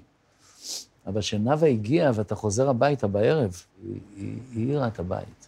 אבל 1.07 1.21
כשנאוה 1.21 1.69
הגיעה 1.69 2.11
ואתה 2.15 2.35
חוזר 2.35 2.69
הביתה 2.71 3.07
בערב, 3.07 3.63
היא 3.83 4.01
היא- 4.17 4.39
היא 4.55 4.67
האירה 4.69 4.87
את 4.89 4.99
הבית. 4.99 5.47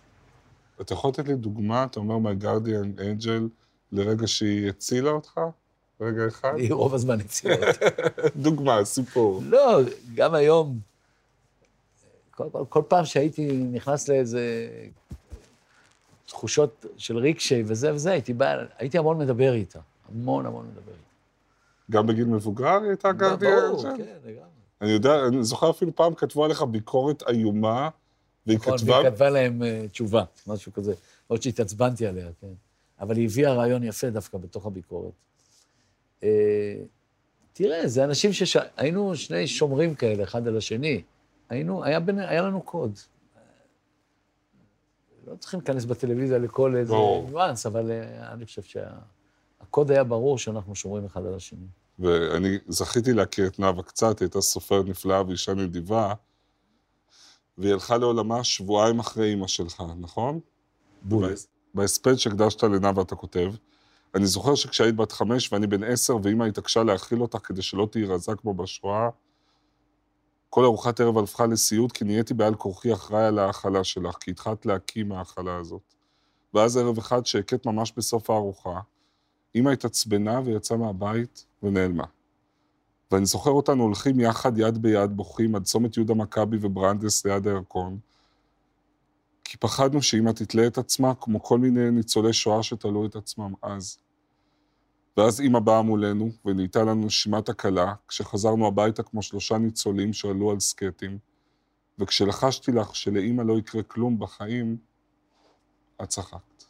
אתה 0.80 0.92
יכול 0.92 1.10
לתת 1.10 1.28
לי 1.28 1.34
דוגמה, 1.34 1.84
אתה 1.84 2.00
אומר 2.00 2.32
guardian 2.40 2.98
angel, 3.00 3.42
לרגע 3.92 4.26
שהיא 4.26 4.68
הצילה 4.68 5.10
אותך? 5.10 5.40
רגע 6.00 6.26
אחד? 6.28 6.52
היא 6.56 6.72
רוב 6.72 6.94
הזמן 6.94 7.20
הצילה 7.20 7.54
אותי. 7.68 7.84
דוגמה, 8.46 8.84
סיפור. 8.84 9.42
לא, 9.44 9.80
גם 10.14 10.34
היום, 10.34 10.78
כל, 12.30 12.44
כל, 12.52 12.64
כל 12.68 12.82
פעם 12.88 13.04
שהייתי 13.04 13.52
נכנס 13.52 14.08
לאיזה 14.08 14.68
תחושות 16.28 16.86
של 16.96 17.16
ריקשי 17.16 17.62
וזה 17.66 17.94
וזה, 17.94 18.10
הייתי 18.10 18.34
בא, 18.34 18.56
הייתי 18.78 18.98
המון 18.98 19.18
מדבר 19.18 19.52
איתה. 19.52 19.78
המון 20.08 20.46
המון 20.46 20.66
מדבר 20.66 20.92
איתה. 20.92 21.02
גם 21.90 22.06
בגיל 22.06 22.24
מבוגר 22.24 22.78
היא 22.82 22.88
הייתה 22.88 23.10
guardian 23.10 23.36
ברור? 23.36 23.82
כן, 23.82 24.04
לגמרי. 24.24 24.48
אני 24.80 24.90
יודע, 24.90 25.26
אני 25.26 25.44
זוכר 25.44 25.70
אפילו 25.70 25.96
פעם 25.96 26.14
כתבו 26.14 26.44
עליך 26.44 26.62
ביקורת 26.62 27.22
איומה, 27.28 27.88
והיא 28.46 28.58
נכון, 28.58 28.78
כתבה... 28.78 28.92
והיא 28.92 29.10
כתבה 29.10 29.30
להם 29.30 29.62
אה, 29.62 29.84
תשובה, 29.92 30.24
משהו 30.46 30.72
כזה. 30.72 30.94
עוד 31.26 31.42
שהתעצבנתי 31.42 32.06
עליה, 32.06 32.28
כן. 32.40 32.52
אבל 33.00 33.16
היא 33.16 33.24
הביאה 33.26 33.52
רעיון 33.52 33.82
יפה 33.82 34.10
דווקא 34.10 34.38
בתוך 34.38 34.66
הביקורת. 34.66 35.12
אה, 36.22 36.74
תראה, 37.52 37.88
זה 37.88 38.04
אנשים 38.04 38.32
שהיינו 38.32 39.16
שני 39.16 39.46
שומרים 39.46 39.94
כאלה, 39.94 40.22
אחד 40.22 40.48
על 40.48 40.56
השני. 40.56 41.02
היינו, 41.48 41.84
היה, 41.84 42.00
בין, 42.00 42.18
היה 42.18 42.42
לנו 42.42 42.62
קוד. 42.62 42.98
לא 45.30 45.36
צריכים 45.36 45.60
להיכנס 45.60 45.84
בטלוויזיה 45.84 46.38
לכל 46.38 46.76
איזה. 46.76 46.94
ניואנס, 47.28 47.66
אבל 47.66 47.90
אה, 47.90 48.32
אני 48.32 48.44
חושב 48.46 48.62
שהקוד 48.62 49.90
היה 49.90 50.04
ברור 50.04 50.38
שאנחנו 50.38 50.74
שומרים 50.74 51.04
אחד 51.04 51.26
על 51.26 51.34
השני. 51.34 51.66
ואני 51.98 52.58
זכיתי 52.68 53.12
להכיר 53.12 53.46
את 53.46 53.58
נאוה 53.58 53.82
קצת, 53.82 54.18
היא 54.20 54.26
הייתה 54.26 54.40
סופרת 54.40 54.86
נפלאה 54.86 55.26
ואישה 55.26 55.54
נדיבה, 55.54 56.14
והיא 57.58 57.72
הלכה 57.72 57.96
לעולמה 57.96 58.44
שבועיים 58.44 58.98
אחרי 58.98 59.30
אימא 59.30 59.46
שלך, 59.46 59.82
נכון? 60.00 60.40
בול. 61.02 61.28
בהס- 61.28 61.46
בהספד 61.74 62.14
שהקדשת 62.14 62.62
לנאוה 62.62 63.02
אתה 63.02 63.14
כותב, 63.14 63.52
אני 64.14 64.26
זוכר 64.26 64.54
שכשהיית 64.54 64.96
בת 64.96 65.12
חמש 65.12 65.52
ואני 65.52 65.66
בן 65.66 65.84
עשר 65.84 66.16
ואימא 66.22 66.44
התעקשה 66.44 66.82
להאכיל 66.82 67.22
אותך 67.22 67.38
כדי 67.44 67.62
שלא 67.62 67.88
תהיי 67.92 68.04
רזה 68.04 68.32
כמו 68.34 68.54
בשואה, 68.54 69.08
כל 70.50 70.64
ארוחת 70.64 71.00
ערב 71.00 71.18
הפכה 71.18 71.46
לסיוט 71.46 71.92
כי 71.92 72.04
נהייתי 72.04 72.34
בעל 72.34 72.54
כורחי 72.54 72.92
אחראי 72.92 73.24
על 73.24 73.38
ההאכלה 73.38 73.84
שלך, 73.84 74.16
כי 74.20 74.30
התחלת 74.30 74.66
להקים 74.66 75.08
מההאכלה 75.08 75.56
הזאת. 75.56 75.94
ואז 76.54 76.76
ערב 76.76 76.98
אחד 76.98 77.26
שהכית 77.26 77.66
ממש 77.66 77.92
בסוף 77.96 78.30
הארוחה, 78.30 78.80
אמא 79.54 79.70
התעצבנה 79.70 80.40
ויצאה 80.44 80.76
מהבית 80.76 81.44
ונעלמה. 81.62 82.04
ואני 83.10 83.26
זוכר 83.26 83.50
אותנו 83.50 83.82
הולכים 83.82 84.20
יחד, 84.20 84.58
יד 84.58 84.78
ביד, 84.82 85.16
בוכים 85.16 85.54
עד 85.54 85.64
צומת 85.64 85.96
יהודה 85.96 86.14
מכבי 86.14 86.56
וברנדס 86.60 87.26
ליד 87.26 87.46
הירקון, 87.46 87.98
כי 89.44 89.56
פחדנו 89.56 90.02
שאמא 90.02 90.30
תתלה 90.30 90.66
את 90.66 90.78
עצמה 90.78 91.14
כמו 91.20 91.42
כל 91.42 91.58
מיני 91.58 91.90
ניצולי 91.90 92.32
שואה 92.32 92.62
שתלו 92.62 93.06
את 93.06 93.16
עצמם 93.16 93.52
אז. 93.62 93.98
ואז 95.18 95.40
אמא 95.40 95.58
באה 95.58 95.82
מולנו 95.82 96.30
ונהייתה 96.44 96.82
לנו 96.82 97.06
נשימת 97.06 97.48
הקלה, 97.48 97.94
כשחזרנו 98.08 98.66
הביתה 98.66 99.02
כמו 99.02 99.22
שלושה 99.22 99.58
ניצולים 99.58 100.12
שעלו 100.12 100.50
על 100.50 100.60
סקטים, 100.60 101.18
וכשלחשתי 101.98 102.72
לך 102.72 102.96
שלאמא 102.96 103.42
לא 103.42 103.58
יקרה 103.58 103.82
כלום 103.82 104.18
בחיים, 104.18 104.76
את 106.02 106.08
צחקת. 106.08 106.64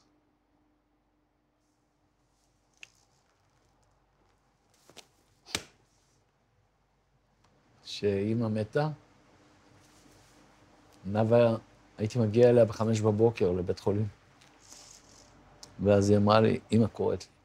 שאימא 7.85 8.49
מתה, 8.49 8.89
נאוה, 11.07 11.57
הייתי 11.99 12.19
מגיע 12.19 12.51
אליה 12.51 12.65
בחמש 12.65 13.01
בבוקר 13.01 13.53
לבית 13.53 13.81
חולים. 13.81 14.09
ואז 15.85 16.11
היא 16.11 16.19
אמרה 16.19 16.41
לי, 16.41 16.61
אימא 16.71 16.87
קוראת 16.87 17.23
לי. 17.23 17.38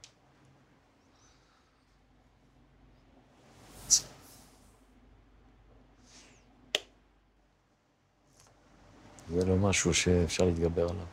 זה 9.33 9.45
לא 9.45 9.55
משהו 9.55 9.93
שאפשר 9.93 10.45
להתגבר 10.45 10.89
עליו. 10.89 11.05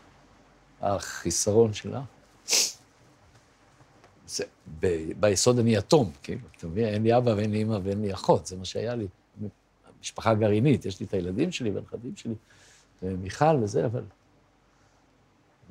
החיסרון 0.81 1.73
שלה, 1.73 2.03
זה, 4.27 4.45
ב, 4.81 4.87
ביסוד 5.21 5.59
אני 5.59 5.77
יתום, 5.77 6.13
כאילו, 6.23 6.41
אתה 6.57 6.67
מבין? 6.67 6.85
אין 6.85 7.03
לי 7.03 7.17
אבא 7.17 7.31
ואין 7.31 7.51
לי 7.51 7.63
אמא 7.63 7.79
ואין 7.83 8.03
לי 8.03 8.15
אחות, 8.15 8.47
זה 8.47 8.57
מה 8.57 8.65
שהיה 8.65 8.95
לי. 8.95 9.09
משפחה 10.01 10.35
גרעינית, 10.35 10.85
יש 10.85 11.01
לי 11.01 11.07
את 11.07 11.15
הילדים 11.15 11.53
שלי 11.53 11.71
והנכדים 11.71 12.17
שלי, 12.17 12.35
ומיכל 13.03 13.57
וזה, 13.63 13.87
אבל... 13.87 14.05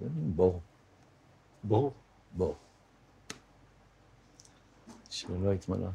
זה 0.02 0.08
מין 0.16 0.36
בור, 0.36 0.62
ברור. 1.64 1.94
בור. 2.32 2.56
שלא 5.10 5.54
התמלא. 5.54 5.90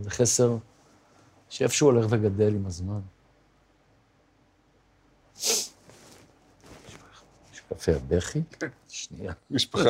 זה 0.00 0.10
חסר 0.10 0.56
שאיפשהו 1.48 1.86
הולך 1.90 2.06
וגדל 2.10 2.54
עם 2.54 2.66
הזמן. 2.66 3.00
יש 7.78 7.82
קפה 7.82 7.92
הבכי? 7.92 8.40
שנייה. 8.88 9.32
משקפי 9.50 9.80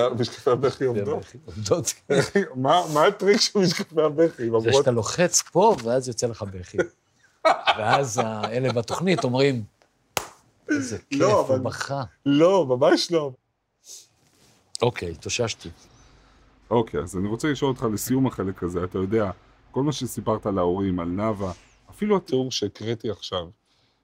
הבכי 0.51 0.85
עובדות. 0.85 1.17
הבכי 1.19 1.39
עובדות. 1.45 1.95
מה 2.57 2.83
מה 2.95 3.07
הטריק 3.07 3.41
של 3.41 3.59
משקפי 3.59 4.03
הבכי? 4.03 4.43
זה. 4.61 4.73
שאתה 4.73 4.91
לוחץ 4.91 5.43
פה, 5.43 5.77
ואז 5.85 6.09
יוצא 6.09 6.27
לך 6.27 6.43
בכי. 6.43 6.79
ואז 7.79 8.21
האלה 8.25 8.73
בתוכנית 8.73 9.25
אומרים, 9.25 9.65
איזה 10.71 10.99
כיף, 10.99 11.21
לא, 11.21 11.33
הוא 11.33 11.41
אבל- 11.47 11.59
בכה. 11.59 12.03
לא, 12.27 12.67
ממש 12.67 13.11
לא. 13.13 13.33
אוקיי, 14.83 15.11
התאוששתי. 15.11 15.69
אוקיי, 16.71 17.01
אז 17.01 17.17
אני 17.17 17.29
רוצה 17.29 17.49
לשאול 17.49 17.71
אותך 17.71 17.87
לסיום 17.93 18.27
החלק 18.27 18.63
הזה, 18.63 18.85
אתה 18.85 18.99
יודע, 18.99 19.31
כל 19.71 19.83
מה 19.83 19.93
שסיפרת 19.93 20.47
על 20.47 20.59
ההורים, 20.59 21.01
על 21.01 21.07
נאוה, 21.09 21.53
אפילו 21.91 22.17
התיאור 22.17 22.53
שהקראתי 22.53 23.11
עכשיו, 23.11 23.47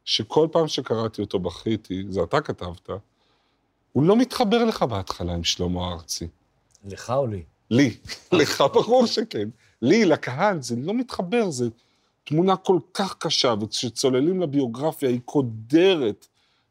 שכל 0.05 0.49
פעם 0.53 0.69
שקראתי 0.69 1.23
אותו 1.23 1.39
בכיתי, 1.39 2.05
זה 2.09 2.23
אתה 2.23 2.41
כתבת, 2.41 2.91
הוא 3.93 4.03
לא 4.03 4.17
מתחבר 4.17 4.65
לך 4.65 4.83
בהתחלה 4.83 5.35
עם 5.35 5.45
שלמה 5.45 5.93
ארצי. 5.93 6.29
לך 6.85 7.11
או 7.11 7.27
לי? 7.27 7.43
לי, 7.71 7.97
לך 8.33 8.65
ברור 8.73 9.07
שכן. 9.07 9.49
לי, 9.83 10.05
לקהל, 10.05 10.63
זה 10.63 10.77
לא 10.77 10.95
מתחבר, 10.95 11.51
זה 11.51 11.69
תמונה 12.25 12.57
כל 12.57 12.79
כך 12.95 13.17
קשה, 13.19 13.55
וכשצוללים 13.61 14.41
לביוגרפיה 14.41 15.09
היא 15.09 15.21
קודרת, 15.25 16.27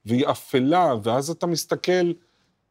והיא 0.05 0.27
אפלה, 0.31 0.93
ואז 1.03 1.29
אתה 1.29 1.47
מסתכל, 1.47 2.11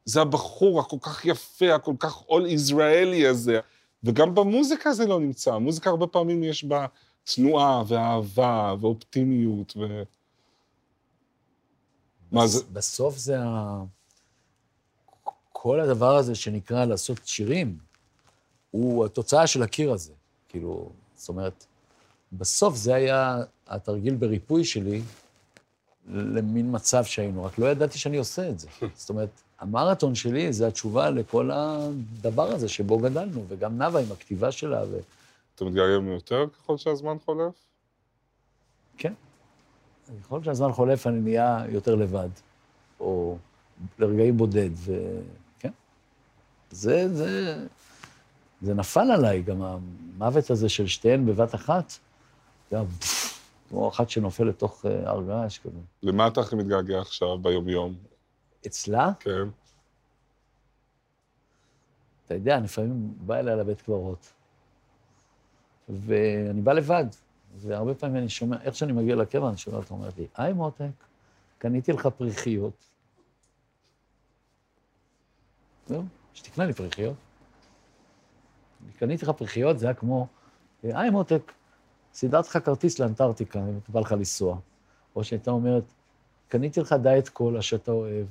זה 0.05 0.21
הבחור 0.21 0.81
הכל 0.81 0.97
כך 1.01 1.25
יפה, 1.25 1.75
הכל 1.75 1.95
כך 1.99 2.23
all 2.23 2.47
ישראלי 2.49 3.27
הזה, 3.27 3.61
וגם 4.05 4.35
במוזיקה 4.35 4.93
זה 4.93 5.07
לא 5.07 5.21
נמצא. 5.21 5.55
המוזיקה 5.55 5.91
הרבה 5.91 6.07
פעמים 6.07 6.43
יש 6.45 6.65
בה 6.65 6.87
תנועה 7.35 7.83
ואהבה 7.87 8.75
ואופטימיות 8.81 9.77
ו... 9.77 10.03
מה 12.33 12.47
זה? 12.47 12.65
בסוף 12.73 13.17
זה 13.17 13.41
ה... 13.41 13.83
כל 15.63 15.81
הדבר 15.81 16.17
הזה 16.17 16.35
שנקרא 16.35 16.85
לעשות 16.85 17.19
שירים, 17.25 17.79
הוא 18.71 19.05
התוצאה 19.05 19.47
של 19.47 19.63
הקיר 19.63 19.93
הזה. 19.93 20.13
כאילו, 20.49 20.91
זאת 21.17 21.29
אומרת, 21.29 21.67
בסוף 22.33 22.77
זה 22.77 22.95
היה 22.95 23.43
התרגיל 23.67 24.15
בריפוי 24.15 24.65
שלי 24.65 25.03
למין 26.07 26.75
מצב 26.75 27.05
שהיינו, 27.05 27.45
רק 27.45 27.59
לא 27.59 27.67
ידעתי 27.67 27.99
שאני 27.99 28.17
עושה 28.17 28.49
את 28.49 28.59
זה. 28.59 28.69
זאת 28.95 29.11
אומרת, 29.11 29.29
המרתון 29.59 30.15
שלי 30.15 30.53
זה 30.53 30.67
התשובה 30.67 31.11
לכל 31.11 31.51
הדבר 31.53 32.53
הזה 32.53 32.69
שבו 32.69 32.99
גדלנו, 32.99 33.45
וגם 33.49 33.79
נאוה 33.79 34.01
עם 34.01 34.13
הכתיבה 34.13 34.53
שלה. 34.53 34.83
ו... 34.91 34.99
אתה 35.55 35.65
מתגעגע 35.65 36.13
יותר 36.13 36.45
ככל 36.59 36.77
שהזמן 36.77 37.17
חולף? 37.25 37.55
כן. 38.99 39.13
ככל 40.25 40.43
שהזמן 40.43 40.73
חולף 40.73 41.07
אני 41.07 41.21
נהיה 41.21 41.65
יותר 41.69 41.95
לבד, 41.95 42.29
או 43.01 43.37
לרגעים 43.99 44.37
בודד, 44.37 44.71
וכן. 44.85 45.39
זה, 46.71 47.17
זה, 47.17 47.57
זה 48.63 48.75
נפל 48.75 49.11
עליי, 49.11 49.43
גם 49.43 49.63
המוות 49.63 50.51
הזה 50.51 50.69
של 50.69 50.87
שתיהן 50.87 51.27
בבת 51.27 51.55
אחת, 51.55 51.93
זה 52.71 52.77
היה 52.77 52.87
כמו 53.69 53.89
אחת 53.89 54.11
שנופל 54.11 54.45
לתוך 54.45 54.87
אה, 54.87 55.11
הר 55.11 55.23
געש 55.23 55.59
כזה. 55.59 55.79
למה 56.03 56.27
אתה 56.27 56.41
הכי 56.41 56.57
מתגעגע 56.57 57.01
עכשיו, 57.01 57.39
ביום-יום? 57.39 57.95
אצלה? 58.67 59.11
כן. 59.21 59.49
אתה 62.27 62.35
יודע, 62.35 62.61
לפעמים 62.61 63.15
בא 63.19 63.37
אליה 63.37 63.57
לבית 63.57 63.83
קברות, 63.83 64.33
ואני 65.89 66.61
בא 66.61 66.73
לבד, 66.73 67.05
והרבה 67.57 67.95
פעמים 67.95 68.17
אני 68.17 68.29
שומע, 68.29 68.57
איך 68.63 68.75
שאני 68.75 68.93
מגיע 68.93 69.17
לקבר, 69.17 69.49
אני 69.49 69.57
שומע 69.57 69.77
אותה 69.77 69.95
אומרת 69.95 70.19
לי, 70.19 70.27
היי 70.37 70.53
מותק, 70.53 70.85
קניתי 71.59 71.93
לך 71.93 72.07
פריחיות. 72.07 72.85
זהו, 75.87 76.05
שתקנה 76.39 76.65
לי 76.67 76.73
פריחיות. 76.73 77.17
קניתי 78.99 79.25
לך 79.25 79.31
פריחיות, 79.31 79.79
זה 79.79 79.87
היה 79.87 79.95
כמו, 79.95 80.27
היי 80.83 81.11
מותק, 81.11 81.53
סידרתי 82.15 82.49
לך 82.49 82.59
כרטיס 82.65 82.99
לאנטארקטיקה, 82.99 83.59
אם 83.59 83.79
בא 83.89 84.01
לך 84.01 84.13
לנסוע. 84.13 84.59
או 85.17 85.25
שהייתה 85.25 85.51
אומרת, 85.51 85.85
קניתי 86.49 86.81
לך 86.81 86.93
דיאט 87.03 87.29
קולה 87.29 87.63
שאתה 87.63 87.93
אוהב, 87.93 88.27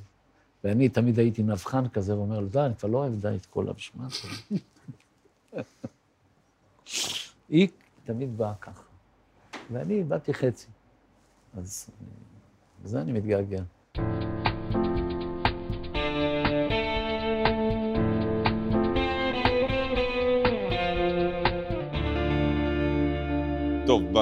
ואני 0.64 0.90
תמיד 0.90 1.20
הייתי 1.20 1.44
נבחן 1.44 1.88
כזה, 1.88 2.18
ואומר 2.18 2.40
לו, 2.40 2.48
די, 2.48 2.60
אני 2.60 2.76
כבר 2.76 2.90
לא 2.90 2.98
אוהב 2.98 3.22
דיאט 3.22 3.46
קולה, 3.46 3.74
בשביל 3.74 4.04
מה 4.04 4.10
זה? 4.10 4.28
היא 7.50 7.68
תמיד 8.04 8.38
באה 8.38 8.56
ככה, 8.56 8.84
ואני 9.72 10.04
באתי 10.04 10.34
חצי. 10.34 10.68
אז 11.58 11.90
בזה 12.84 13.02
אני 13.02 13.12
מתגעגע. 13.12 13.64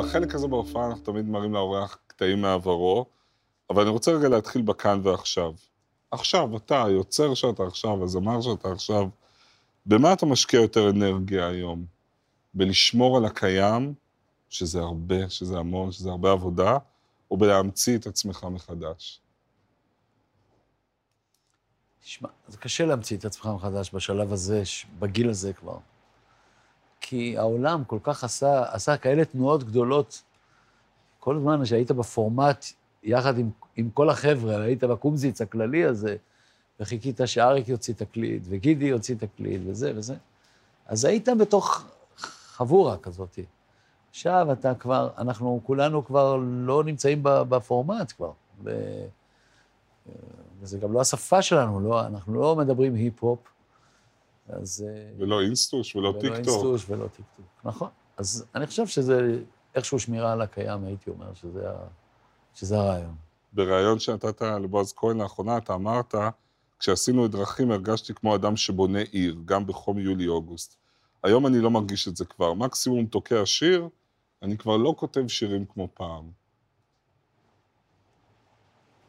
בחלק 0.02 0.36
הזה 0.36 0.48
בהופעה 0.48 0.88
אנחנו 0.88 1.04
תמיד 1.04 1.26
מראים 1.26 1.54
לאורח 1.54 1.98
קטעים 2.08 2.42
מעברו, 2.42 3.06
אבל 3.70 3.82
אני 3.82 3.90
רוצה 3.90 4.12
רגע 4.12 4.30
להתחיל 4.30 4.62
בכאן 4.62 5.00
ועכשיו. 5.04 5.54
עכשיו, 6.12 6.58
אתה, 6.58 6.84
היוצר 6.84 7.34
שאתה 7.34 7.64
עכשיו, 7.64 8.04
הזמר 8.04 8.42
שאתה 8.42 8.72
עכשיו, 8.72 9.08
במה 9.86 10.14
אתה 10.14 10.26
משקיע 10.26 10.62
יותר 10.62 10.90
אנרגיה 10.90 11.48
היום? 11.48 11.86
בלשמור 12.54 13.18
על 13.18 13.26
הקיים, 13.26 13.94
שזה 14.50 14.80
הרבה, 14.80 15.30
שזה 15.30 15.58
המון, 15.58 15.92
שזה 15.92 16.10
הרבה 16.10 16.32
עבודה, 16.32 16.78
או 17.32 17.38
בלהמציא 17.38 17.98
את 17.98 18.08
עצמך 18.08 18.48
מחדש? 18.52 19.22
תשמע, 22.04 22.30
זה 22.48 22.58
קשה 22.58 22.86
להמציא 22.86 23.18
את 23.18 23.26
עצמך 23.26 23.46
מחדש 23.46 23.92
בשלב 23.94 24.34
הזה, 24.34 24.64
בגיל 25.00 25.30
הזה 25.30 25.54
כבר. 25.54 25.78
כי 27.08 27.38
העולם 27.38 27.84
כל 27.84 28.00
כך 28.04 28.24
עשה, 28.24 28.64
עשה 28.72 28.98
כאלה 28.98 29.26
תנועות 29.26 29.64
גדולות. 29.64 30.24
כל 31.20 31.36
הזמן 31.36 31.66
שהיית 31.66 31.92
בפורמט 31.92 32.66
יחד 33.04 33.38
עם, 33.38 33.50
עם 33.76 33.90
כל 33.90 34.10
החבר'ה, 34.10 34.62
היית 34.62 34.84
בקומזיץ 34.84 35.42
הכללי 35.42 35.86
הזה, 35.86 36.16
וחיכית 36.80 37.20
שאריק 37.26 37.70
יוציא 37.70 37.94
תקליט, 37.94 38.44
וגידי 38.46 38.86
יוציא 38.86 39.16
תקליט, 39.16 39.62
וזה 39.66 39.92
וזה. 39.96 40.16
אז 40.86 41.06
היית 41.06 41.30
בתוך 41.40 41.86
חבורה 42.18 42.98
כזאת. 42.98 43.40
עכשיו 44.10 44.48
אתה 44.52 44.76
כבר, 44.76 45.10
אנחנו 45.18 45.62
כולנו 45.64 46.06
כבר 46.06 46.36
לא 46.42 46.84
נמצאים 46.84 47.20
בפורמט 47.24 48.14
כבר. 48.18 48.32
ו... 48.64 48.72
וזה 50.62 50.78
גם 50.78 50.94
לא 50.94 51.02
השפה 51.02 51.42
שלנו, 51.42 51.80
לא, 51.80 52.06
אנחנו 52.06 52.34
לא 52.34 52.56
מדברים 52.56 52.96
היפ-הופ, 52.96 53.40
אז... 54.50 54.86
אה, 54.88 55.12
ולא 55.18 55.42
אינסטוש 55.42 55.96
ולא 55.96 56.12
טיקטוק. 56.12 56.30
ולא 56.30 56.36
אינסטוש 56.36 56.86
ולא 56.90 57.08
טיקטוק, 57.08 57.46
נכון. 57.64 57.90
אז 58.18 58.46
אני 58.56 58.68
חושב 58.68 58.88
שזה 58.88 59.40
איכשהו 59.76 60.00
שמירה 60.00 60.32
על 60.32 60.42
הקיים, 60.42 60.84
הייתי 60.84 61.10
אומר 61.10 61.34
שזה, 61.34 61.70
ה... 61.70 61.74
שזה 62.56 62.80
הרעיון. 62.80 63.16
בריאיון 63.54 64.00
שנתת 64.00 64.42
לבועז 64.42 64.94
כהן 64.96 65.22
לאחרונה, 65.22 65.58
אתה 65.58 65.74
אמרת, 65.74 66.16
כשעשינו 66.80 67.26
את 67.26 67.32
דרכים 67.32 67.72
הרגשתי 67.72 68.14
כמו 68.14 68.36
אדם 68.36 68.56
שבונה 68.56 69.00
עיר, 69.00 69.36
גם 69.46 69.68
בחום 69.68 70.00
יולי-אוגוסט. 70.00 70.76
היום 71.24 71.48
אני 71.48 71.60
לא 71.60 71.72
מרגיש 71.72 72.08
את 72.08 72.16
זה 72.16 72.26
כבר. 72.26 72.54
מקסימום 72.54 73.06
תוקע 73.06 73.46
שיר, 73.46 73.90
אני 74.42 74.58
כבר 74.58 74.78
לא 74.78 74.94
כותב 74.98 75.28
שירים 75.28 75.66
כמו 75.66 75.88
פעם. 75.94 76.32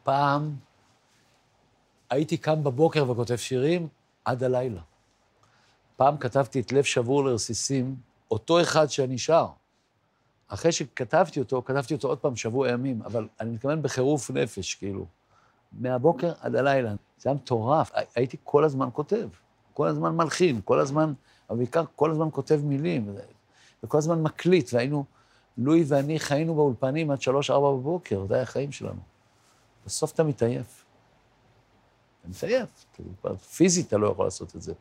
פעם 0.03 0.55
הייתי 2.09 2.37
קם 2.37 2.63
בבוקר 2.63 3.11
וכותב 3.11 3.35
שירים 3.35 3.87
עד 4.25 4.43
הלילה. 4.43 4.81
פעם 5.97 6.17
כתבתי 6.17 6.59
את 6.59 6.71
לב 6.71 6.83
שבור 6.83 7.25
לרסיסים, 7.25 7.95
אותו 8.31 8.61
אחד 8.61 8.89
שאני 8.89 9.17
שר. 9.17 9.47
אחרי 10.47 10.71
שכתבתי 10.71 11.39
אותו, 11.39 11.61
כתבתי 11.65 11.93
אותו 11.93 12.07
עוד 12.07 12.17
פעם 12.17 12.35
שבוע 12.35 12.69
ימים, 12.69 13.01
אבל 13.01 13.27
אני 13.39 13.49
מתכוון 13.49 13.81
בחירוף 13.81 14.31
נפש, 14.31 14.75
כאילו. 14.75 15.05
מהבוקר 15.71 16.33
עד 16.41 16.55
הלילה. 16.55 16.93
זה 17.17 17.29
היה 17.29 17.35
מטורף. 17.35 17.91
הייתי 18.15 18.37
כל 18.43 18.63
הזמן 18.63 18.89
כותב, 18.93 19.29
כל 19.73 19.87
הזמן 19.87 20.15
מלחין, 20.15 20.61
כל 20.65 20.79
הזמן, 20.79 21.13
אבל 21.49 21.57
בעיקר 21.57 21.83
כל 21.95 22.11
הזמן 22.11 22.27
כותב 22.31 22.59
מילים, 22.63 23.15
וכל 23.83 23.97
הזמן 23.97 24.21
מקליט, 24.21 24.73
והיינו, 24.73 25.05
לואי 25.57 25.83
ואני 25.87 26.19
חיינו 26.19 26.55
באולפנים 26.55 27.11
עד 27.11 27.21
שלוש-ארבע 27.21 27.71
בבוקר, 27.71 28.25
זה 28.27 28.33
היה 28.33 28.43
החיים 28.43 28.71
שלנו. 28.71 29.01
בסוף 29.85 30.13
אתה 30.13 30.23
מתעייף. 30.23 30.85
אתה 32.21 32.29
מתעייף, 32.29 32.85
פיזית 33.55 33.87
אתה 33.87 33.97
לא 33.97 34.07
יכול 34.07 34.25
לעשות 34.25 34.55
את 34.55 34.61
זה. 34.61 34.73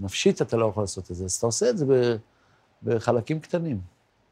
נפשית 0.00 0.42
אתה 0.42 0.56
לא 0.56 0.66
יכול 0.66 0.82
לעשות 0.82 1.10
את 1.10 1.16
זה, 1.16 1.24
אז 1.24 1.32
אתה 1.34 1.46
עושה 1.46 1.70
את 1.70 1.78
זה 1.78 2.16
בחלקים 2.82 3.40
קטנים. 3.40 3.80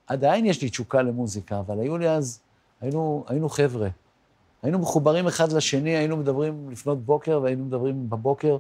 עדיין 0.07 0.47
יש 0.47 0.63
לי 0.63 0.71
תשוקה 0.71 1.03
למוזיקה, 1.03 1.61
אבל 1.61 1.81
היו 1.81 1.99
לי 1.99 2.09
אז, 2.09 2.41
היינו, 2.81 3.25
היינו 3.29 3.49
חבר'ה. 3.49 3.89
היינו 4.63 4.79
מחוברים 4.79 5.27
אחד 5.27 5.53
לשני, 5.53 5.97
היינו 5.97 6.17
מדברים 6.17 6.71
לפנות 6.71 7.05
בוקר, 7.05 7.41
והיינו 7.43 7.65
מדברים 7.65 8.11
בבוקר, 8.11 8.59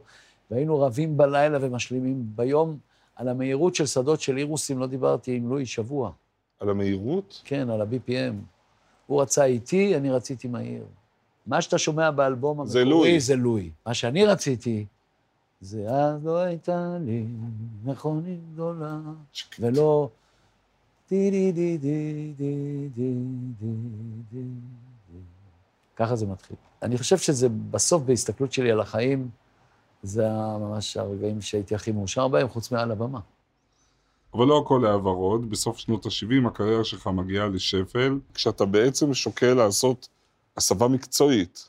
והיינו 0.51 0.81
רבים 0.81 1.16
בלילה 1.16 1.59
ומשלימים 1.61 2.23
ביום. 2.37 2.79
על 3.16 3.29
המהירות 3.29 3.75
של 3.75 3.87
שדות 3.87 4.21
של 4.21 4.38
אירוסים 4.38 4.79
לא 4.79 4.87
דיברתי 4.87 5.37
עם 5.37 5.49
לואי 5.49 5.66
שבוע. 5.66 6.11
על 6.61 6.71
המהירות? 6.71 7.42
כן, 7.44 7.71
על 7.71 7.81
ה-BPM. 7.81 8.35
הוא 9.07 9.23
רצה 9.23 9.44
איטי, 9.44 9.97
אני 9.97 10.11
רציתי 10.11 10.49
מהיר. 10.49 10.85
מה 11.47 11.62
שאתה 11.62 11.79
שומע 11.79 12.11
באלבום 12.11 12.61
המקורי 12.61 13.21
זה 13.21 13.37
לואי. 13.37 13.71
מה 13.87 13.94
שאני 13.94 14.27
רציתי 14.27 14.87
זה 15.61 15.88
אז 15.90 16.25
לא 16.27 16.37
הייתה 16.37 16.97
לי 17.01 17.27
מכונית 17.85 18.40
גדולה, 18.53 18.99
ולא... 19.61 20.09
די 21.11 21.31
די 21.31 21.53
די 21.53 21.79
די 21.79 22.33
די 22.37 22.88
די 22.94 23.14
די 23.59 23.73
די 24.31 24.44
ככה 25.97 26.16
זה 26.16 26.27
מתחיל. 26.27 26.57
אני 26.83 26.99
חושב 26.99 27.18
שזה 27.18 27.49
בסוף, 27.49 28.03
בהסתכלות 28.03 28.53
שלי 28.53 28.71
על 28.71 28.81
החיים, 28.81 29.31
זה 30.03 30.29
ממש 30.61 30.97
הרגעים 30.97 31.40
שהייתי 31.40 31.75
הכי 31.75 31.92
מאושר 31.92 32.29
בהם, 32.29 32.49
חוץ 32.49 32.73
מעל 32.73 32.90
הבמה. 32.90 33.21
אבל 34.35 34.47
לא 34.47 34.62
הכל 34.64 34.87
היה 34.87 34.97
ורוד. 34.97 35.51
בסוף 35.51 35.79
שנות 35.79 36.07
ה-70 36.07 36.49
הקריירה 36.49 36.85
שלך 36.85 37.07
מגיעה 37.07 37.49
לשפל, 37.49 38.18
כשאתה 38.35 38.64
בעצם 38.64 39.14
שוקל 39.14 39.55
לעשות 39.55 40.09
הסבה 40.57 40.89
מקצועית. 40.89 41.68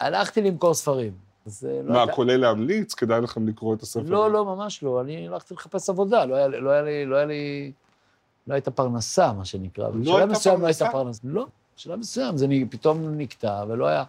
הלכתי 0.00 0.42
למכור 0.42 0.74
ספרים. 0.74 1.27
זה 1.48 1.80
לא... 1.84 1.92
מה, 1.92 2.00
הייתה... 2.00 2.12
כולל 2.12 2.36
להמליץ? 2.36 2.94
כדאי 2.94 3.20
לכם 3.20 3.48
לקרוא 3.48 3.74
את 3.74 3.82
הספר? 3.82 4.04
לא, 4.06 4.30
לא, 4.30 4.44
ממש 4.44 4.82
לא. 4.82 5.00
אני 5.00 5.28
הלכתי 5.28 5.54
לחפש 5.54 5.90
עבודה, 5.90 6.24
לא 6.24 6.34
היה, 6.34 6.48
לא 6.48 6.70
היה 6.70 6.82
לי... 6.82 7.06
לא 7.06 7.16
היה 7.16 7.24
לי... 7.24 7.72
לא 8.46 8.54
הייתה 8.54 8.70
פרנסה, 8.70 9.32
מה 9.32 9.44
שנקרא. 9.44 9.88
לא 9.94 10.18
הייתה 10.18 10.34
פרנסה? 10.34 10.56
לא 10.56 10.66
הייתה 10.66 10.88
פרנסה. 10.92 11.20
לא, 11.24 11.46
בשלב 11.76 11.98
מסוים 11.98 12.36
זה 12.36 12.46
פתאום 12.70 13.14
נקטע, 13.18 13.64
ולא 13.68 13.86
היה... 13.86 14.04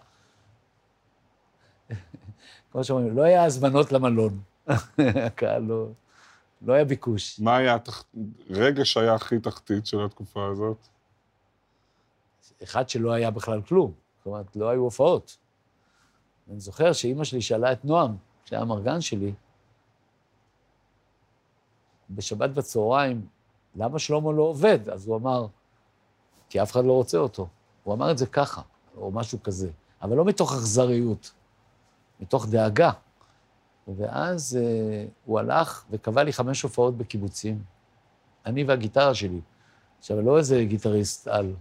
כמו 2.72 2.84
שאומרים, 2.84 3.16
לא 3.16 3.22
היה 3.22 3.44
הזמנות 3.44 3.92
למלון. 3.92 4.40
הקהל 5.26 5.62
לא... 5.62 5.86
לא 6.62 6.72
היה 6.72 6.84
ביקוש. 6.84 7.40
מה 7.40 7.56
היה 7.56 7.76
רגע 8.50 8.84
שהיה 8.84 9.14
הכי 9.14 9.40
תחתית 9.40 9.86
של 9.86 10.04
התקופה 10.04 10.46
הזאת? 10.52 10.76
אחד 12.62 12.88
שלא 12.88 13.12
היה 13.12 13.30
בכלל 13.30 13.62
כלום. 13.62 13.92
זאת 14.18 14.26
אומרת, 14.26 14.56
לא 14.56 14.68
היו 14.68 14.80
הופעות. 14.80 15.36
אני 16.50 16.60
זוכר 16.60 16.92
שאימא 16.92 17.24
שלי 17.24 17.40
שאלה 17.42 17.72
את 17.72 17.84
נועם, 17.84 18.16
שהיה 18.44 18.62
המרגן 18.62 19.00
שלי, 19.00 19.32
בשבת 22.10 22.50
בצהריים, 22.50 23.26
למה 23.76 23.98
שלמה 23.98 24.32
לא 24.32 24.42
עובד? 24.42 24.88
אז 24.88 25.06
הוא 25.06 25.16
אמר, 25.16 25.46
כי 26.48 26.62
אף 26.62 26.72
אחד 26.72 26.84
לא 26.84 26.92
רוצה 26.92 27.18
אותו. 27.18 27.48
הוא 27.84 27.94
אמר 27.94 28.10
את 28.10 28.18
זה 28.18 28.26
ככה, 28.26 28.62
או 28.96 29.10
משהו 29.10 29.42
כזה, 29.42 29.70
אבל 30.02 30.16
לא 30.16 30.24
מתוך 30.24 30.52
אכזריות, 30.52 31.32
מתוך 32.20 32.46
דאגה. 32.46 32.90
ואז 33.96 34.58
אה, 34.62 35.06
הוא 35.24 35.38
הלך 35.38 35.84
וקבע 35.90 36.24
לי 36.24 36.32
חמש 36.32 36.62
הופעות 36.62 36.96
בקיבוצים, 36.96 37.62
אני 38.46 38.64
והגיטרה 38.64 39.14
שלי. 39.14 39.40
עכשיו, 39.98 40.22
לא 40.22 40.38
איזה 40.38 40.64
גיטריסט 40.64 41.28
על. 41.28 41.54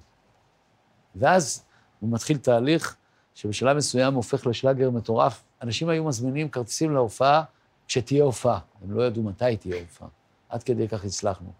ואז 1.15 1.65
הוא 1.99 2.09
מתחיל 2.11 2.37
תהליך 2.37 2.95
שבשלב 3.39 3.77
מסוים 3.77 4.13
הופך 4.13 4.47
לשלאגר 4.47 4.89
מטורף. 4.89 5.43
אנשים 5.61 5.89
היו 5.89 6.03
מזמינים 6.03 6.49
כרטיסים 6.49 6.93
להופעה 6.93 7.43
כשתהיה 7.87 8.23
הופעה. 8.23 8.59
הם 8.81 8.91
לא 8.91 9.03
ידעו 9.07 9.23
מתי 9.23 9.57
תהיה 9.57 9.79
הופעה. 9.79 10.07
עד 10.49 10.63
כדי 10.63 10.87
כך 10.87 11.05
הצלחנו. 11.05 11.51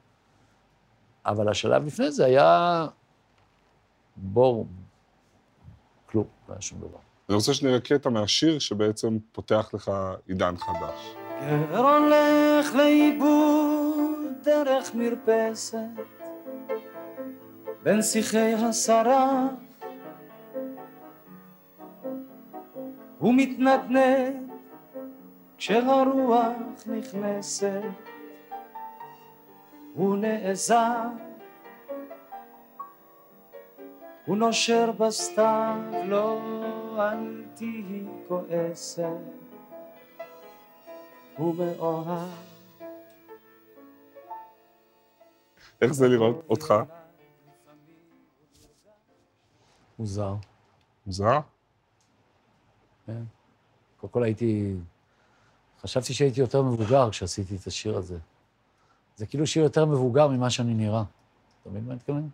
אבל 1.26 1.50
השלב 1.50 1.86
לפני 1.86 2.12
זה 2.12 2.26
היה 2.26 2.88
בור, 4.16 4.68
כלום, 6.06 6.26
לא 6.50 6.54
היה 6.54 6.62
שום 6.62 6.80
דבר. 6.80 6.98
אני 7.30 7.36
רוצה 7.36 7.54
שנראה 7.54 7.80
קטע 7.80 8.10
מהשיר 8.10 8.60
שבעצם 8.60 9.18
פותח 9.32 9.70
לך 9.74 9.92
עידן 10.28 10.58
חדש. 10.58 11.16
גר 11.72 11.78
הולך 11.78 12.76
לאיבוד 12.76 14.34
דרך 14.44 14.96
מרפסת 14.96 15.78
בין 17.84 18.02
שיחי 18.02 18.54
השרה 18.54 19.48
הוא 23.20 23.34
מתנדנד 23.38 24.52
כשהרוח 25.58 26.88
נכנסת 26.88 27.82
הוא 29.94 30.18
נעזר 30.18 31.08
הוא 34.26 34.38
נושר 34.38 34.92
בסתיו 34.92 35.76
לא 36.06 36.42
אל 36.98 37.44
תהי 37.56 38.04
כועסת 38.28 39.04
הוא 41.38 41.56
מאוהב 41.56 42.50
איך 45.82 45.92
זה 45.92 46.08
לראות 46.08 46.46
אותך? 46.50 46.74
מוזר. 50.00 50.34
מוזר? 51.06 51.40
כן. 53.10 53.24
קודם 53.98 54.14
כל 54.14 54.24
הייתי... 54.24 54.76
חשבתי 55.82 56.14
שהייתי 56.14 56.42
יותר 56.42 56.62
מבוגר 56.62 57.10
כשעשיתי 57.10 57.56
את 57.56 57.68
השיר 57.68 57.98
הזה. 57.98 58.18
זה 59.16 59.26
כאילו 59.26 59.48
שיר 59.48 59.64
יותר 59.64 59.86
מבוגר 59.86 60.28
ממה 60.28 60.50
שאני 60.50 60.74
נראה. 60.74 61.04
אתה 61.62 61.70
מבין 61.70 61.86
מה 61.86 61.96
אני? 62.10 62.28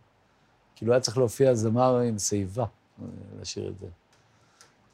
כאילו 0.76 0.91
היה 0.91 1.01
צריך 1.01 1.17
להופיע 1.17 1.53
זמר 1.53 1.99
עם 1.99 2.19
שיבה 2.19 2.63
אה, 2.63 3.05
לשיר 3.41 3.69
את 3.69 3.80
זה. 3.80 3.88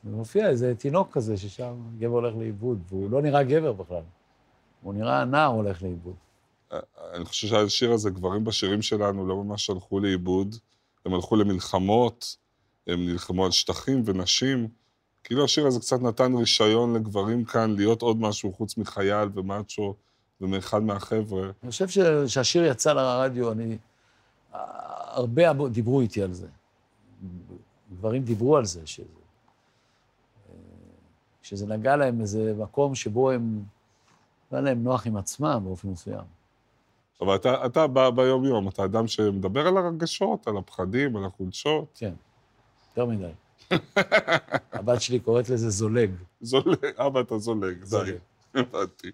ומופיע 0.04 0.50
איזה 0.50 0.76
תינוק 0.76 1.14
כזה 1.14 1.38
ששם 1.38 1.74
גבר 2.00 2.14
הולך 2.14 2.36
לאיבוד, 2.36 2.82
והוא 2.90 3.12
לא 3.12 3.22
נראה 3.22 3.44
גבר 3.44 3.72
בכלל. 3.72 4.04
הוא 4.82 4.94
נראה 4.94 5.26
נער 5.26 5.48
הולך 5.48 5.84
לאיבוד. 5.84 6.16
אני 7.14 7.26
חושב 7.26 7.48
שהשיר 7.48 7.92
הזה, 7.92 8.10
גברים 8.10 8.44
בשירים 8.44 8.82
שלנו 8.82 9.28
לא 9.28 9.44
ממש 9.44 9.70
הלכו 9.70 10.00
לאיבוד, 10.00 10.56
הם 11.06 11.14
הלכו 11.14 11.36
למלחמות, 11.36 12.36
הם 12.88 13.06
נלחמו 13.06 13.46
על 13.46 13.52
שטחים 13.52 14.04
ונשים. 14.06 14.68
כאילו 15.24 15.44
השיר 15.44 15.68
הזה 15.68 15.80
קצת 15.80 16.02
נתן 16.02 16.36
רישיון 16.36 16.94
לגברים 16.96 17.46
כאן 17.46 17.76
להיות 17.76 18.02
עוד 18.02 18.18
משהו 18.18 18.54
חוץ 18.54 18.78
מחייל 18.78 19.30
ומאצ'ו 19.34 19.96
ומאחד 20.42 20.84
מהחבר'ה. 20.84 21.50
אני 21.64 21.72
חושב 21.72 21.88
ש- 21.88 22.00
שהשיר 22.28 22.66
יצא 22.66 22.94
לרדיו, 22.94 23.52
אני... 23.52 23.78
הרבה 25.12 25.44
דיברו 25.72 26.02
איתי 26.02 26.24
על 26.24 26.34
זה. 26.34 26.48
גברים 27.94 28.24
דיברו 28.24 28.58
על 28.58 28.66
זה, 28.66 28.82
שזה, 28.88 29.08
שזה 31.42 31.68
נגע 31.68 31.96
להם 31.96 32.22
איזה 32.22 32.54
מקום 32.58 32.96
שבו 32.96 33.32
הם, 33.32 33.64
לא 34.52 34.58
היה 34.58 34.62
להם 34.62 34.84
נוח 34.84 35.08
עם 35.08 35.18
עצמם 35.18 35.62
באופן 35.64 35.88
מסוים. 35.88 36.26
אבל 37.22 37.36
אתה, 37.36 37.66
אתה 37.66 37.88
בא 37.88 38.10
ביום-יום, 38.10 38.68
אתה 38.68 38.86
אדם 38.86 39.08
שמדבר 39.08 39.68
על 39.68 39.78
הרגשות, 39.78 40.48
על 40.48 40.58
הפחדים, 40.58 41.16
על 41.16 41.26
החולשות. 41.26 41.86
כן, 41.96 42.14
יותר 42.90 43.06
מדי. 43.06 43.32
הבת 44.74 45.02
שלי 45.02 45.20
קוראת 45.20 45.50
לזה 45.50 45.70
זולג. 45.70 46.12
זולג, 46.42 46.86
אבא, 46.98 47.22
אתה 47.22 47.38
זולג. 47.38 47.84
זולג. 47.84 48.16
הבנתי. 48.56 49.12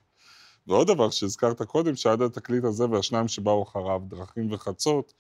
ועוד 0.67 0.87
דבר 0.87 1.09
שהזכרת 1.09 1.61
קודם, 1.61 1.95
שעד 1.95 2.21
התקליט 2.21 2.63
הזה 2.63 2.89
והשניים 2.89 3.27
שבאו 3.27 3.63
אחריו, 3.63 4.01
דרכים 4.07 4.53
וחצות, 4.53 5.13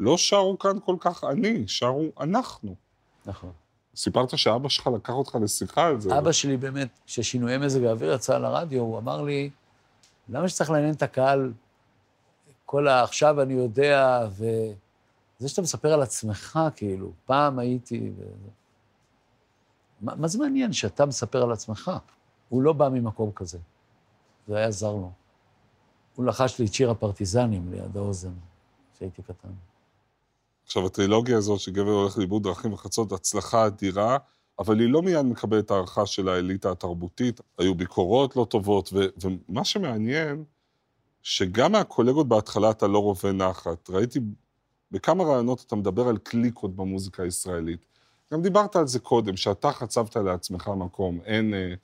לא 0.00 0.18
שרו 0.18 0.58
כאן 0.58 0.76
כל 0.84 0.96
כך 1.00 1.24
אני, 1.24 1.64
שרו 1.66 2.12
אנחנו. 2.20 2.74
נכון. 3.26 3.52
סיפרת 3.96 4.38
שאבא 4.38 4.68
שלך 4.68 4.86
לקח 4.94 5.12
אותך 5.12 5.38
לשיחה 5.42 5.86
על 5.86 6.00
זה. 6.00 6.18
אבא 6.18 6.32
שלי 6.32 6.56
באמת, 6.56 6.88
כששינויי 7.06 7.58
מזג 7.58 7.84
האוויר 7.84 8.12
יצא 8.12 8.38
לרדיו, 8.38 8.80
הוא 8.80 8.98
אמר 8.98 9.22
לי, 9.22 9.50
למה 10.28 10.48
שצריך 10.48 10.70
לעניין 10.70 10.94
את 10.94 11.02
הקהל 11.02 11.52
כל 12.66 12.88
ה... 12.88 13.02
עכשיו 13.02 13.42
אני 13.42 13.54
יודע, 13.54 14.26
וזה 14.30 15.48
שאתה 15.48 15.62
מספר 15.62 15.92
על 15.92 16.02
עצמך, 16.02 16.58
כאילו, 16.76 17.12
פעם 17.26 17.58
הייתי... 17.58 18.10
ו... 18.18 18.22
מה, 20.02 20.14
מה 20.14 20.28
זה 20.28 20.38
מעניין 20.38 20.72
שאתה 20.72 21.06
מספר 21.06 21.42
על 21.42 21.52
עצמך? 21.52 21.90
הוא 22.48 22.62
לא 22.62 22.72
בא 22.72 22.88
ממקום 22.88 23.30
כזה. 23.30 23.58
זה 24.48 24.56
היה 24.56 24.70
זר 24.70 24.92
לו. 24.92 25.10
הוא 26.16 26.26
לחש 26.26 26.58
לי 26.58 26.66
את 26.66 26.74
שיר 26.74 26.90
הפרטיזנים 26.90 27.72
ליד 27.72 27.96
האוזן, 27.96 28.32
כשהייתי 28.94 29.22
קטן. 29.22 29.48
עכשיו, 30.64 30.86
הטרילוגיה 30.86 31.38
הזאת, 31.38 31.60
שגבר 31.60 31.90
הולך 31.90 32.18
לאיבוד 32.18 32.42
דרכים 32.42 32.72
וחצות, 32.72 33.12
הצלחה 33.12 33.66
אדירה, 33.66 34.18
אבל 34.58 34.80
היא 34.80 34.88
לא 34.88 35.02
מיד 35.02 35.22
מקבלת 35.26 35.70
הערכה 35.70 36.06
של 36.06 36.28
האליטה 36.28 36.70
התרבותית. 36.70 37.40
היו 37.58 37.74
ביקורות 37.74 38.36
לא 38.36 38.46
טובות, 38.50 38.90
ו- 38.92 39.06
ומה 39.48 39.64
שמעניין, 39.64 40.44
שגם 41.22 41.72
מהקולגות 41.72 42.28
בהתחלה 42.28 42.70
אתה 42.70 42.86
לא 42.86 42.98
רווה 42.98 43.32
נחת. 43.32 43.90
ראיתי 43.90 44.20
בכמה 44.90 45.24
רעיונות 45.24 45.64
אתה 45.66 45.76
מדבר 45.76 46.08
על 46.08 46.18
קליקות 46.18 46.76
במוזיקה 46.76 47.22
הישראלית. 47.22 47.91
גם 48.32 48.42
דיברת 48.42 48.76
על 48.76 48.86
זה 48.86 48.98
קודם, 48.98 49.36
שאתה 49.36 49.72
חצבת 49.72 50.16
לעצמך 50.16 50.70
מקום, 50.76 51.20
אין... 51.24 51.54
אה, 51.54 51.74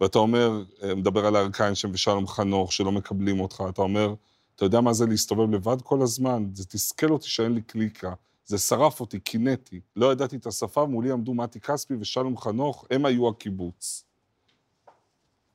ואתה 0.00 0.18
אומר, 0.18 0.62
אה, 0.82 0.94
מדבר 0.94 1.26
על 1.26 1.36
הארקיים 1.36 1.74
שם 1.74 1.90
ושלום 1.92 2.26
חנוך, 2.26 2.72
שלא 2.72 2.92
מקבלים 2.92 3.40
אותך, 3.40 3.62
אתה 3.68 3.82
אומר, 3.82 4.14
אתה 4.56 4.64
יודע 4.64 4.80
מה 4.80 4.92
זה 4.92 5.06
להסתובב 5.06 5.50
לבד 5.50 5.82
כל 5.82 6.02
הזמן? 6.02 6.46
זה 6.54 6.64
תסכל 6.64 7.10
אותי 7.10 7.28
שאין 7.28 7.54
לי 7.54 7.62
קליקה. 7.62 8.12
זה 8.46 8.58
שרף 8.58 9.00
אותי, 9.00 9.20
קינאתי. 9.20 9.80
לא 9.96 10.12
ידעתי 10.12 10.36
את 10.36 10.46
השפה, 10.46 10.86
מולי 10.86 11.12
עמדו 11.12 11.34
מתי 11.34 11.60
כספי 11.60 11.94
ושלום 12.00 12.38
חנוך, 12.38 12.84
הם 12.90 13.04
היו 13.04 13.28
הקיבוץ. 13.28 14.04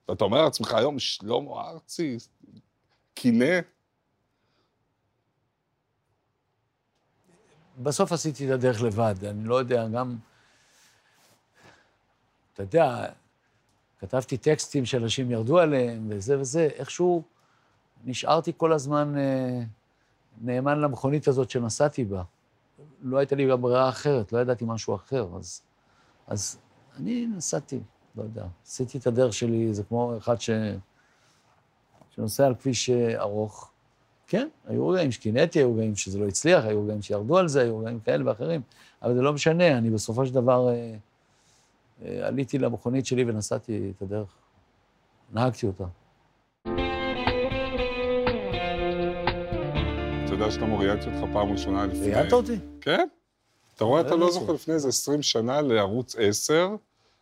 ואתה 0.09 0.23
אומר 0.23 0.43
לעצמך 0.43 0.73
היום, 0.73 0.99
שלמה 0.99 1.69
ארצי, 1.69 2.17
קינא, 3.13 3.59
בסוף 7.83 8.11
עשיתי 8.11 8.45
את 8.47 8.51
הדרך 8.51 8.81
לבד, 8.81 9.15
אני 9.23 9.43
לא 9.43 9.55
יודע, 9.55 9.87
גם... 9.87 10.28
אתה 12.61 12.77
יודע, 12.77 13.05
כתבתי 13.99 14.37
טקסטים 14.37 14.85
שאנשים 14.85 15.31
ירדו 15.31 15.59
עליהם, 15.59 16.07
וזה 16.09 16.39
וזה, 16.39 16.69
איכשהו 16.75 17.23
נשארתי 18.05 18.51
כל 18.57 18.73
הזמן 18.73 19.17
אה, 19.17 19.61
נאמן 20.41 20.79
למכונית 20.79 21.27
הזאת 21.27 21.49
שנסעתי 21.49 22.05
בה. 22.05 22.23
לא 23.01 23.17
הייתה 23.17 23.35
לי 23.35 23.49
גם 23.49 23.61
ברירה 23.61 23.89
אחרת, 23.89 24.33
לא 24.33 24.39
ידעתי 24.39 24.65
משהו 24.67 24.95
אחר, 24.95 25.27
אז, 25.37 25.61
אז 26.27 26.57
אני 26.97 27.27
נסעתי, 27.35 27.79
לא 28.15 28.23
יודע. 28.23 28.45
עשיתי 28.65 28.97
את 28.97 29.07
הדרך 29.07 29.33
שלי, 29.33 29.73
זה 29.73 29.83
כמו 29.83 30.17
אחד 30.17 30.41
ש... 30.41 30.49
שנוסע 32.09 32.45
על 32.45 32.55
כביש 32.55 32.89
אה, 32.89 33.19
ארוך. 33.19 33.71
כן, 34.27 34.47
היו 34.67 34.87
רגעים 34.87 35.11
שקינאתי, 35.11 35.59
היו 35.59 35.73
רגעים 35.73 35.95
שזה 35.95 36.19
לא 36.19 36.27
הצליח, 36.27 36.65
היו 36.65 36.83
רגעים 36.83 37.01
שירדו 37.01 37.37
על 37.37 37.47
זה, 37.47 37.61
היו 37.61 37.79
רגעים 37.79 37.99
כאלה 37.99 38.29
ואחרים, 38.29 38.61
אבל 39.01 39.15
זה 39.15 39.21
לא 39.21 39.33
משנה, 39.33 39.77
אני 39.77 39.89
בסופו 39.89 40.25
של 40.25 40.33
דבר 40.33 40.69
אה, 40.69 40.95
עליתי 42.01 42.57
למכונית 42.57 43.05
שלי 43.05 43.23
ונסעתי 43.23 43.93
את 43.95 44.01
הדרך. 44.01 44.29
נהגתי 45.31 45.67
אותה. 45.67 45.85
אתה 50.25 50.33
יודע 50.33 50.51
שאתה 50.51 50.65
ראיינתי 50.65 51.05
אותך 51.05 51.33
פעם 51.33 51.51
ראשונה 51.51 51.85
לפני... 51.85 52.11
ראיינת 52.11 52.33
אותי? 52.33 52.55
כן. 52.81 53.07
אתה 53.75 53.83
רואה, 53.83 54.01
אתה 54.01 54.09
לא 54.09 54.19
לא. 54.19 54.31
זוכר, 54.31 54.53
לפני 54.53 54.73
איזה 54.73 54.87
20 54.87 55.21
שנה 55.21 55.61
לערוץ 55.61 56.15
10, 56.19 56.75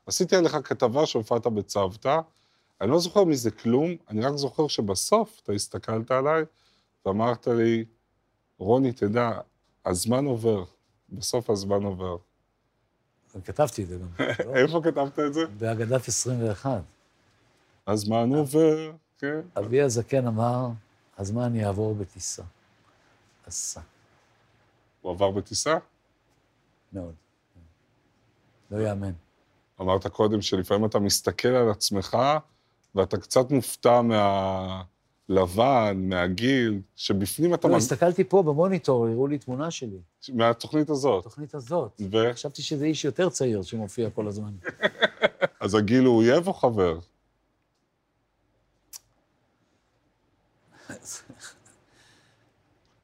עשיתי 0.06 0.36
עליך 0.36 0.58
כתבה 0.64 1.06
שהופעת 1.06 1.48
בצוותא, 1.48 2.20
אני 2.82 2.92
לא 2.92 3.00
זוכר 3.00 3.24
מזה 3.24 3.52
כלום, 3.52 3.96
אני 4.10 4.22
רק 4.22 4.36
זוכר 4.36 4.68
שבסוף 4.68 5.40
אתה 5.44 5.54
הסתכלת 5.54 6.12
עליי 6.12 6.44
ואמרת 7.06 7.48
לי, 7.48 7.86
רוני, 8.58 8.92
תדע, 8.92 9.32
הזמן 9.86 10.26
עובר, 10.26 10.64
בסוף 11.10 11.50
הזמן 11.50 11.84
עובר. 11.84 12.18
כתבתי 13.46 13.84
את 13.84 13.88
זה 13.88 13.98
גם. 13.98 14.26
לא? 14.46 14.56
איפה 14.56 14.82
כתבת 14.84 15.20
את 15.20 15.34
זה? 15.34 15.46
בהגדת 15.58 16.08
21. 16.08 16.82
הזמן 17.88 18.34
עובר, 18.34 18.92
כן. 19.18 19.40
אבי 19.58 19.82
הזקן 19.82 20.28
אמר, 20.28 20.68
הזמן 21.18 21.56
יעבור 21.56 21.96
בטיסה. 21.96 22.44
עשה, 23.46 23.82
הוא 25.02 25.12
עבר 25.12 25.32
בטיסה? 25.32 25.78
מאוד. 26.94 27.14
לא 28.72 28.88
יאמן. 28.88 29.12
אמרת 29.82 30.08
קודם 30.08 30.42
שלפעמים 30.42 30.86
אתה 30.86 31.00
מסתכל 31.00 31.48
על 31.48 31.72
עצמך, 31.72 32.18
ואתה 32.96 33.18
קצת 33.18 33.52
מופתע 33.52 34.02
מהלבן, 35.30 36.10
מהגיל, 36.10 36.82
שבפנים 36.96 37.54
אתה... 37.54 37.68
לא, 37.68 37.74
מג- 37.74 37.78
הסתכלתי 37.80 38.24
פה 38.24 38.44
במוניטור, 38.44 39.08
הראו 39.08 39.28
לי 39.28 39.38
תמונה 39.38 39.72
שלי, 39.72 39.98
מהתוכנית 40.34 40.90
הזאת. 40.90 41.26
התוכנית 41.26 41.56
הזאת. 41.56 42.02
ו... 42.12 42.34
חשבתי 42.34 42.62
שזה 42.62 42.86
איש 42.86 43.06
יותר 43.06 43.30
צעיר 43.30 43.62
שמופיע 43.62 44.10
כל 44.10 44.28
הזמן. 44.28 44.52
אז 45.60 45.76
הגיל 45.76 46.06
הוא 46.06 46.18
אויב 46.18 46.48
או 46.48 46.54
חבר? 46.54 47.00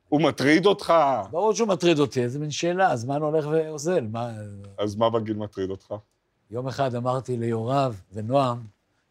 הוא 0.09 0.21
מטריד 0.21 0.65
אותך, 0.65 0.93
ברור 1.31 1.53
שהוא 1.53 1.67
מטריד 1.67 1.99
אותי, 1.99 2.23
איזה 2.23 2.39
מין 2.39 2.51
שאלה, 2.51 2.91
הזמן 2.91 3.21
הולך 3.21 3.47
ואוזל. 3.51 4.07
מה... 4.11 4.31
אז 4.77 4.95
מה 4.95 5.09
בגיל 5.09 5.37
מטריד 5.37 5.69
אותך? 5.69 5.93
יום 6.51 6.67
אחד 6.67 6.95
אמרתי 6.95 7.37
ליורב 7.37 8.01
ונועם 8.13 8.57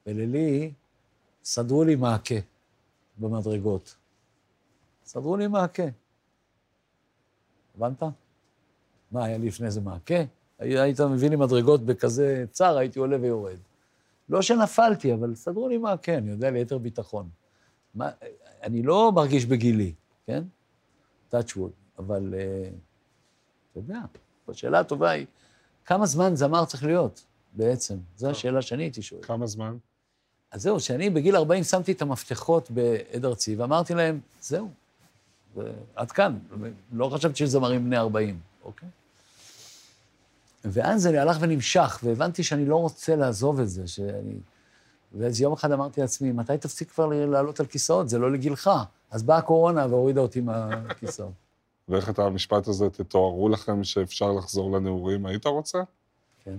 וללי, 0.06 0.72
סדרו 1.44 1.84
לי 1.84 1.96
מעקה 1.96 2.34
במדרגות. 3.18 3.96
סדרו 5.04 5.36
לי 5.36 5.46
מעקה. 5.46 5.82
הבנת? 7.76 8.02
מה, 9.12 9.24
היה 9.24 9.38
לי 9.38 9.46
לפני 9.46 9.70
זה 9.70 9.80
מעקה? 9.80 10.14
הי- 10.58 10.78
היית 10.78 11.00
מביא 11.00 11.30
לי 11.30 11.36
מדרגות 11.36 11.82
בכזה 11.86 12.44
צר, 12.50 12.76
הייתי 12.76 12.98
עולה 12.98 13.16
ויורד. 13.20 13.56
לא 14.28 14.42
שנפלתי, 14.42 15.14
אבל 15.14 15.34
סדרו 15.34 15.68
לי 15.68 15.78
מעקה, 15.78 16.18
אני 16.18 16.30
יודע 16.30 16.50
ליתר 16.50 16.78
ביטחון. 16.78 17.28
מה, 17.94 18.10
אני 18.62 18.82
לא 18.82 19.12
מרגיש 19.14 19.46
בגילי, 19.46 19.94
כן? 20.26 20.42
טאצ'ווד, 21.28 21.70
אבל 21.98 22.34
אה, 22.38 22.70
אתה 23.72 23.78
יודע, 23.78 24.00
השאלה 24.48 24.80
הטובה 24.80 25.10
היא, 25.10 25.26
כמה 25.84 26.06
זמן 26.06 26.36
זמר 26.36 26.64
צריך 26.64 26.84
להיות 26.84 27.24
בעצם? 27.52 27.98
זו 28.16 28.30
השאלה 28.30 28.62
שאני 28.62 28.82
הייתי 28.82 29.02
שואל. 29.02 29.22
כמה 29.22 29.46
זמן? 29.46 29.76
אז 30.53 30.62
זהו, 30.62 30.80
שאני 30.80 31.11
בגיל 31.11 31.36
40 31.36 31.64
שמתי 31.64 31.92
את 31.92 32.03
המפתחות 32.03 32.70
בעד 32.70 33.24
ארצי, 33.24 33.57
ואמרתי 33.57 33.94
להם, 33.94 34.20
זהו, 34.40 34.70
זה- 35.57 35.72
עד 35.94 36.12
כאן. 36.12 36.38
לא 36.92 37.11
חשבתי 37.14 37.36
שיש 37.36 37.48
זמרים 37.50 37.84
בני 37.84 37.96
40, 37.98 38.40
אוקיי? 38.64 38.88
ואז 40.64 41.03
זה 41.03 41.22
הלך 41.22 41.36
ונמשך, 41.40 42.00
והבנתי 42.03 42.42
שאני 42.42 42.66
לא 42.66 42.76
רוצה 42.76 43.16
לעזוב 43.16 43.61
את 43.61 43.68
זה, 43.68 43.88
שאני... 43.88 44.34
ואז 45.14 45.40
יום 45.40 45.53
אחד 45.53 45.72
אמרתי 45.72 46.00
לעצמי, 46.00 46.32
מתי 46.32 46.59
תפסיק 46.59 46.90
כבר 46.90 47.07
לעלות 47.07 47.61
על 47.61 47.66
כיסאות? 47.66 48.09
זה 48.09 48.18
לא 48.18 48.32
לגילך. 48.32 48.70
אז 49.11 49.22
באה 49.22 49.36
הקורונה 49.38 49.86
והורידה 49.86 50.20
אותי 50.20 50.40
מהכיסאות. 50.40 51.32
ואיך 51.88 52.11
את 52.11 52.18
המשפט 52.18 52.68
הזה, 52.68 52.90
תתוארו 52.90 53.48
לכם 53.48 53.84
שאפשר 53.84 54.32
לחזור 54.32 54.72
לנעורים, 54.76 55.26
היית 55.26 55.46
רוצה? 55.46 55.78
כן. 56.44 56.57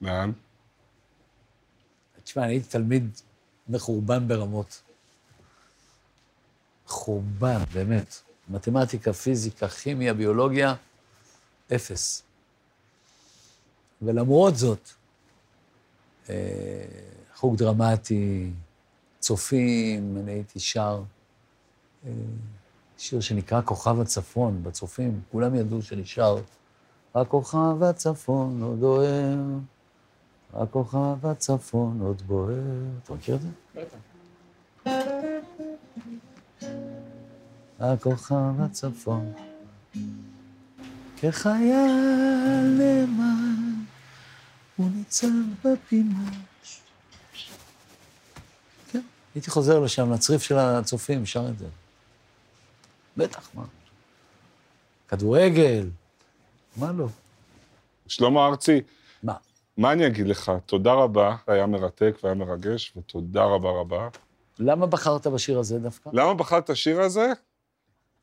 לאן? 0.00 0.32
תשמע, 2.28 2.44
אני 2.44 2.52
הייתי 2.52 2.68
תלמיד 2.68 3.10
מחורבן 3.68 4.28
ברמות. 4.28 4.82
חורבן, 6.86 7.58
באמת. 7.72 8.14
מתמטיקה, 8.48 9.12
פיזיקה, 9.12 9.68
כימיה, 9.68 10.14
ביולוגיה, 10.14 10.74
אפס. 11.74 12.22
ולמרות 14.02 14.56
זאת, 14.56 14.88
אה, 16.30 16.34
חוג 17.34 17.56
דרמטי, 17.56 18.50
צופים, 19.18 20.16
אני 20.16 20.32
הייתי 20.32 20.60
שר 20.60 21.02
אה, 22.06 22.10
שיר 22.98 23.20
שנקרא 23.20 23.60
כוכב 23.64 24.00
הצפון, 24.00 24.62
בצופים, 24.62 25.20
כולם 25.32 25.54
ידעו 25.54 25.82
שאני 25.82 26.06
שר. 26.06 26.36
הכוכב 27.14 27.82
הצפון 27.82 28.62
עוד 28.62 28.82
אוהר, 28.82 29.36
הכוכב 30.54 31.26
הצפון 31.26 32.00
עוד 32.00 32.22
בוער. 32.22 32.54
אתה 33.04 33.14
מכיר 33.14 33.36
את 33.36 33.40
זה? 33.40 33.48
הכוכב 37.80 38.60
הצפון, 38.60 39.32
כחייל 41.16 42.76
נאמן, 42.78 43.74
הוא 44.76 44.90
ניצב 44.94 45.26
בפינה. 45.64 46.30
כן, 48.92 49.00
הייתי 49.34 49.50
חוזר 49.50 49.80
לשם, 49.80 50.12
לצריף 50.12 50.42
של 50.42 50.58
הצופים, 50.58 51.26
שר 51.26 51.48
את 51.48 51.58
זה. 51.58 51.66
בטח, 53.16 53.48
מה? 53.54 53.64
כדורגל, 55.08 55.88
מה 56.76 56.92
לא? 56.92 57.08
שלמה 58.08 58.46
ארצי, 58.46 58.80
מה? 59.78 59.92
אני 59.92 60.06
אגיד 60.06 60.28
לך? 60.28 60.52
תודה 60.66 60.92
רבה, 60.92 61.36
היה 61.46 61.66
מרתק 61.66 62.18
והיה 62.22 62.34
מרגש, 62.34 62.92
ותודה 62.96 63.44
רבה 63.44 63.70
רבה. 63.70 64.08
למה 64.58 64.86
בחרת 64.86 65.26
בשיר 65.26 65.58
הזה 65.58 65.78
דווקא? 65.78 66.10
למה 66.12 66.34
בחרת 66.34 66.64
את 66.64 66.70
השיר 66.70 67.00
הזה? 67.00 67.32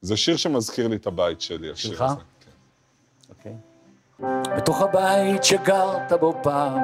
זה 0.01 0.17
שיר 0.17 0.37
שמזכיר 0.37 0.87
לי 0.87 0.95
את 0.95 1.07
הבית 1.07 1.41
שלי, 1.41 1.71
השיר 1.71 1.91
שלך? 1.91 2.01
הזה. 2.01 2.15
כן. 2.39 2.51
אוקיי. 3.29 4.57
בתוך 4.57 4.81
הבית 4.81 5.43
שגרת 5.43 6.13
בו 6.19 6.33
פעם, 6.43 6.79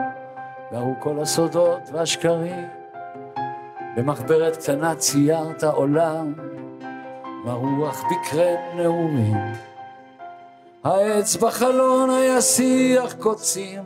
גרו 0.71 0.93
כל 0.99 1.19
הסודות 1.19 1.81
והשקרים. 1.93 2.67
במחברת 3.97 4.57
קטנה 4.57 4.95
ציירת 4.95 5.63
עולם, 5.63 6.33
והרוח 7.45 8.03
בקרם 8.03 8.77
נעורים. 8.77 9.37
העץ 10.83 11.35
בחלון 11.35 12.09
היה 12.09 12.41
שיח 12.41 13.13
קוצים, 13.13 13.83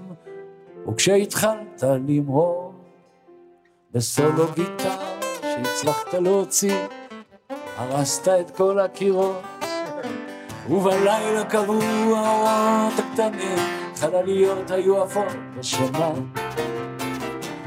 וכשהתחלת 0.87 1.83
למרור 1.83 2.73
בסולו 3.91 4.45
גיטר 4.55 4.95
שהצלחת 5.41 6.13
להוציא, 6.13 6.85
הרסת 7.77 8.27
את 8.27 8.51
כל 8.51 8.79
הקירות. 8.79 9.41
ובלילה 10.69 11.45
קבעו 11.49 11.81
האורות 12.15 12.93
הקטנים, 12.99 13.57
חלליות 13.95 14.71
היו 14.71 15.03
עפות 15.03 15.33
בשמיים. 15.57 16.33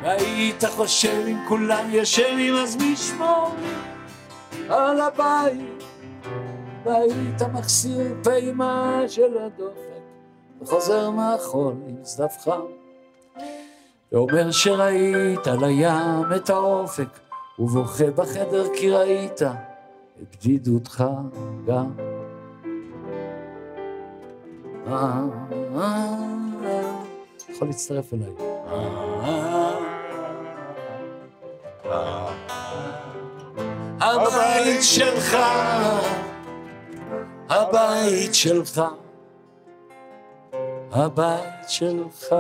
והיית 0.03 0.65
חושב 0.65 1.25
אם 1.27 1.39
כולם 1.49 1.89
ישנים 1.91 2.55
אז 2.55 2.77
מי 2.77 2.95
על 4.69 5.01
הבית? 5.01 5.83
והיית 6.85 7.43
מחסיר 7.53 8.15
פעימה 8.25 9.03
של 9.09 9.39
הדופק, 9.39 10.03
וחוזר 10.63 11.11
מהחול 11.11 11.75
עם 11.89 12.03
צדף 12.03 12.37
חם. 12.41 12.61
ואומר 14.13 14.51
שראית 14.51 15.47
על 15.47 15.65
הים 15.65 16.33
את 16.37 16.51
האופק, 16.51 17.09
ובוכה 17.59 18.11
בחדר 18.11 18.65
כי 18.77 18.91
ראית 18.91 19.43
את 19.43 20.37
בדידותך 20.37 21.05
גם. 21.67 21.91
יכול 27.51 27.69
להצטרף 27.69 28.15
אליי. 28.15 28.33
הבית 34.01 34.83
שלך, 34.83 35.37
הבית 37.49 38.35
שלך, 38.35 38.83
הבית 40.93 41.69
שלך. 41.69 42.35